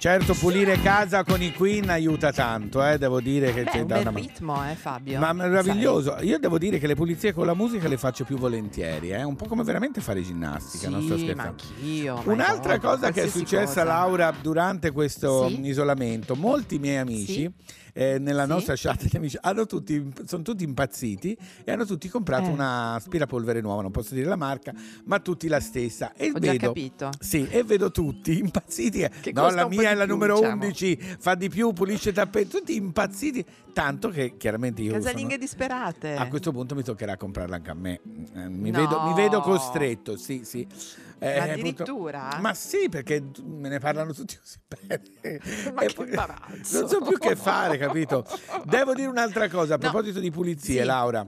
Certo, 0.00 0.32
pulire 0.32 0.80
casa 0.80 1.24
con 1.24 1.42
i 1.42 1.52
Queen 1.52 1.90
aiuta 1.90 2.32
tanto, 2.32 2.82
eh, 2.82 2.96
devo 2.96 3.20
dire 3.20 3.52
che 3.52 3.64
Beh, 3.64 3.70
c'è 3.70 3.80
un 3.82 3.86
da 3.86 3.96
bel 3.98 4.06
una 4.06 4.18
ritmo, 4.18 4.70
eh, 4.70 4.74
Fabio. 4.74 5.18
Ma 5.20 5.30
meraviglioso, 5.34 6.16
io 6.22 6.38
devo 6.38 6.56
dire 6.56 6.78
che 6.78 6.86
le 6.86 6.94
pulizie 6.94 7.34
con 7.34 7.44
la 7.44 7.52
musica 7.52 7.86
le 7.86 7.98
faccio 7.98 8.24
più 8.24 8.38
volentieri, 8.38 9.08
è 9.10 9.22
un 9.22 9.36
po' 9.36 9.44
come 9.44 9.62
veramente 9.62 10.00
fare 10.00 10.22
ginnastica, 10.22 10.88
non 10.88 11.02
sto 11.02 11.18
Sì, 11.18 11.24
scherzando. 11.24 11.62
ma 11.62 11.68
anch'io. 11.74 12.22
Un'altra 12.24 12.78
God, 12.78 12.92
cosa 12.92 13.10
che 13.12 13.24
è 13.24 13.28
successa, 13.28 13.66
cosa. 13.66 13.84
Laura, 13.84 14.30
durante 14.30 14.90
questo 14.90 15.48
Sì? 15.48 15.66
isolamento, 15.66 16.34
molti 16.34 16.78
miei 16.78 16.96
amici 16.96 17.32
Sì? 17.42 17.52
eh, 17.92 18.18
nella 18.18 18.44
Sì? 18.44 18.48
nostra 18.52 18.74
chat 18.76 19.04
di 19.06 19.16
amici 19.18 19.36
hanno 19.38 19.66
tutti, 19.66 20.10
sono 20.24 20.42
tutti 20.42 20.64
impazziti 20.64 21.36
e 21.62 21.72
hanno 21.72 21.84
tutti 21.84 22.08
comprato 22.08 22.48
Eh. 22.48 22.52
una 22.54 22.94
aspirapolvere 22.94 23.60
nuova, 23.60 23.82
non 23.82 23.90
posso 23.90 24.14
dire 24.14 24.26
la 24.28 24.36
marca, 24.36 24.72
ma 25.04 25.18
tutti 25.20 25.46
la 25.46 25.60
stessa. 25.60 26.14
E 26.14 26.30
Ho 26.34 26.38
vedo, 26.38 26.68
capito. 26.68 27.10
Sì, 27.18 27.46
e 27.50 27.62
vedo 27.64 27.90
tutti 27.90 28.38
impazziti. 28.38 29.06
Che 29.20 29.32
no, 29.32 29.50
la 29.50 29.68
mia 29.68 29.88
è 29.90 29.94
la 29.94 30.04
più, 30.04 30.12
numero 30.12 30.34
diciamo. 30.36 30.62
11, 30.64 31.16
fa 31.18 31.34
di 31.34 31.48
più, 31.48 31.72
pulisce 31.72 32.10
i 32.10 32.12
tappeti, 32.12 32.48
tutti 32.48 32.74
impazziti. 32.76 33.44
Tanto 33.72 34.08
che 34.08 34.36
chiaramente 34.36 34.82
io 34.82 34.92
Casalinghe 34.92 35.34
sono- 35.34 35.36
disperate. 35.36 36.16
a 36.16 36.26
questo 36.28 36.50
punto 36.50 36.74
mi 36.74 36.82
toccherà 36.82 37.16
comprarla 37.16 37.56
anche 37.56 37.70
a 37.70 37.74
me. 37.74 38.00
Eh, 38.34 38.48
Mi, 38.48 38.70
No. 38.70 38.80
vedo, 38.80 39.02
mi 39.02 39.14
vedo 39.14 39.40
costretto, 39.40 40.16
sì, 40.16 40.42
sì. 40.44 40.66
Ma 41.20 41.26
Eh, 41.26 41.38
addirittura? 41.50 42.20
purtro- 42.22 42.40
Ma 42.40 42.54
sì, 42.54 42.88
perché 42.88 43.22
me 43.44 43.68
ne 43.68 43.78
parlano 43.78 44.12
tutti 44.12 44.36
così 44.40 44.58
bene. 44.66 45.02
Ma 45.74 45.82
E 45.82 45.86
che 45.86 46.02
imbarazzo. 46.02 46.80
Non 46.80 46.88
so 46.88 47.00
più 47.02 47.18
che 47.18 47.36
fare, 47.36 47.76
capito? 47.78 48.26
Devo 48.64 48.94
dire 48.94 49.06
un'altra 49.08 49.48
cosa, 49.48 49.74
a 49.74 49.78
proposito 49.78 50.18
di 50.18 50.30
pulizie, 50.30 50.80
Sì. 50.80 50.86
Laura. 50.86 51.26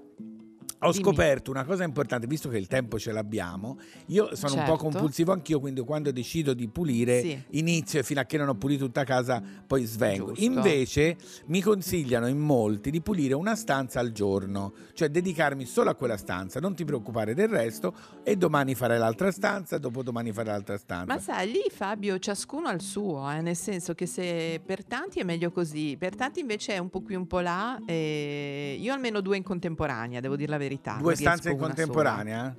Ho 0.84 0.90
Dimmi. 0.90 1.04
scoperto 1.04 1.50
una 1.52 1.64
cosa 1.64 1.84
importante, 1.84 2.26
visto 2.26 2.48
che 2.48 2.58
il 2.58 2.66
tempo 2.66 2.98
ce 2.98 3.12
l'abbiamo, 3.12 3.78
io 4.06 4.34
sono 4.34 4.54
un 4.54 4.60
po' 4.64 4.70
Certo. 4.70 4.82
compulsivo 4.88 5.30
anch'io, 5.32 5.60
quindi 5.60 5.80
quando 5.82 6.10
decido 6.10 6.54
di 6.54 6.66
pulire 6.66 7.20
Sì. 7.20 7.42
inizio 7.50 8.00
e 8.00 8.02
fino 8.02 8.18
a 8.18 8.24
che 8.24 8.36
non 8.36 8.48
ho 8.48 8.54
pulito 8.56 8.86
tutta 8.86 9.04
casa 9.04 9.40
poi 9.64 9.84
svengo. 9.84 10.32
Giusto. 10.32 10.42
Invece 10.44 11.16
mi 11.46 11.60
consigliano 11.62 12.26
in 12.26 12.38
molti 12.38 12.90
di 12.90 13.00
pulire 13.00 13.34
una 13.34 13.54
stanza 13.54 14.00
al 14.00 14.10
giorno, 14.10 14.72
cioè 14.94 15.08
dedicarmi 15.08 15.66
solo 15.66 15.90
a 15.90 15.94
quella 15.94 16.16
stanza, 16.16 16.58
non 16.58 16.74
ti 16.74 16.84
preoccupare 16.84 17.32
del 17.34 17.46
resto 17.48 17.94
e 18.24 18.34
domani 18.36 18.74
farai 18.74 18.98
l'altra 18.98 19.30
stanza, 19.30 19.78
dopodomani 19.78 20.32
farai 20.32 20.52
l'altra 20.52 20.78
stanza. 20.78 21.14
Ma 21.14 21.20
sai, 21.20 21.52
lì 21.52 21.62
Fabio, 21.70 22.18
ciascuno 22.18 22.66
ha 22.66 22.72
il 22.72 22.80
suo, 22.82 23.30
eh, 23.30 23.40
nel 23.40 23.54
senso 23.56 23.94
che 23.94 24.06
se 24.06 24.60
per 24.66 24.84
tanti 24.84 25.20
è 25.20 25.22
meglio 25.24 25.52
così, 25.52 25.96
per 25.96 26.16
tanti 26.16 26.40
invece 26.40 26.74
è 26.74 26.78
un 26.78 26.90
po' 26.90 27.02
qui 27.02 27.14
un 27.14 27.28
po' 27.28 27.38
là. 27.38 27.78
e 27.86 28.76
Io 28.80 28.92
almeno 28.92 29.20
due 29.20 29.36
in 29.36 29.44
contemporanea, 29.44 30.18
devo 30.18 30.34
dire 30.34 30.50
la 30.50 30.56
verità. 30.56 30.70
Due 30.80 30.98
non 31.00 31.14
stanze 31.16 31.50
in 31.50 31.58
contemporanea? 31.58 32.54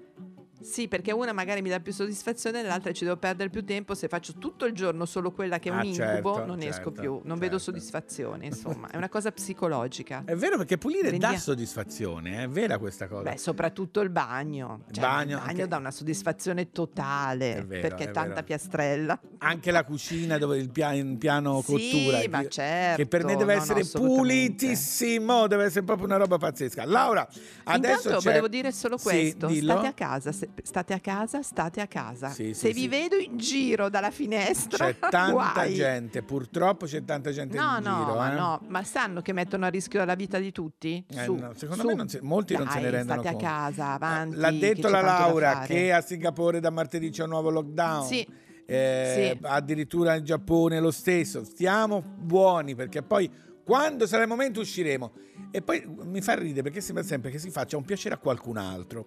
Sì, 0.64 0.88
perché 0.88 1.11
una 1.11 1.34
magari 1.34 1.61
mi 1.61 1.69
dà 1.69 1.80
più 1.80 1.91
soddisfazione, 1.94 2.64
l'altra 2.64 2.91
ci 2.94 3.03
devo 3.03 3.18
perdere 3.18 3.49
più 3.49 3.64
tempo. 3.64 3.94
Se 3.95 4.07
faccio 4.07 4.34
tutto 4.34 4.65
il 4.65 4.73
giorno 4.73 5.06
solo 5.06 5.31
quella 5.31 5.60
che 5.60 5.69
è 5.69 5.72
un 5.72 5.80
Ah, 5.80 5.84
incubo, 5.84 6.34
certo, 6.35 6.45
non 6.45 6.61
esco 6.61 6.73
certo, 6.76 6.91
più, 6.91 7.22
non 7.23 7.38
vedo 7.40 7.57
soddisfazione. 7.60 8.45
Insomma, 8.45 8.90
è 8.90 8.98
una 8.98 9.10
cosa 9.10 9.31
psicologica. 9.31 10.23
È 10.26 10.35
vero 10.35 10.57
perché 10.57 10.77
pulire 10.77 11.10
Rendia- 11.10 11.31
dà 11.31 11.38
soddisfazione, 11.38 12.44
è 12.44 12.48
vera 12.48 12.77
questa 12.77 13.07
cosa. 13.07 13.31
Beh, 13.31 13.38
soprattutto 13.38 13.99
il 14.02 14.10
bagno. 14.10 14.81
Cioè, 14.91 15.02
Bagno, 15.03 15.22
il 15.31 15.38
bagno 15.38 15.49
anche- 15.49 15.68
dà 15.68 15.77
una 15.77 15.91
soddisfazione 15.91 16.72
totale 16.72 17.64
vero, 17.68 17.88
perché 17.88 18.03
è 18.06 18.11
tanta 18.11 18.30
vero. 18.35 18.44
piastrella. 18.44 19.19
Anche 19.40 19.72
la 19.72 19.84
cucina 19.84 20.38
dove 20.38 20.57
il 20.57 20.69
pia- 20.69 20.94
il 20.94 21.18
piano 21.18 21.61
Sì, 21.61 21.72
cottura 21.72 22.22
ma 22.30 22.41
che- 22.41 22.49
certo, 22.49 22.98
che 23.02 23.07
per 23.07 23.23
me 23.26 23.35
deve 23.35 23.53
no, 23.53 23.57
no, 23.57 23.64
essere 23.64 23.80
assolutamente. 23.81 24.22
pulitissimo, 24.65 25.48
deve 25.48 25.65
essere 25.65 25.84
proprio 25.85 26.06
una 26.07 26.18
roba 26.18 26.38
pazzesca. 26.38 26.85
Laura, 26.85 27.27
adesso 27.65 27.98
Intanto 28.07 28.18
c'è... 28.19 28.23
volevo 28.30 28.48
dire 28.48 28.72
solo 28.72 28.98
Sì, 28.98 29.03
questo: 29.03 29.48
dillo. 29.48 29.72
state 29.73 29.88
a 29.88 29.94
casa, 29.94 30.31
se- 30.31 30.49
state 30.61 30.93
a 30.93 30.99
casa, 30.99 31.41
state 31.41 31.81
a 31.81 31.88
casa. 31.88 32.30
Sì, 32.30 32.53
Se 32.53 32.67
sì, 32.67 32.73
vi 32.73 32.81
sì. 32.81 32.88
vedo 32.88 33.15
in 33.15 33.38
giro 33.38 33.89
dalla 33.89 34.11
finestra, 34.11 34.85
C'è 34.88 34.99
tanta 34.99 35.31
guai. 35.31 35.73
gente, 35.73 36.21
purtroppo 36.21 36.85
c'è 36.85 37.03
tanta 37.03 37.31
gente 37.31 37.57
No, 37.57 37.77
in 37.77 37.84
no, 37.84 37.97
giro. 37.99 38.15
ma 38.15 38.31
eh. 38.31 38.35
no, 38.35 38.61
ma 38.67 38.84
sanno 38.84 39.21
che 39.21 39.34
mettono 39.34 39.65
a 39.65 39.69
rischio 39.69 40.03
la 40.05 40.15
vita 40.15 40.38
di 40.39 40.51
tutti? 40.51 41.03
Eh, 41.09 41.23
Su, 41.23 41.34
no, 41.35 41.53
secondo 41.55 41.81
su. 41.81 41.88
me 41.88 41.93
non 41.95 42.07
si- 42.07 42.19
molti 42.21 42.55
non 42.55 42.67
se 42.69 42.75
ne 42.77 42.81
Dai, 42.84 42.91
rendono 42.91 43.21
state 43.21 43.35
conto. 43.35 43.45
a 43.45 43.49
casa, 43.49 43.93
avanti. 43.93 44.35
L'ha 44.38 44.51
detto 44.51 44.89
la 44.89 45.01
Laura 45.01 45.59
che 45.65 45.91
a 45.91 46.01
Singapore 46.01 46.59
da 46.59 46.69
martedì 46.69 47.09
c'è 47.09 47.23
un 47.23 47.30
nuovo 47.30 47.49
lockdown. 47.49 48.05
Sì. 48.05 48.27
Eh, 48.65 49.38
Sì. 49.39 49.45
Addirittura 49.45 50.15
in 50.15 50.23
Giappone 50.23 50.80
lo 50.80 50.91
stesso. 50.91 51.43
Stiamo 51.43 52.01
buoni 52.01 52.75
perché 52.75 53.01
poi 53.03 53.30
quando 53.63 54.05
sarà 54.07 54.23
il 54.23 54.30
momento 54.30 54.61
usciremo. 54.61 55.11
E 55.51 55.61
poi 55.61 55.84
mi 56.05 56.21
fa 56.21 56.34
ridere 56.35 56.63
perché 56.63 56.81
sembra 56.81 57.03
sempre 57.03 57.30
che 57.30 57.38
si 57.39 57.49
faccia 57.51 57.77
un 57.77 57.84
piacere 57.85 58.15
a 58.15 58.17
qualcun 58.17 58.57
altro. 58.57 59.05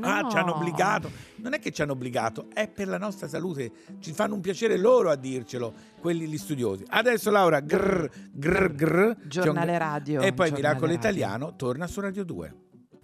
Ah, 0.00 0.28
ci 0.28 0.36
hanno 0.36 0.46
No. 0.52 0.56
obbligato. 0.56 1.10
Non 1.36 1.54
è 1.54 1.58
che 1.58 1.70
ci 1.70 1.82
hanno 1.82 1.92
obbligato, 1.92 2.46
è 2.52 2.68
per 2.68 2.88
la 2.88 2.98
nostra 2.98 3.28
salute. 3.28 3.70
Ci 4.00 4.12
fanno 4.12 4.34
un 4.34 4.40
piacere 4.40 4.76
loro 4.76 5.10
a 5.10 5.16
dircelo, 5.16 5.72
quelli 6.00 6.26
gli 6.26 6.38
studiosi. 6.38 6.84
Adesso 6.88 7.30
Laura, 7.30 7.60
grr, 7.60 8.06
grr, 8.32 8.72
grr. 8.74 9.14
c'è 9.28 9.38
un- 9.38 9.44
Giornale 9.44 9.78
radio, 9.78 10.20
E 10.20 10.32
poi 10.32 10.48
giornale 10.48 10.54
Miracolo 10.56 10.86
radio. 10.92 10.96
Italiano 10.96 11.56
torna 11.56 11.86
su 11.86 12.00
Radio 12.00 12.24
2. 12.24 12.54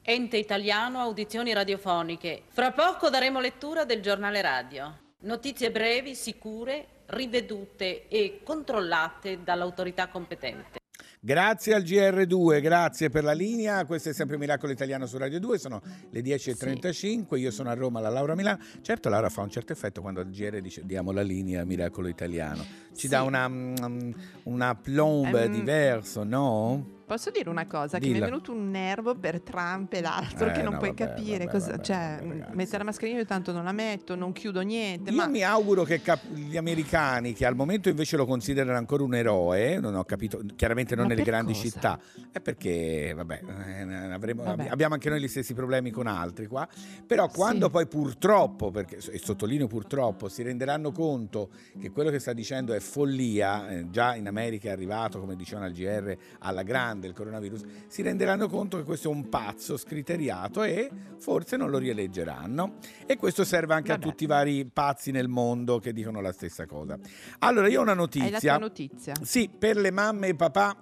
Ente 0.03 0.37
italiano 0.39 1.01
audizioni 1.01 1.53
radiofoniche. 1.53 2.43
Fra 2.49 2.73
poco 2.73 3.11
daremo 3.11 3.41
lettura 3.41 3.85
del 3.85 4.01
giornale 4.01 4.41
radio. 4.41 4.97
Notizie 5.21 5.71
brevi, 5.71 6.15
sicure, 6.15 6.87
rivedute 7.07 8.09
e 8.09 8.41
controllate 8.45 9.41
dall'autorità 9.43 10.09
competente. 10.09 10.79
Grazie 11.21 11.75
al 11.75 11.83
GR2, 11.83 12.61
grazie 12.61 13.11
per 13.11 13.25
la 13.25 13.33
linea. 13.33 13.85
Questo 13.87 14.11
è 14.11 14.13
sempre 14.13 14.39
Miracolo 14.39 14.71
Italiano 14.73 15.05
su 15.07 15.19
Radio 15.19 15.41
2. 15.41 15.59
Sono 15.59 15.83
le 16.11 16.21
10.35. 16.21 17.37
Io 17.39 17.51
sono 17.51 17.71
a 17.71 17.75
Roma, 17.75 17.99
la 18.01 18.09
Laura 18.09 18.37
Milano. 18.37 18.59
Certo, 18.83 19.09
Laura 19.09 19.29
fa 19.29 19.43
un 19.43 19.51
certo 19.51 19.73
effetto 19.73 20.01
quando 20.01 20.21
il 20.21 20.31
GR 20.31 20.61
dice 20.61 20.83
diamo 20.85 21.11
la 21.11 21.23
linea 21.23 21.65
Miracolo 21.65 22.07
Italiano. 22.09 22.63
Ci 22.63 22.93
Sì. 22.93 23.09
dà 23.09 23.23
una, 23.23 23.49
mm, 23.49 24.11
una 24.45 24.75
plombe 24.77 25.45
Ehm, 25.45 25.53
diverso, 25.53 26.23
no? 26.23 26.97
Posso 27.09 27.31
dire 27.31 27.49
una 27.49 27.67
cosa? 27.67 27.99
Che 27.99 28.07
mi 28.07 28.13
Dilla. 28.13 28.27
è 28.27 28.29
venuto 28.29 28.53
un 28.53 28.71
nervo 28.71 29.15
per 29.15 29.41
Trump 29.41 29.95
e 29.95 30.03
l'altro 30.03 30.49
Eh, 30.49 30.53
che 30.53 30.61
non 30.63 30.75
no, 30.75 30.79
puoi 30.79 30.93
vabbè, 30.95 31.15
capire. 31.15 31.39
vabbè, 31.47 31.51
cosa, 31.51 31.71
vabbè, 31.71 31.83
cioè, 31.83 32.45
mettere 32.53 32.77
la 32.79 32.85
mascherina 32.85 33.19
io 33.21 33.25
tanto 33.25 33.51
non 33.51 33.65
la 33.65 33.73
metto, 33.73 34.15
non 34.15 34.33
chiudo 34.33 34.61
niente. 34.61 35.09
Io 35.09 35.17
ma 35.17 35.27
mi 35.27 35.43
auguro 35.43 35.85
che 35.85 36.03
cap- 36.03 36.31
gli 36.35 36.59
americani, 36.59 37.33
che 37.33 37.47
al 37.47 37.57
momento 37.57 37.89
invece 37.89 38.19
lo 38.19 38.27
considerano 38.27 38.77
ancora 38.77 39.05
un 39.05 39.15
eroe, 39.15 39.79
non 39.81 39.95
ho 39.95 40.05
capito, 40.05 40.43
chiaramente 40.55 40.95
non 40.95 41.07
Ma 41.07 41.13
nelle 41.15 41.23
grandi 41.23 41.55
cosa? 41.55 41.65
città, 41.65 41.99
è 42.31 42.41
perché, 42.41 43.15
vabbè, 43.17 43.41
eh, 43.65 44.13
avremo- 44.13 44.43
abbiamo 44.69 44.93
anche 44.93 45.09
noi 45.09 45.23
gli 45.23 45.29
stessi 45.29 45.55
problemi 45.55 45.91
con 45.91 46.07
altri 46.09 46.47
qua, 46.47 46.69
però 47.07 47.29
quando 47.29 47.71
poi 47.71 47.87
purtroppo, 47.87 48.71
perché, 48.71 48.99
e 49.11 49.17
sottolineo 49.19 49.67
purtroppo, 49.67 50.29
si 50.29 50.43
renderanno 50.43 50.93
conto 50.93 51.49
che 51.81 51.91
quello 51.91 52.11
che 52.11 52.19
sta 52.19 52.35
dicendo 52.35 52.75
è 52.75 52.81
follia, 52.81 53.71
eh, 53.71 53.87
già 53.89 54.15
in 54.15 54.27
America 54.27 54.69
è 54.69 54.73
arrivato, 54.73 55.19
come 55.19 55.37
dicevano 55.37 55.65
al 55.65 55.73
GR, 55.73 56.15
alla 56.41 56.63
grande 56.63 56.97
il 57.07 57.15
coronavirus, 57.15 57.63
si 57.87 58.03
renderanno 58.03 58.49
conto 58.49 58.77
che 58.77 58.85
questo 58.85 59.11
è 59.11 59.15
un 59.15 59.29
pazzo 59.29 59.77
scriteriato 59.77 60.63
e 60.63 60.91
forse 61.19 61.57
non 61.57 61.71
lo 61.71 61.79
rieleggeranno. 61.79 62.77
E 63.07 63.17
questo 63.17 63.45
serve 63.45 63.75
anche 63.75 63.93
a 63.93 63.99
tutti 63.99 64.25
i 64.25 64.27
vari 64.27 64.67
pazzi 64.67 65.11
nel 65.11 65.29
mondo 65.29 65.79
che 65.79 65.93
dicono 65.93 66.21
la 66.21 66.33
stessa 66.33 66.67
cosa. 66.67 66.99
Allora, 67.41 67.69
io 67.69 67.81
ho 67.81 67.83
una 67.83 67.95
notizia. 67.95 68.27
hai 68.27 68.33
la 68.33 68.39
tua 68.41 68.59
notizia. 68.59 69.15
Sì, 69.23 69.49
per 69.57 69.77
le 69.77 69.91
mamme 69.91 70.29
e 70.29 70.35
papà 70.35 70.77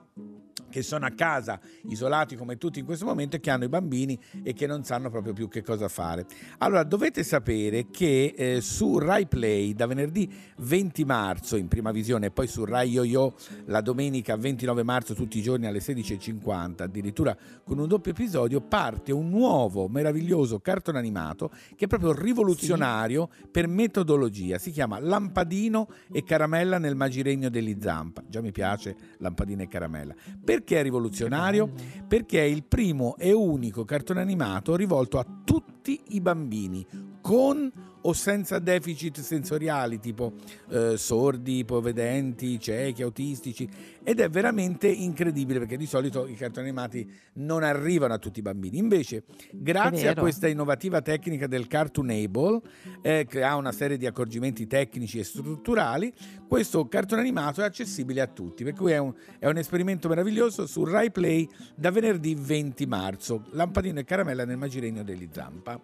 che 0.70 0.82
sono 0.82 1.06
a 1.06 1.10
casa, 1.10 1.60
isolati 1.88 2.36
come 2.36 2.56
tutti 2.56 2.78
in 2.78 2.84
questo 2.84 3.04
momento 3.04 3.36
e 3.36 3.40
che 3.40 3.50
hanno 3.50 3.64
i 3.64 3.68
bambini 3.68 4.18
e 4.42 4.52
che 4.52 4.66
non 4.66 4.84
sanno 4.84 5.10
proprio 5.10 5.32
più 5.32 5.48
che 5.48 5.62
cosa 5.62 5.88
fare. 5.88 6.26
Allora, 6.58 6.82
dovete 6.82 7.22
sapere 7.22 7.86
che 7.90 8.34
eh, 8.36 8.60
su 8.60 8.98
Rai 8.98 9.26
Play 9.26 9.74
da 9.74 9.86
venerdì 9.86 10.30
20 10.58 11.04
marzo 11.04 11.56
in 11.56 11.68
prima 11.68 11.92
visione 11.92 12.26
e 12.26 12.30
poi 12.30 12.46
su 12.46 12.64
Rai 12.64 12.90
Yo-Yo 12.90 13.34
la 13.66 13.80
domenica 13.80 14.36
29 14.36 14.82
marzo 14.82 15.14
tutti 15.14 15.38
i 15.38 15.42
giorni 15.42 15.66
alle 15.66 15.78
16.50, 15.78 16.82
addirittura 16.82 17.36
con 17.64 17.78
un 17.78 17.88
doppio 17.88 18.12
episodio, 18.12 18.60
parte 18.60 19.12
un 19.12 19.28
nuovo 19.28 19.88
meraviglioso 19.88 20.58
cartone 20.60 20.98
animato 20.98 21.50
che 21.74 21.84
è 21.84 21.88
proprio 21.88 22.12
rivoluzionario 22.12 23.28
per 23.50 23.68
metodologia. 23.68 24.58
Si 24.58 24.70
chiama 24.70 24.98
Lampadino 24.98 25.88
e 26.12 26.22
Caramella 26.24 26.78
nel 26.78 26.96
magiregno 26.96 27.48
degli 27.48 27.76
Zampa. 27.80 28.22
Già 28.26 28.40
mi 28.40 28.52
piace 28.52 28.96
Lampadino 29.18 29.62
e 29.62 29.68
Caramella. 29.68 30.14
Perché 30.46 30.78
è 30.78 30.82
rivoluzionario? 30.84 31.68
Perché 32.06 32.38
è 32.38 32.44
il 32.44 32.62
primo 32.62 33.16
e 33.18 33.32
unico 33.32 33.84
cartone 33.84 34.20
animato 34.20 34.76
rivolto 34.76 35.18
a 35.18 35.26
tutti 35.44 36.00
i 36.10 36.20
bambini, 36.20 36.86
con 37.20 37.72
o 38.02 38.12
senza 38.12 38.60
deficit 38.60 39.18
sensoriali, 39.18 39.98
tipo 39.98 40.34
eh, 40.70 40.96
sordi, 40.96 41.58
ipovedenti, 41.58 42.60
ciechi, 42.60 43.02
autistici. 43.02 43.68
Ed 44.08 44.20
è 44.20 44.30
veramente 44.30 44.86
incredibile 44.86 45.58
perché 45.58 45.76
di 45.76 45.84
solito 45.84 46.28
i 46.28 46.34
cartoni 46.34 46.68
animati 46.68 47.12
non 47.34 47.64
arrivano 47.64 48.14
a 48.14 48.18
tutti 48.18 48.38
i 48.38 48.42
bambini. 48.42 48.78
Invece, 48.78 49.24
grazie 49.50 50.06
a 50.06 50.14
questa 50.14 50.46
innovativa 50.46 51.02
tecnica 51.02 51.48
del 51.48 51.66
Cartoonable, 51.66 52.60
eh, 53.02 53.26
che 53.28 53.42
ha 53.42 53.56
una 53.56 53.72
serie 53.72 53.96
di 53.96 54.06
accorgimenti 54.06 54.68
tecnici 54.68 55.18
e 55.18 55.24
strutturali, 55.24 56.12
questo 56.46 56.86
cartone 56.86 57.22
animato 57.22 57.62
è 57.62 57.64
accessibile 57.64 58.20
a 58.20 58.28
tutti. 58.28 58.62
Per 58.62 58.74
cui 58.74 58.92
è 58.92 58.98
un, 58.98 59.12
è 59.40 59.48
un 59.48 59.56
esperimento 59.56 60.08
meraviglioso 60.08 60.68
su 60.68 60.84
Rai 60.84 61.10
Play 61.10 61.48
da 61.74 61.90
venerdì 61.90 62.36
20 62.38 62.86
marzo. 62.86 63.46
Lampadino 63.50 63.98
e 63.98 64.04
caramella 64.04 64.44
nel 64.44 64.56
magiregno 64.56 65.02
degli 65.02 65.28
Zampa. 65.32 65.80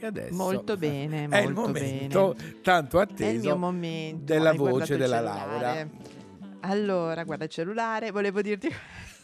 E 0.00 0.04
adesso 0.04 0.34
Molto 0.34 0.76
bene, 0.76 1.28
è 1.30 1.38
il 1.38 1.52
molto 1.54 1.60
momento 1.68 2.34
bene. 2.36 2.60
tanto 2.60 2.96
il 2.96 3.02
atteso 3.08 3.56
momento. 3.56 4.24
della 4.24 4.50
Hai 4.50 4.56
voce 4.56 4.94
il 4.94 4.98
della? 4.98 5.20
Laura. 5.20 6.20
Allora, 6.62 7.24
guarda 7.24 7.44
il 7.44 7.50
cellulare, 7.50 8.10
volevo 8.10 8.40
dirti... 8.42 8.68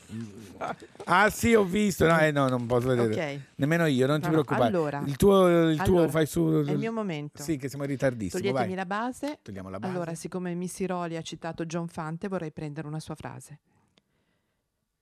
Ah 1.05 1.29
sì, 1.29 1.55
ho 1.55 1.65
visto. 1.65 2.07
No, 2.07 2.19
eh, 2.19 2.31
no 2.31 2.49
non 2.49 2.65
posso 2.67 2.89
vedere. 2.89 3.35
Ok. 3.35 3.41
Nemmeno 3.57 3.85
io, 3.87 4.07
non 4.07 4.21
ti 4.21 4.29
No, 4.29 4.37
no, 4.37 4.43
preoccupare. 4.43 4.75
allora. 4.75 5.03
il 5.05 5.17
tuo, 5.17 5.69
il 5.69 5.77
tuo 5.83 5.97
Allora, 5.97 6.09
fai 6.11 6.27
su. 6.27 6.65
È 6.67 6.71
il 6.71 6.79
mio 6.79 6.93
momento. 6.93 7.43
Sì, 7.43 7.59
che 7.59 7.69
siamo 7.69 7.85
in 7.85 7.91
ritardissimo. 7.91 8.41
Toglietemi 8.43 8.75
la 8.75 8.87
base. 8.87 9.39
Togliamo 9.43 9.69
la 9.69 9.79
base. 9.79 9.93
Allora, 9.93 10.15
siccome 10.15 10.55
Missy 10.55 10.87
Roli 10.87 11.17
ha 11.17 11.23
citato 11.23 11.67
John 11.67 11.89
Fante, 11.89 12.27
vorrei 12.29 12.51
prendere 12.53 12.87
una 12.87 13.01
sua 13.01 13.15
frase. 13.15 13.59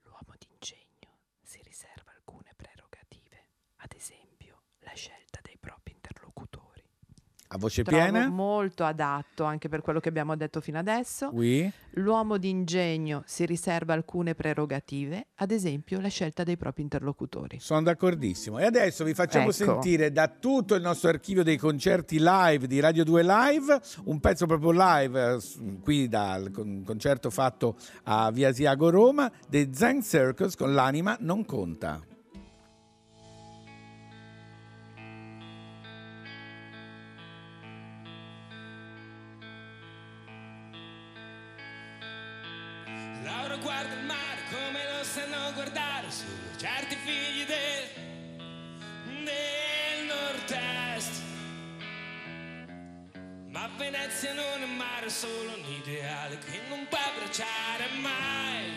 L'uomo 0.02 0.34
d'ingegno 0.38 1.18
si 1.42 1.60
riserva 1.62 2.10
alcune 2.12 2.52
prerogative, 2.56 3.44
ad 3.76 3.92
esempio 3.96 4.62
la 4.80 4.92
scelta 4.94 5.38
dei 5.42 5.56
propri 5.58 5.92
interlocutori. 5.94 6.82
A 7.56 7.58
voce 7.58 7.82
Trovo 7.82 8.02
piena? 8.02 8.28
molto 8.28 8.84
adatto 8.84 9.44
anche 9.44 9.68
per 9.70 9.80
quello 9.80 9.98
che 9.98 10.10
abbiamo 10.10 10.36
detto 10.36 10.60
fino 10.60 10.78
adesso. 10.78 11.30
Oui. 11.32 11.70
L'uomo 11.92 12.36
d'ingegno 12.36 13.22
si 13.24 13.46
riserva 13.46 13.94
alcune 13.94 14.34
prerogative, 14.34 15.28
ad 15.36 15.50
esempio 15.50 15.98
la 16.00 16.08
scelta 16.08 16.42
dei 16.44 16.58
propri 16.58 16.82
interlocutori. 16.82 17.58
Sono 17.58 17.82
d'accordissimo. 17.82 18.58
E 18.58 18.64
adesso 18.64 19.04
vi 19.04 19.14
facciamo 19.14 19.44
Ecco. 19.46 19.52
sentire 19.52 20.12
da 20.12 20.28
tutto 20.28 20.74
il 20.74 20.82
nostro 20.82 21.08
archivio 21.08 21.42
dei 21.42 21.56
concerti 21.56 22.18
live 22.20 22.66
di 22.66 22.78
Radio 22.80 23.04
2 23.04 23.22
Live, 23.22 23.80
un 24.04 24.20
pezzo 24.20 24.44
proprio 24.44 24.72
live, 24.72 25.32
eh, 25.34 25.38
qui 25.80 26.08
dal 26.08 26.50
con- 26.50 26.82
concerto 26.84 27.30
fatto 27.30 27.76
a 28.04 28.30
Via 28.30 28.48
Asiago 28.48 28.90
Roma, 28.90 29.32
dei 29.48 29.70
Zen 29.72 30.02
Circus 30.02 30.54
con 30.56 30.74
l'anima 30.74 31.16
non 31.20 31.44
conta. 31.46 32.00
Venezia 53.76 54.32
non 54.32 54.62
è 54.62 54.66
mare, 54.66 55.10
solo 55.10 55.52
un 55.54 55.64
ideale 55.70 56.38
che 56.38 56.62
non 56.68 56.86
può 56.88 56.98
abbracciare 56.98 57.88
mai. 58.00 58.72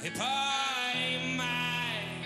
E 0.00 0.10
poi 0.10 1.34
mai. 1.36 2.24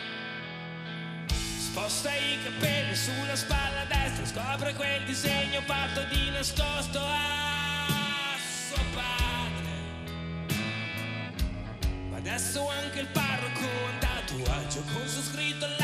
Sposta 1.26 2.14
i 2.14 2.38
capelli 2.42 2.96
sulla 2.96 3.36
spalla 3.36 3.84
destra, 3.84 4.24
scopre 4.24 4.74
quel 4.74 5.04
disegno 5.04 5.60
fatto 5.62 6.02
di 6.04 6.30
nascosto 6.30 6.98
a 6.98 8.36
suo 8.38 8.82
padre. 8.94 9.70
Ma 12.08 12.16
adesso 12.16 12.68
anche 12.70 13.00
il 13.00 13.08
parroco 13.08 13.60
ha 13.60 13.90
un 13.90 13.98
tatuaggio 13.98 14.82
con 14.92 15.06
su 15.06 15.22
scritto 15.22 15.79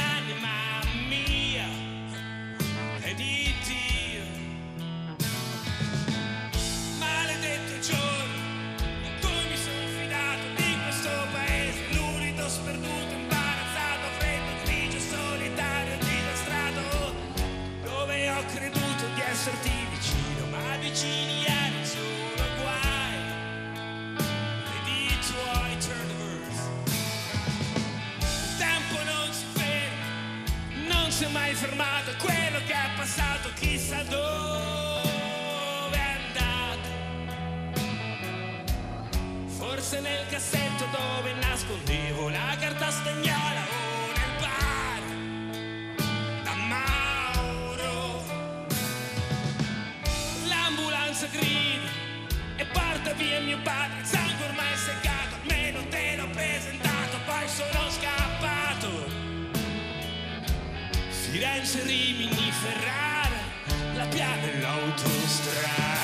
Forse 39.97 40.01
nel 40.01 40.27
cassetto 40.29 40.85
dove 40.91 41.33
nascondevo 41.41 42.29
la 42.29 42.57
carta 42.61 42.91
stagnola 42.91 43.63
o 43.71 44.13
nel 44.13 44.35
bar 44.41 45.03
da 46.43 46.55
Mauro. 46.55 48.23
L'ambulanza 50.49 51.27
grida 51.29 51.89
e 52.57 52.67
porta 52.67 53.13
via 53.15 53.41
mio 53.41 53.59
padre, 53.63 54.01
il 54.01 54.07
sangue 54.07 54.45
ormai 54.45 54.77
seccato, 54.77 55.37
almeno 55.41 55.87
te 55.89 56.17
l'ho 56.17 56.29
presentato, 56.29 57.19
poi 57.25 57.49
sono 57.49 57.91
scappato. 57.91 59.09
Firenze, 61.09 61.83
Rimini, 61.85 62.53
Ferrara, 62.53 63.41
la 63.95 64.07
piana 64.07 64.43
e 64.43 64.61
l'autostrada. 64.61 65.96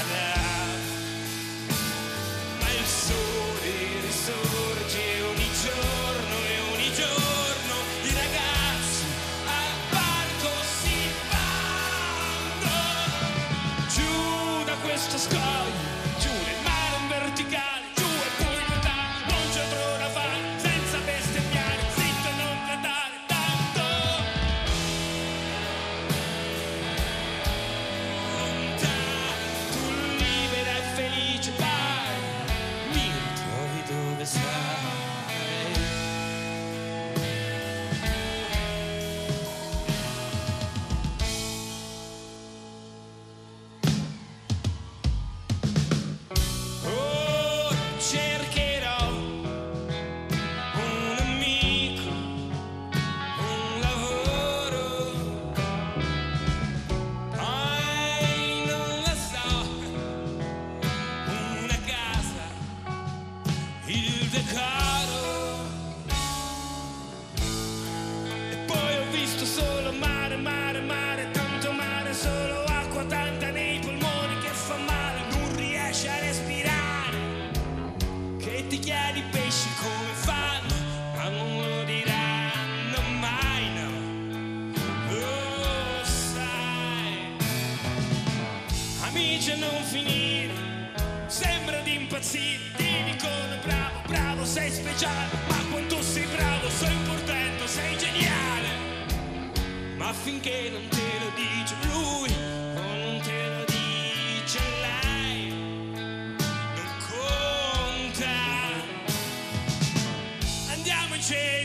Andiamo 111.22 111.61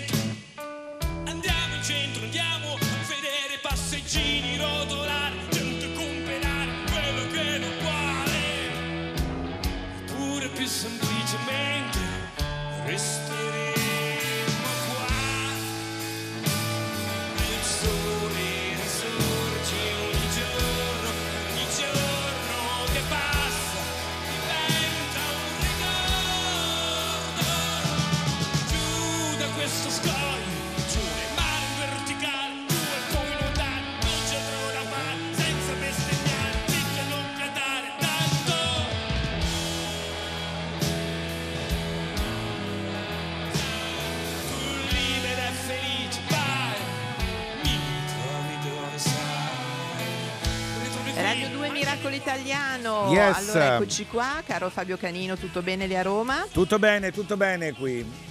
Italiano. 52.17 53.09
Yes. 53.11 53.37
Allora 53.37 53.75
eccoci 53.75 54.07
qua, 54.07 54.41
caro 54.45 54.69
Fabio 54.69 54.97
Canino, 54.97 55.37
tutto 55.37 55.61
bene 55.61 55.87
lì 55.87 55.95
a 55.95 56.01
Roma? 56.01 56.45
Tutto 56.51 56.79
bene, 56.79 57.11
tutto 57.11 57.37
bene 57.37 57.73
qui. 57.73 58.25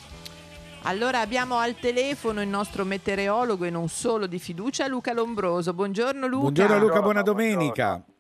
Allora 0.83 1.21
abbiamo 1.21 1.57
al 1.57 1.77
telefono 1.81 2.43
il 2.43 2.49
nostro 2.49 2.85
meteorologo 2.85 3.65
e 3.65 3.71
non 3.71 3.89
solo 3.89 4.27
di 4.27 4.39
fiducia, 4.39 4.87
Luca 4.87 5.13
Lombroso. 5.13 5.73
Buongiorno 5.73 6.27
Luca. 6.27 6.43
Buongiorno 6.43 6.79
Luca, 6.79 7.01
buona 7.01 7.23
domenica. 7.23 7.85
Buongiorno, 7.85 8.16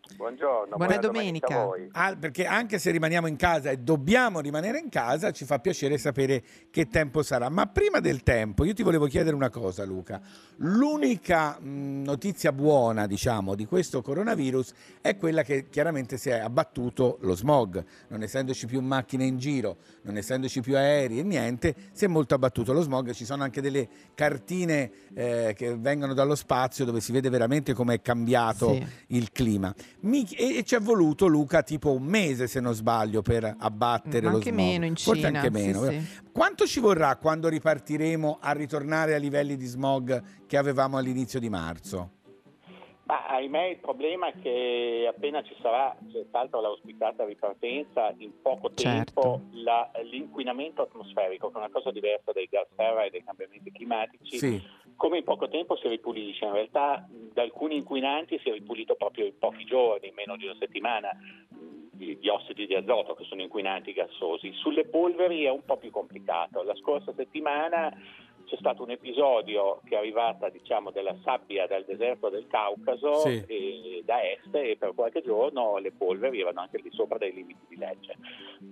Buona 0.77 0.97
domenica. 0.99 1.61
a 1.61 1.65
voi. 1.65 1.89
Ah, 1.93 2.17
perché 2.19 2.47
anche 2.47 2.79
se 2.79 2.91
rimaniamo 2.91 3.27
in 3.27 3.37
casa 3.37 3.71
e 3.71 3.79
dobbiamo 3.79 4.41
rimanere 4.41 4.79
in 4.79 4.89
casa, 4.89 5.31
ci 5.31 5.45
fa 5.45 5.59
piacere 5.59 5.99
sapere 5.99 6.43
che 6.71 6.89
tempo 6.89 7.23
sarà. 7.23 7.49
Ma 7.49 7.67
prima 7.67 8.01
del 8.01 8.23
tempo, 8.23 8.65
io 8.65 8.73
ti 8.75 8.83
volevo 8.83 9.07
chiedere 9.07 9.35
una 9.37 9.51
cosa, 9.51 9.85
Luca. 9.85 10.21
L'unica 10.57 11.59
mh, 11.61 12.03
notizia 12.05 12.53
buona, 12.53 13.07
diciamo, 13.07 13.55
di 13.55 13.67
questo 13.67 14.03
coronavirus 14.03 14.73
è 15.01 15.17
quella 15.17 15.43
che 15.43 15.69
chiaramente 15.69 16.17
si 16.17 16.31
è 16.31 16.39
abbattuto 16.39 17.19
lo 17.21 17.35
smog. 17.35 17.85
Non 18.09 18.23
essendoci 18.23 18.67
più 18.67 18.81
macchine 18.81 19.25
in 19.25 19.39
giro, 19.39 19.77
non 20.03 20.17
essendoci 20.17 20.61
più 20.61 20.77
aerei 20.77 21.19
e 21.21 21.23
niente, 21.23 21.75
si 21.93 22.05
è 22.05 22.09
molto 22.09 22.35
abbattuto 22.35 22.73
lo 22.73 22.81
smog. 22.81 23.13
Ci 23.13 23.25
sono 23.25 23.43
anche 23.43 23.61
delle 23.61 23.89
cartine 24.15 24.91
eh, 25.15 25.53
che 25.57 25.77
vengono 25.77 26.15
dallo 26.15 26.35
spazio 26.35 26.85
dove 26.85 27.01
si 27.01 27.13
vede 27.13 27.29
veramente 27.29 27.75
come 27.75 27.95
è 27.95 28.01
cambiato 28.03 28.73
Sì. 28.73 28.87
il 29.09 29.31
clima. 29.33 29.75
Mi- 30.07 30.27
e, 30.31 30.59
e 30.59 30.63
ci 30.65 30.75
è 30.75 30.81
voluto, 30.81 31.27
Luca, 31.27 31.63
tipo 31.63 31.93
un 31.93 32.05
mese, 32.05 32.47
se 32.47 32.61
non 32.61 32.75
sbaglio, 32.75 33.23
per 33.23 33.55
abbattere 33.59 34.27
Ma 34.27 34.31
lo 34.31 34.37
anche 34.37 34.51
smog. 34.51 34.65
meno 34.65 34.85
in 34.85 34.95
Forse 34.97 35.23
Cina, 35.27 35.41
anche 35.41 35.59
sì, 35.59 35.65
meno. 35.65 35.83
sì. 35.83 35.89
vero? 35.89 36.03
Quanto 36.33 36.67
ci 36.67 36.81
vorrà 36.81 37.17
quando 37.17 37.49
ripartiremo 37.49 38.39
a 38.41 38.53
ritornare 38.53 39.15
a 39.15 39.19
livelli 39.19 39.57
di 39.57 39.67
smog 39.67 40.23
che 40.47 40.57
avevamo 40.57 40.97
all'inizio 40.97 41.41
di 41.41 41.49
marzo? 41.49 42.11
Ma 43.07 43.25
ahimè 43.27 43.63
il 43.67 43.77
problema 43.79 44.27
è 44.27 44.35
che 44.43 45.07
appena 45.09 45.41
ci 45.45 45.55
sarà 45.61 45.97
senz'altro 46.11 46.61
l'auspicata 46.61 47.25
ripartenza, 47.25 48.13
in 48.19 48.33
poco 48.43 48.73
tempo 48.73 49.43
la- 49.53 49.89
l'inquinamento 50.03 50.83
atmosferico, 50.83 51.49
che 51.49 51.55
è 51.55 51.59
una 51.59 51.71
cosa 51.71 51.93
diversa 51.93 52.33
dai 52.33 52.49
gas 52.51 52.67
serra 52.75 53.05
e 53.05 53.11
dai 53.11 53.23
cambiamenti 53.23 53.71
climatici, 53.71 54.39
Sì. 54.39 54.61
come 54.97 55.19
in 55.19 55.25
poco 55.25 55.49
tempo 55.49 55.77
si 55.77 55.87
ripulisce. 55.87 56.47
In 56.47 56.53
realtà 56.53 57.07
da 57.33 57.43
alcuni 57.43 57.77
inquinanti 57.77 58.41
si 58.41 58.49
è 58.49 58.53
ripulito 58.53 58.97
proprio 58.97 59.25
in 59.27 59.39
pochi 59.39 59.65
giorni, 59.65 60.09
in 60.09 60.15
meno 60.15 60.37
di 60.37 60.45
una 60.47 60.57
settimana, 60.59 61.11
di, 61.93 62.19
di 62.19 62.29
ossidi 62.29 62.67
di 62.67 62.75
azoto 62.75 63.15
che 63.15 63.23
sono 63.25 63.41
inquinanti 63.41 63.93
gassosi. 63.93 64.53
Sulle 64.55 64.85
polveri 64.85 65.45
è 65.45 65.51
un 65.51 65.65
po' 65.65 65.77
più 65.77 65.91
complicato. 65.93 66.63
La 66.65 66.75
scorsa 66.75 67.13
settimana 67.15 67.97
c'è 68.47 68.57
stato 68.59 68.83
un 68.83 68.91
episodio 68.91 69.81
che 69.85 69.95
è 69.95 69.99
arrivata 69.99 70.49
diciamo 70.49 70.91
della 70.91 71.15
sabbia 71.25 71.67
dal 71.67 71.85
deserto 71.85 72.29
del 72.29 72.47
Caucaso 72.47 73.19
Sì. 73.21 73.45
e 73.47 74.03
da 74.05 74.23
est 74.23 74.55
e 74.55 74.77
per 74.79 74.95
qualche 74.95 75.23
giorno 75.23 75.79
le 75.79 75.93
polveri 75.93 76.41
erano 76.41 76.61
anche 76.61 76.81
di 76.81 76.91
sopra 76.93 77.19
dei 77.19 77.33
limiti 77.33 77.61
di 77.69 77.77
legge. 77.77 78.15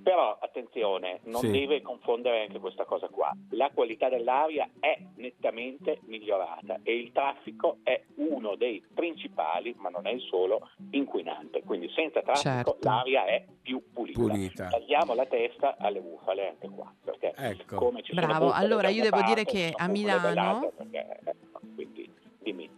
Però 0.03 0.37
attenzione, 0.41 1.21
non 1.25 1.41
Sì. 1.43 1.51
deve 1.51 1.83
confondere 1.83 2.43
anche 2.43 2.59
questa 2.59 2.85
cosa 2.85 3.09
qua. 3.09 3.31
La 3.51 3.71
qualità 3.75 4.09
dell'aria 4.09 4.69
è 4.81 4.97
nettamente 5.17 6.01
migliorata 6.07 6.81
e 6.83 6.97
il 6.97 7.13
traffico 7.13 7.79
è 7.83 8.03
uno 8.17 8.55
dei 8.57 8.83
principali, 8.95 9.75
ma 9.79 9.89
non 9.89 10.07
è 10.07 10.11
il 10.13 10.21
solo, 10.23 10.71
inquinante. 10.91 11.63
Quindi 11.65 11.89
senza 11.95 12.23
traffico 12.23 12.43
Certo. 12.49 12.77
l'aria 12.83 13.25
è 13.27 13.45
più 13.63 13.83
pulita. 13.93 14.21
Pulita. 14.21 14.69
Tagliamo 14.69 15.15
la 15.15 15.27
testa 15.27 15.77
alle 15.79 16.01
bufale 16.01 16.49
anche 16.49 16.69
qua, 16.69 16.93
perché 17.03 17.33
Ecco. 17.37 17.77
come 17.77 18.03
ci 18.03 18.13
Bravo, 18.15 18.51
allora 18.53 18.89
io 18.89 19.03
devo 19.03 19.21
dire 19.23 19.43
parte, 19.45 19.51
che 19.71 19.75
a 19.77 19.89
Milano 19.89 20.73
perché, 20.77 21.19
eh, 21.25 21.35
quindi 21.75 22.11
dimmi. 22.43 22.71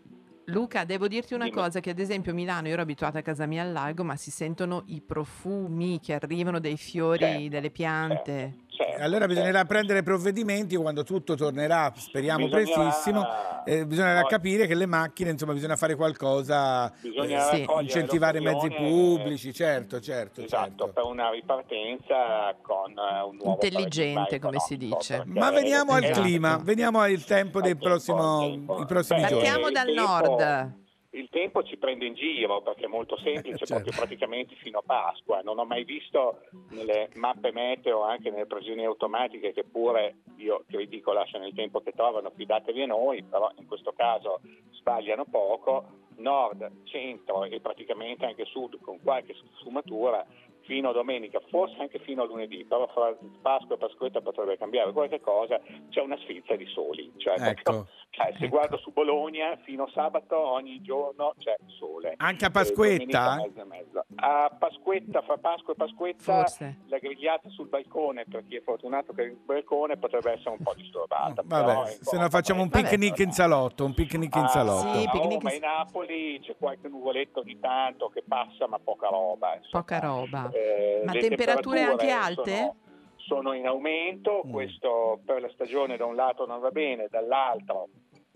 Luca, 0.48 0.84
devo 0.84 1.08
dirti 1.08 1.34
una 1.34 1.44
Dimmi. 1.46 1.56
cosa, 1.56 1.80
che 1.80 1.90
ad 1.90 1.98
esempio 1.98 2.30
a 2.30 2.34
Milano, 2.34 2.68
io 2.68 2.74
ero 2.74 2.82
abituata 2.82 3.18
a 3.18 3.22
casa 3.22 3.46
mia 3.46 3.62
al 3.62 3.72
lago, 3.72 4.04
ma 4.04 4.14
si 4.14 4.30
sentono 4.30 4.84
i 4.86 5.00
profumi 5.00 5.98
che 6.00 6.14
arrivano 6.14 6.60
dai 6.60 6.76
fiori, 6.76 7.18
Certo, 7.18 7.48
dalle 7.48 7.70
piante. 7.70 8.32
Certo, 8.32 8.64
Allora 8.98 9.26
bisognerà 9.26 9.64
prendere 9.64 10.02
provvedimenti 10.02 10.76
quando 10.76 11.02
tutto 11.02 11.34
tornerà, 11.34 11.92
speriamo 11.96 12.44
Bisognerà- 12.46 12.72
prestissimo. 12.80 13.26
eh, 13.64 13.86
bisognerà 13.86 14.20
Poi- 14.22 14.30
capire 14.30 14.66
che 14.66 14.74
le 14.74 14.86
macchine, 14.86 15.30
insomma, 15.30 15.52
bisogna 15.52 15.76
fare 15.76 15.94
qualcosa, 15.94 16.92
Bisogna 17.00 17.50
eh, 17.50 17.66
incentivare 17.80 18.38
i 18.38 18.42
mezzi 18.42 18.70
pubblici, 18.70 19.52
certo, 19.52 20.00
certo, 20.00 20.42
Esatto, 20.42 20.64
certo. 20.68 20.88
per 20.88 21.04
una 21.04 21.30
ripartenza 21.30 22.54
con 22.62 22.90
eh, 22.90 23.22
un 23.22 23.36
nuovo 23.36 23.52
Intelligente, 23.52 24.38
come 24.38 24.58
si 24.60 24.76
dice. 24.76 25.22
Ma 25.26 25.50
veniamo 25.50 25.92
al 25.92 26.04
esatto. 26.04 26.20
clima, 26.22 26.58
veniamo 26.62 27.00
al 27.00 27.22
tempo 27.24 27.58
Al 27.58 27.64
tempo, 27.64 27.84
prossimo, 27.84 28.38
al 28.40 28.50
tempo. 28.50 28.80
i 28.80 28.86
prossimi 28.86 29.20
Beh, 29.22 29.28
giorni. 29.28 29.42
Partiamo 29.44 29.70
dal 29.70 29.86
tempo- 29.86 30.02
nord. 30.02 30.84
Il 31.16 31.30
tempo 31.30 31.62
ci 31.62 31.78
prende 31.78 32.04
in 32.04 32.12
giro 32.12 32.60
perché 32.60 32.84
è 32.84 32.88
molto 32.88 33.16
semplice, 33.16 33.64
Certo. 33.64 33.74
proprio 33.74 33.94
praticamente 33.96 34.54
fino 34.56 34.80
a 34.80 34.82
Pasqua. 34.84 35.40
Non 35.40 35.58
ho 35.58 35.64
mai 35.64 35.84
visto 35.84 36.42
nelle 36.70 37.08
mappe 37.14 37.52
meteo, 37.52 38.02
anche 38.02 38.30
nelle 38.30 38.44
previsioni 38.44 38.84
automatiche, 38.84 39.54
che 39.54 39.64
pure 39.64 40.16
io 40.36 40.64
che 40.68 40.76
vi 40.76 40.88
dico 40.88 41.12
lasciano 41.12 41.46
il 41.46 41.54
tempo 41.54 41.80
che 41.80 41.92
trovano, 41.92 42.30
fidatevi 42.36 42.82
a 42.82 42.86
noi, 42.86 43.22
però 43.22 43.50
in 43.56 43.66
questo 43.66 43.92
caso 43.92 44.40
sbagliano 44.72 45.24
poco. 45.24 46.04
Nord, 46.18 46.84
centro 46.84 47.44
e 47.44 47.60
praticamente 47.60 48.24
anche 48.24 48.46
sud 48.46 48.80
con 48.80 48.98
qualche 49.02 49.34
sfumatura 49.58 50.24
fino 50.66 50.90
a 50.90 50.92
domenica, 50.92 51.40
forse 51.48 51.76
anche 51.80 51.98
fino 52.00 52.22
a 52.22 52.26
lunedì, 52.26 52.64
però 52.64 52.86
fra 52.88 53.14
Pasqua 53.40 53.74
e 53.76 53.78
Pasquetta 53.78 54.20
potrebbe 54.20 54.56
cambiare 54.58 54.92
qualche 54.92 55.20
cosa, 55.20 55.60
c'è 55.90 56.00
una 56.00 56.16
sfilza 56.18 56.54
di 56.56 56.66
soli. 56.66 57.12
Cioè, 57.16 57.34
Ecco, 57.38 57.86
cioè, 58.10 58.34
se 58.38 58.48
guardo 58.48 58.76
su 58.78 58.92
Bologna, 58.92 59.56
fino 59.64 59.84
a 59.84 59.90
sabato 59.92 60.36
ogni 60.38 60.80
giorno 60.82 61.34
c'è 61.38 61.54
sole. 61.78 62.14
Anche 62.18 62.44
a 62.44 62.50
Pasquetta? 62.50 63.42
e 63.42 63.64
mezzo. 63.64 64.04
A 64.16 64.50
Pasquetta, 64.58 65.22
fra 65.22 65.36
Pasqua 65.38 65.72
e 65.72 65.76
Pasquetta, 65.76 66.22
Forse. 66.22 66.78
la 66.88 66.98
grigliata 66.98 67.48
sul 67.50 67.68
balcone, 67.68 68.24
per 68.28 68.44
chi 68.46 68.56
è 68.56 68.62
fortunato 68.62 69.12
che 69.12 69.22
è 69.22 69.26
il 69.26 69.36
balcone, 69.44 69.96
potrebbe 69.96 70.32
essere 70.32 70.50
un 70.50 70.58
po' 70.62 70.74
disturbata. 70.74 71.42
però, 71.42 71.64
Vabbè, 71.66 71.90
ecco, 71.90 72.04
se 72.04 72.18
no 72.18 72.28
facciamo 72.28 72.62
un 72.62 72.68
vabbè, 72.68 72.88
picnic 72.88 73.18
in 73.20 73.32
salotto, 73.32 73.84
un 73.84 73.94
picnic 73.94 74.34
in 74.34 74.42
Ah, 74.44 74.48
salotto. 74.48 74.98
Sì, 74.98 75.04
a 75.06 75.10
picnic 75.10 75.32
Roma 75.42 75.52
in- 75.52 75.62
e 75.62 75.66
Napoli 75.66 76.40
c'è 76.40 76.56
qualche 76.58 76.88
nuvoletto 76.88 77.40
ogni 77.40 77.58
tanto 77.60 78.08
che 78.08 78.22
passa, 78.26 78.66
ma 78.66 78.78
poca 78.78 79.08
roba. 79.08 79.54
insomma. 79.56 79.82
Poca 79.82 79.98
roba. 80.00 80.50
Eh, 80.56 81.02
Ma 81.04 81.12
le 81.12 81.20
temperature 81.20 81.80
anche 81.82 82.06
temperature 82.06 82.12
alte? 82.12 82.56
Sono, 82.56 82.76
sono 83.16 83.52
in 83.52 83.66
aumento, 83.66 84.42
Mm. 84.46 84.50
questo 84.50 85.20
per 85.24 85.40
la 85.40 85.50
stagione 85.50 85.96
da 85.96 86.06
un 86.06 86.14
lato 86.14 86.46
non 86.46 86.60
va 86.60 86.70
bene, 86.70 87.08
dall'altro 87.10 87.88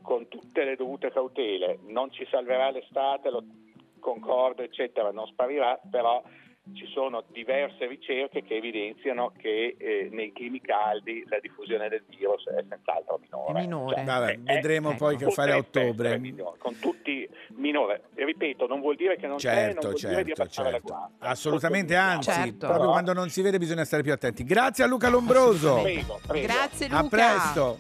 con 0.03 0.29
tutte 0.29 0.65
le 0.65 0.77
dovute 0.77 1.11
cautele 1.11 1.79
non 1.87 2.11
ci 2.11 2.27
salverà 2.31 2.71
l'estate, 2.71 3.31
lo 3.31 3.43
concordo 4.01 4.63
eccetera, 4.63 5.11
non 5.13 5.27
sparirà, 5.27 5.79
però 5.91 6.23
ci 6.75 6.87
sono 6.87 7.23
diverse 7.29 7.87
ricerche 7.87 8.43
che 8.43 8.57
evidenziano 8.57 9.33
che 9.37 9.77
eh, 9.79 10.09
nei 10.11 10.33
climi 10.33 10.61
caldi 10.61 11.25
la 11.29 11.39
diffusione 11.41 11.89
del 11.89 12.03
virus 12.09 12.47
è 12.49 12.65
senz'altro 12.69 13.19
minore. 13.21 13.95
Cioè, 13.95 14.05
Vabbè, 14.05 14.33
è- 14.33 14.39
vedremo 14.39 14.91
è- 14.93 14.97
poi 14.97 15.17
che 15.17 15.31
fare 15.31 15.53
a 15.53 15.57
ottobre. 15.57 16.19
minore, 16.19 16.59
con 16.59 16.79
tutti 16.79 17.29
minore. 17.57 18.03
E 18.15 18.25
ripeto, 18.25 18.67
non 18.67 18.81
vuol 18.81 18.97
dire 18.97 19.17
che 19.17 19.27
non 19.27 19.37
c'è, 19.37 19.73
non 19.73 19.83
Certo, 19.83 19.95
certo, 19.95 20.47
certo. 20.49 20.71
la 20.71 20.79
guardia. 20.79 21.29
Assolutamente, 21.29 21.95
anzi, 21.97 22.31
Certo. 22.31 22.57
proprio 22.59 22.79
Però- 22.79 22.91
quando 22.91 23.13
non 23.13 23.29
si 23.29 23.43
vede 23.43 23.59
bisogna 23.59 23.85
stare 23.85 24.03
più 24.03 24.13
attenti. 24.13 24.45
Grazie 24.45 24.85
a 24.85 24.87
Luca 24.87 25.09
Lombroso. 25.09 25.81
Prego, 25.83 26.21
prego. 26.27 26.47
Grazie 26.47 26.87
A 26.87 27.01
Luca. 27.03 27.09
presto. 27.17 27.79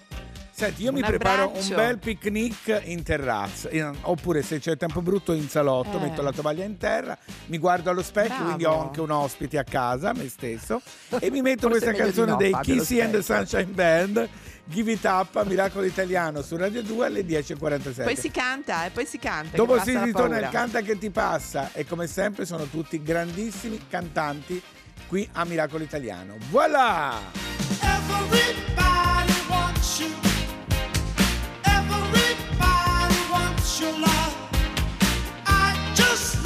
Senti, 0.61 0.82
io 0.82 0.93
mi 0.93 1.01
Un 1.01 1.07
preparo 1.07 1.53
un 1.55 1.69
bel 1.69 1.97
picnic 1.99 2.82
in 2.85 3.03
terrazza, 3.03 3.70
in- 3.70 3.97
oppure 4.03 4.43
se 4.43 4.59
c'è 4.59 4.77
tempo 4.77 5.01
brutto 5.01 5.32
in 5.32 5.49
salotto, 5.49 5.97
Eh. 5.97 6.01
metto 6.03 6.20
la 6.20 6.32
tovaglia 6.32 6.65
in 6.65 6.77
terra, 6.77 7.16
mi 7.47 7.57
guardo 7.57 7.89
allo 7.89 8.03
specchio, 8.03 8.35
Bravo. 8.35 8.45
quindi 8.45 8.65
ho 8.66 8.78
anche 8.78 9.01
un 9.01 9.11
ospite 9.11 9.57
a 9.57 9.65
casa, 9.65 10.12
me 10.12 10.28
stesso, 10.28 10.82
e 11.19 11.31
mi 11.31 11.41
metto 11.41 11.70
Forse 11.70 11.87
questa 11.87 12.05
canzone 12.05 12.31
no, 12.32 12.37
dei 12.37 12.55
Kissy 12.61 13.01
and 13.01 13.12
the. 13.12 13.23
Sunshine 13.23 13.73
Band, 13.73 14.28
Give 14.65 14.93
It 14.93 15.05
Up, 15.05 15.37
a 15.37 15.45
Miracolo 15.45 15.87
Italiano 15.87 16.43
su 16.43 16.59
Radio 16.59 16.82
2 16.82 17.07
alle 17.07 17.24
10.47. 17.24 18.03
Poi 18.05 18.16
si 18.16 18.31
canta, 18.31 18.85
e 18.85 18.91
poi 18.91 19.07
si 19.07 19.19
canta. 19.19 19.57
Dopo 19.57 19.81
si 19.81 19.97
ritorna 19.99 20.41
il 20.41 20.49
canta 20.51 20.82
che 20.82 20.99
ti 20.99 21.09
passa 21.09 21.70
e 21.73 21.87
come 21.87 22.07
sempre 22.07 22.45
sono 22.45 22.65
tutti 22.65 23.03
grandissimi 23.03 23.81
cantanti 23.89 24.61
qui 25.07 25.27
a 25.32 25.45
Miracolo 25.47 25.82
Italiano. 25.85 26.35
Voilà! 26.51 27.19
Everybody 27.81 29.32
wants 29.49 29.99
you. 30.01 30.28
Your. 33.81 33.93
I 35.47 35.93
just 35.94 36.40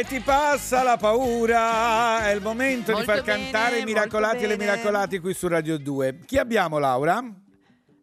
che 0.00 0.06
ti 0.06 0.20
passa 0.20 0.82
la 0.82 0.96
paura. 0.96 2.26
È 2.26 2.32
il 2.32 2.40
momento 2.40 2.92
Molto 2.92 3.12
di 3.12 3.18
far 3.18 3.22
bene, 3.22 3.42
cantare 3.42 3.78
i 3.80 3.84
miracolati 3.84 4.44
e 4.44 4.46
le 4.46 4.56
miracolati 4.56 5.18
qui 5.18 5.34
su 5.34 5.46
Radio 5.46 5.78
2. 5.78 6.20
Chi 6.24 6.38
abbiamo, 6.38 6.78
Laura? 6.78 7.22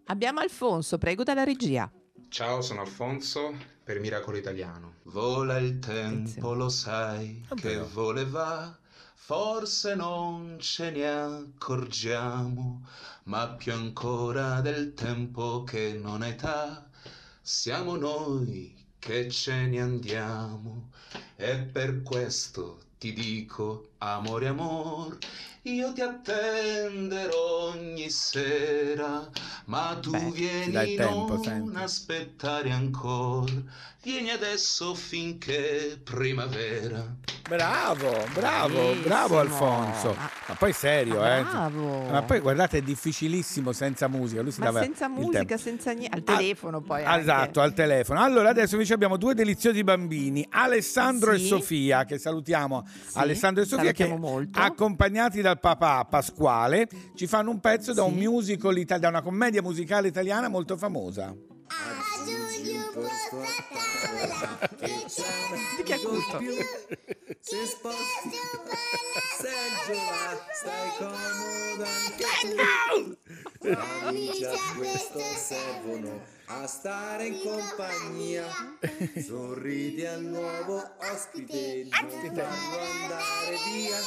Abbiamo 0.06 0.40
Alfonso, 0.40 1.00
prego 1.00 1.24
dalla 1.24 1.44
regia. 1.44 1.92
Ciao, 2.30 2.62
sono 2.62 2.82
Alfonso 2.82 3.56
per 3.84 4.00
Miracolo 4.00 4.38
Italiano. 4.38 4.96
Vola 5.04 5.58
il 5.58 5.80
tempo, 5.80 6.54
lo 6.54 6.70
sai 6.70 7.44
che 7.56 7.80
voleva, 7.80 8.78
forse 9.16 9.96
non 9.96 10.58
ce 10.60 10.92
ne 10.92 11.08
accorgiamo, 11.08 12.82
ma 13.24 13.48
più 13.50 13.74
ancora 13.74 14.62
del 14.62 14.94
tempo 14.94 15.64
che 15.64 15.98
non 16.00 16.22
è 16.22 16.30
età, 16.30 16.88
siamo 17.42 17.96
noi 17.96 18.76
che 19.00 19.30
ce 19.30 19.66
ne 19.66 19.82
andiamo. 19.82 20.90
E 21.38 21.60
per 21.72 22.02
questo 22.04 22.82
ti 22.98 23.14
dico, 23.14 23.92
amore, 24.00 24.48
amor, 24.48 25.18
io 25.62 25.94
ti 25.94 26.02
attenderò 26.02 27.70
ogni 27.70 28.10
sera, 28.10 29.30
ma 29.68 29.98
tu 30.02 30.12
Beh, 30.12 30.34
vieni 30.34 30.94
tempo, 30.94 31.38
non 31.38 31.38
senti. 31.38 31.78
aspettare 31.78 32.72
ancora, 32.72 33.54
vieni 34.08 34.30
adesso 34.30 34.96
finché 34.96 36.00
primavera. 36.02 37.14
Bravo, 37.50 38.10
bravo, 38.34 38.74
Bravissimo. 38.74 39.04
bravo 39.04 39.40
Alfonso. 39.40 40.16
Ma 40.48 40.54
poi 40.58 40.72
serio, 40.72 41.20
Ma 41.20 41.38
eh. 41.38 41.44
bravo. 41.44 42.04
Ma 42.10 42.22
poi 42.24 42.40
guardate, 42.40 42.78
è 42.78 42.82
difficilissimo 42.82 43.74
senza 43.74 44.08
musica. 44.08 44.42
Lui 44.42 44.52
si 44.52 44.60
Ma 44.62 44.68
dava 44.68 44.82
senza 44.82 45.10
musica, 45.10 45.58
senza 45.58 45.92
niente, 45.92 46.16
al 46.16 46.24
telefono 46.24 46.82
poi. 46.82 47.04
anche. 47.04 47.20
Esatto, 47.20 47.60
al 47.60 47.74
telefono. 47.74 48.22
Allora, 48.22 48.48
adesso 48.50 48.76
invece 48.76 48.94
abbiamo 48.94 49.18
due 49.18 49.34
deliziosi 49.34 49.84
bambini, 49.84 50.46
Alessandro 50.52 51.32
e 51.34 51.40
Sì. 51.40 51.48
Sofia, 51.48 52.06
che 52.06 52.18
salutiamo. 52.18 52.86
Alessandro 53.16 53.64
e 53.64 53.66
Sofia, 53.66 53.92
che 53.92 54.04
salutiamo 54.06 54.30
molto. 54.36 54.58
accompagnati 54.60 55.42
dal 55.42 55.60
papà 55.60 56.06
Pasquale, 56.10 56.88
ci 57.16 57.28
fanno 57.28 57.50
un 57.50 57.60
pezzo 57.60 57.92
da 57.94 58.04
un 58.04 58.14
musical, 58.14 58.74
da 59.00 59.10
una 59.10 59.22
commedia 59.22 59.62
musicale 59.62 60.08
italiana 60.08 60.48
molto 60.48 60.78
famosa. 60.78 61.34
Di 65.78 65.84
chi 65.84 65.92
è 65.92 66.00
culto? 66.02 66.40
Si 67.40 67.66
sposti 67.68 68.40
seggiola, 69.38 70.46
stai 70.52 70.90
comoda 70.98 71.88
anche 71.88 72.26
tu. 72.42 73.16
Amici 74.08 74.46
a 74.46 74.58
questo 74.76 75.20
servono 75.20 76.22
a 76.48 76.66
stare 76.66 77.28
in 77.28 77.40
compagnia. 77.42 78.46
Sorridi 79.24 80.06
al 80.06 80.24
nuovo 80.24 80.82
ospite, 81.00 81.88
non 81.90 82.10
farlo 82.10 82.80
andare 82.80 83.58
via. 83.72 84.00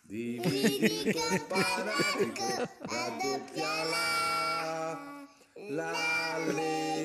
Dividi 0.00 1.12
col 1.12 1.38
fanatico, 1.48 2.44
raddoppia 2.80 3.84
la, 3.84 4.98
l'allegria. 5.68 7.02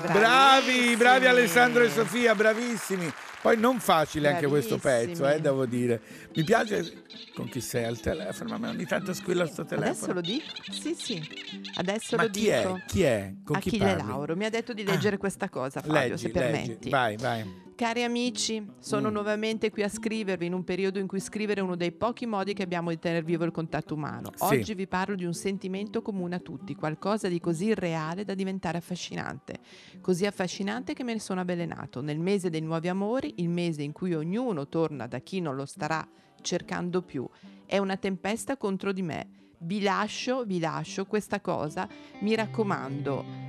Bravi, 0.00 0.96
bravi 0.96 1.26
Alessandro 1.26 1.82
e 1.82 1.90
Sofia, 1.90 2.34
bravissimi. 2.34 3.12
Poi 3.40 3.56
non 3.56 3.78
facile 3.80 4.28
anche 4.28 4.46
questo 4.46 4.78
pezzo, 4.78 5.28
eh, 5.28 5.40
devo 5.40 5.64
dire. 5.66 6.00
Mi 6.34 6.44
piace 6.44 7.02
con 7.34 7.48
chi 7.48 7.60
sei 7.60 7.84
al 7.84 7.98
telefono, 8.00 8.58
ma 8.58 8.68
ogni 8.68 8.84
tanto 8.84 9.12
squilla 9.14 9.46
sto 9.46 9.64
telefono. 9.64 9.90
Adesso 9.90 10.12
lo 10.12 10.20
dico? 10.20 10.46
Sì, 10.70 10.94
sì. 10.94 11.22
Adesso 11.74 12.16
Ma 12.16 12.22
lo 12.24 12.30
chi 12.30 12.40
dico. 12.40 12.76
è? 12.76 12.82
Chi 12.86 13.02
è? 13.02 13.32
Con 13.44 13.58
chi 13.60 13.68
Achille 13.68 13.94
parli? 13.94 14.06
Lauro 14.08 14.36
mi 14.36 14.44
ha 14.44 14.50
detto 14.50 14.72
di 14.72 14.84
leggere 14.84 15.16
questa 15.18 15.48
cosa, 15.48 15.80
Fabio, 15.80 15.92
Leggi, 16.00 16.16
se 16.18 16.26
leggi. 16.32 16.38
permetti. 16.38 16.90
Vai, 16.90 17.16
vai. 17.16 17.66
Cari 17.78 18.02
amici, 18.02 18.66
sono 18.80 19.08
Mm. 19.08 19.12
nuovamente 19.12 19.70
qui 19.70 19.84
a 19.84 19.88
scrivervi 19.88 20.44
in 20.46 20.52
un 20.52 20.64
periodo 20.64 20.98
in 20.98 21.06
cui 21.06 21.20
scrivere 21.20 21.60
è 21.60 21.62
uno 21.62 21.76
dei 21.76 21.92
pochi 21.92 22.26
modi 22.26 22.52
che 22.52 22.64
abbiamo 22.64 22.90
di 22.90 22.98
tenere 22.98 23.22
vivo 23.22 23.44
il 23.44 23.52
contatto 23.52 23.94
umano. 23.94 24.32
Sì. 24.34 24.42
Oggi 24.42 24.74
vi 24.74 24.88
parlo 24.88 25.14
di 25.14 25.24
un 25.24 25.32
sentimento 25.32 26.02
comune 26.02 26.34
a 26.34 26.38
tutti, 26.40 26.74
qualcosa 26.74 27.28
di 27.28 27.38
così 27.38 27.66
irreale 27.66 28.24
da 28.24 28.34
diventare 28.34 28.78
affascinante. 28.78 29.60
Così 30.00 30.26
affascinante 30.26 30.92
che 30.92 31.04
me 31.04 31.12
ne 31.12 31.20
sono 31.20 31.40
avvelenato. 31.40 32.00
Nel 32.00 32.18
mese 32.18 32.50
dei 32.50 32.62
nuovi 32.62 32.88
amori, 32.88 33.34
il 33.36 33.48
mese 33.48 33.84
in 33.84 33.92
cui 33.92 34.12
ognuno 34.12 34.66
torna 34.66 35.06
da 35.06 35.20
chi 35.20 35.38
non 35.38 35.54
lo 35.54 35.64
starà 35.64 36.04
cercando 36.40 37.02
più, 37.02 37.28
è 37.64 37.78
una 37.78 37.96
tempesta 37.96 38.56
contro 38.56 38.90
di 38.90 39.02
me. 39.02 39.28
Vi 39.58 39.80
lascio, 39.82 40.42
vi 40.42 40.58
lascio 40.58 41.06
questa 41.06 41.40
cosa, 41.40 41.88
mi 42.22 42.34
raccomando. 42.34 43.46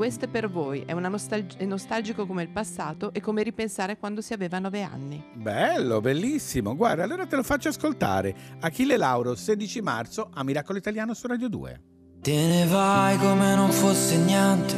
Questo 0.00 0.24
è 0.24 0.28
per 0.28 0.48
voi, 0.48 0.84
è, 0.86 0.92
una 0.92 1.08
nostalg- 1.08 1.58
è 1.58 1.66
nostalgico 1.66 2.24
come 2.24 2.40
il 2.42 2.48
passato 2.48 3.12
e 3.12 3.20
come 3.20 3.42
ripensare 3.42 3.92
a 3.92 3.96
quando 3.98 4.22
si 4.22 4.32
aveva 4.32 4.58
nove 4.58 4.82
anni. 4.82 5.22
Bello, 5.34 6.00
bellissimo. 6.00 6.74
Guarda, 6.74 7.04
allora 7.04 7.26
te 7.26 7.36
lo 7.36 7.42
faccio 7.42 7.68
ascoltare. 7.68 8.34
Achille 8.60 8.96
Lauro, 8.96 9.34
16 9.34 9.82
marzo, 9.82 10.30
a 10.32 10.42
Miracolo 10.42 10.78
Italiano 10.78 11.12
su 11.12 11.26
Radio 11.26 11.50
2. 11.50 11.80
Te 12.22 12.32
ne 12.32 12.64
vai 12.64 13.18
come 13.18 13.54
non 13.54 13.70
fosse 13.72 14.16
niente, 14.16 14.74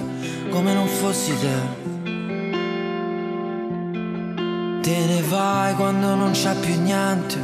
come 0.51 0.75
non 0.75 0.89
fossi 0.89 1.33
te. 1.39 2.01
Te 4.81 5.07
ne 5.07 5.23
vai 5.29 5.77
quando 5.77 6.17
non 6.17 6.33
c'è 6.33 6.59
più 6.59 6.81
niente, 6.81 7.39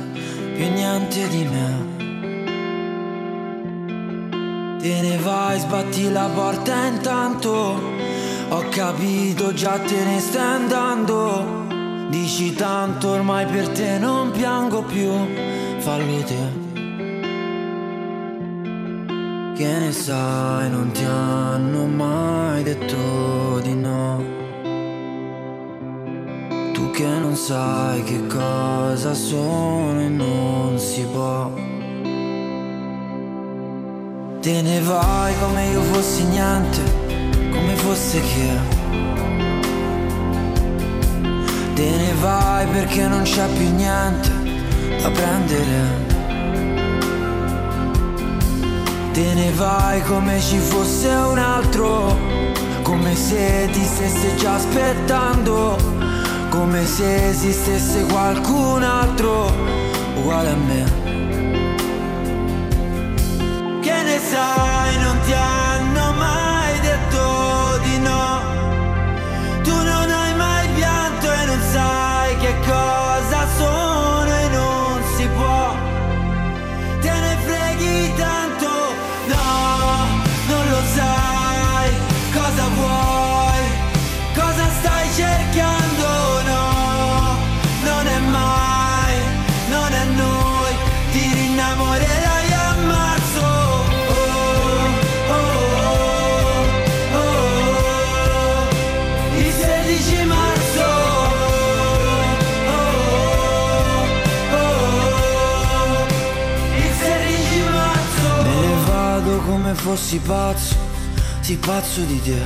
più 0.52 0.68
niente 0.68 1.28
di 1.28 1.44
me. 1.44 1.97
Te 4.80 5.00
ne 5.00 5.18
vai, 5.18 5.58
sbatti 5.58 6.08
la 6.12 6.30
porta 6.32 6.86
intanto. 6.86 7.80
Ho 8.50 8.64
capito, 8.70 9.52
già 9.52 9.76
te 9.78 10.04
ne 10.04 10.20
stai 10.20 10.62
andando. 10.62 11.66
Dici 12.10 12.54
tanto, 12.54 13.08
ormai 13.08 13.44
per 13.46 13.68
te 13.70 13.98
non 13.98 14.30
piango 14.30 14.82
più. 14.82 15.10
Fallo 15.78 16.22
te. 16.22 16.66
Che 19.56 19.78
ne 19.78 19.90
sai, 19.90 20.70
non 20.70 20.92
ti 20.92 21.02
hanno 21.02 21.84
mai 21.86 22.62
detto 22.62 23.58
di 23.60 23.74
no. 23.74 24.22
Tu 26.72 26.90
che 26.92 27.04
non 27.04 27.34
sai 27.34 28.04
che 28.04 28.28
cosa 28.28 29.12
sono 29.12 30.00
e 30.00 30.08
non 30.08 30.78
si 30.78 31.02
può. 31.12 31.77
Te 34.40 34.62
ne 34.62 34.80
vai 34.80 35.34
come 35.40 35.66
io 35.66 35.82
fossi 35.82 36.22
niente, 36.22 36.80
come 37.50 37.74
fosse 37.74 38.20
che. 38.20 38.76
Te 41.74 41.90
ne 41.90 42.12
vai 42.20 42.66
perché 42.68 43.08
non 43.08 43.22
c'è 43.22 43.46
più 43.48 43.74
niente 43.74 44.30
da 45.02 45.10
prendere. 45.10 46.06
Te 49.12 49.34
ne 49.34 49.50
vai 49.56 50.02
come 50.04 50.40
ci 50.40 50.58
fosse 50.58 51.08
un 51.08 51.38
altro, 51.38 52.16
come 52.82 53.16
se 53.16 53.68
ti 53.72 53.82
stesse 53.82 54.36
già 54.36 54.54
aspettando, 54.54 55.76
come 56.48 56.86
se 56.86 57.30
esistesse 57.30 58.04
qualcun 58.04 58.84
altro 58.84 59.52
uguale 60.14 60.50
a 60.50 60.56
me. 60.56 61.07
Sai, 64.20 64.98
non 64.98 65.18
ti 65.24 65.32
hanno 65.32 65.57
fossi 109.88 110.18
pazzo, 110.18 110.76
sì 111.40 111.56
pazzo 111.56 112.02
di 112.02 112.20
te. 112.20 112.42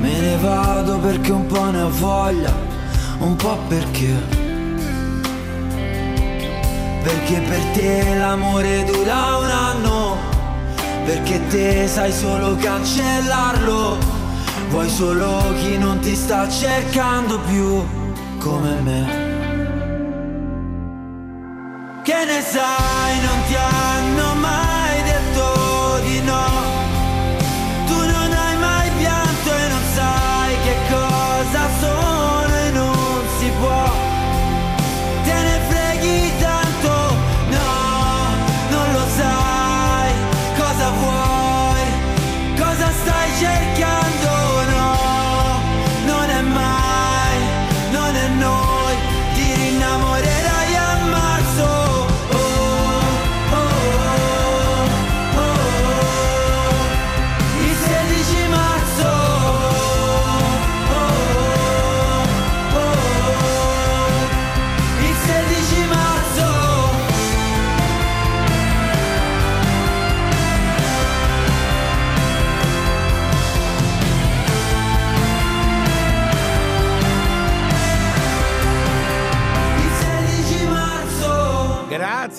Me 0.00 0.20
ne 0.20 0.36
vado 0.38 0.98
perché 0.98 1.30
un 1.30 1.46
po' 1.46 1.70
ne 1.70 1.82
ho 1.82 1.90
voglia, 1.90 2.52
un 3.18 3.36
po' 3.36 3.56
perché. 3.68 4.14
Perché 7.04 7.38
per 7.38 7.60
te 7.72 8.16
l'amore 8.16 8.82
dura 8.82 9.36
un 9.36 9.48
anno 9.48 10.16
Perché 11.04 11.46
te 11.46 11.86
sai 11.86 12.12
solo 12.12 12.56
cancellarlo. 12.56 13.96
Vuoi 14.70 14.88
solo 14.88 15.54
chi 15.60 15.78
non 15.78 16.00
ti 16.00 16.16
sta 16.16 16.48
cercando 16.48 17.38
più 17.38 17.80
come 18.40 18.80
me. 18.80 19.26
Che 22.06 22.24
ne 22.24 22.40
sai, 22.40 23.20
non 23.20 23.42
ti 23.48 23.55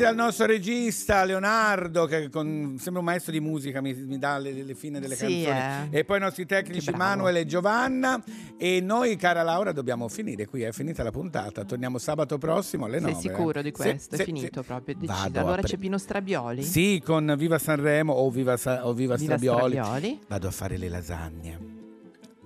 al 0.08 0.16
nostro 0.16 0.46
regista 0.46 1.24
Leonardo, 1.24 2.06
che 2.06 2.30
con- 2.30 2.76
sembra 2.80 3.00
un 3.00 3.06
maestro 3.06 3.32
di 3.32 3.40
musica, 3.40 3.82
mi, 3.82 3.94
mi 3.94 4.18
dà 4.18 4.38
le, 4.38 4.52
le 4.52 4.76
fine 4.76 5.00
delle 5.00 5.16
Sì, 5.16 5.44
canzoni. 5.46 5.90
eh. 5.92 6.00
E 6.00 6.06
poi 6.06 6.18
i 6.18 6.22
nostri 6.22 6.46
tecnici. 6.46 6.92
Manuel 6.92 7.38
e 7.38 7.46
Giovanna. 7.46 8.22
E 8.58 8.82
noi, 8.82 9.16
cara 9.16 9.44
Laura, 9.44 9.72
dobbiamo 9.72 10.08
finire 10.08 10.46
qui. 10.46 10.62
È 10.64 10.72
finita 10.72 11.04
la 11.04 11.12
puntata. 11.12 11.64
Torniamo 11.64 11.98
sabato 11.98 12.38
prossimo 12.38 12.86
alle 12.86 13.00
9. 13.00 13.14
Sei 13.14 13.22
sicuro 13.30 13.62
di 13.62 13.72
Se- 13.76 13.84
questo? 13.84 14.16
se- 14.16 14.22
è 14.22 14.26
finito 14.26 14.64
proprio, 14.64 14.96
è 14.96 14.98
deciso. 15.00 15.20
Vado 15.22 15.38
a 15.38 15.42
Allora 15.42 15.58
pre- 15.62 15.68
c'è 15.70 15.78
Pino 15.78 15.98
Strabioli? 15.98 16.64
Sì, 16.64 17.02
con 17.04 17.36
Viva 17.38 17.58
Sanremo 17.60 18.14
o 18.14 18.30
Viva, 18.30 18.58
Sa- 18.58 18.88
o 18.88 18.94
Viva, 18.94 19.16
Viva 19.16 19.38
Strabioli. 19.38 19.74
Strabioli. 19.76 20.20
Vado 20.28 20.48
a 20.48 20.52
fare 20.52 20.78
le 20.78 20.90
lasagne. 20.90 21.77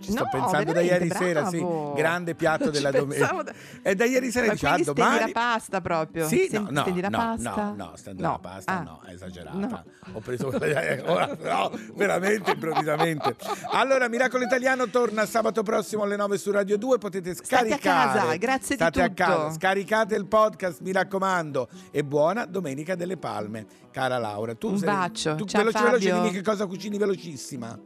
Ci 0.02 0.12
No, 0.14 0.26
sto 0.26 0.28
pensando 0.32 0.72
da 0.74 0.82
ieri 0.82 1.10
sera, 1.12 1.46
sì. 1.48 1.58
bravo. 1.58 1.94
Grande 1.94 2.36
piatto 2.36 2.64
Non 2.72 2.74
della 2.74 2.92
domenica. 2.92 3.44
da- 3.44 3.54
E 3.84 3.96
da 3.96 4.06
ieri 4.06 4.32
sera 4.32 4.48
Ma 4.48 4.54
dice, 4.54 4.66
ah, 4.68 4.70
stendi 4.74 4.94
domani... 4.94 5.20
la 5.20 5.30
pasta 5.32 5.82
proprio? 5.82 6.28
Sì, 6.28 6.38
no, 6.40 6.46
Stendi- 6.48 6.72
no, 6.74 6.82
stendi 6.82 7.02
la 7.02 7.10
no, 7.10 7.18
pasta? 7.18 7.56
no, 7.56 7.76
no, 7.76 7.92
stendo 7.96 8.22
No. 8.24 8.32
la 8.32 8.40
pasta, 8.40 8.72
Ah. 8.72 8.82
no, 8.82 9.02
è 9.06 9.12
esagerata. 9.14 9.58
No. 9.58 9.84
Ho 10.14 10.20
preso 10.20 10.52
eh, 10.52 11.02
ora, 11.06 11.38
no, 11.42 11.72
veramente 11.96 12.52
improvvisamente. 12.52 13.36
Allora, 13.72 14.08
Miracolo 14.10 14.44
Italiano 14.44 14.88
torna 14.90 15.26
sabato 15.26 15.62
prossimo 15.64 16.04
alle 16.04 16.16
9 16.16 16.38
su 16.38 16.52
Radio 16.52 16.78
2, 16.78 16.98
potete 16.98 17.34
State 17.36 17.54
a 17.56 17.78
scaricare. 17.78 18.20
casa, 18.20 18.36
grazie 18.38 18.76
di 18.76 18.82
State 18.82 19.02
a 19.02 19.08
tutto. 19.08 19.24
casa, 19.24 19.52
scaricate 19.52 20.16
il 20.16 20.26
podcast, 20.26 20.82
mi 20.82 20.92
raccomando. 20.92 21.70
E 21.92 22.04
buona 22.04 22.46
Domenica 22.46 22.96
delle 22.96 23.18
Palme, 23.18 23.66
cara 23.92 24.18
Laura. 24.18 24.56
Tu 24.56 24.68
Un 24.70 24.78
sei- 24.78 24.88
bacio. 24.88 25.36
Tu 25.36 25.46
Ciao, 25.46 25.64
veloce, 25.64 25.84
veloce, 25.84 26.08
Fabio. 26.10 26.22
dimmi 26.22 26.34
che 26.34 26.42
cosa 26.42 26.66
cucini 26.66 26.98
velocissima. 26.98 27.78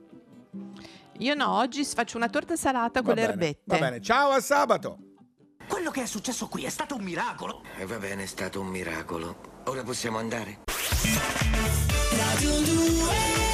Io 1.19 1.33
no, 1.33 1.57
oggi 1.57 1.85
faccio 1.85 2.17
una 2.17 2.29
torta 2.29 2.55
salata 2.55 3.01
con 3.01 3.13
Va 3.13 3.21
le 3.21 3.27
bene, 3.27 3.33
erbette. 3.33 3.61
Va 3.65 3.77
bene, 3.77 4.01
ciao 4.01 4.31
a 4.31 4.41
sabato. 4.41 4.97
Quello 5.67 5.89
che 5.89 6.03
è 6.03 6.05
successo 6.05 6.47
qui 6.47 6.65
è 6.65 6.69
stato 6.69 6.95
un 6.95 7.03
miracolo. 7.03 7.61
E 7.77 7.85
va 7.85 7.97
bene, 7.97 8.23
è 8.23 8.27
stato 8.27 8.59
un 8.59 8.67
miracolo. 8.67 9.61
Ora 9.65 9.81
possiamo 9.83 10.17
andare? 10.17 10.63
Radio 12.17 12.59
2 12.61 13.44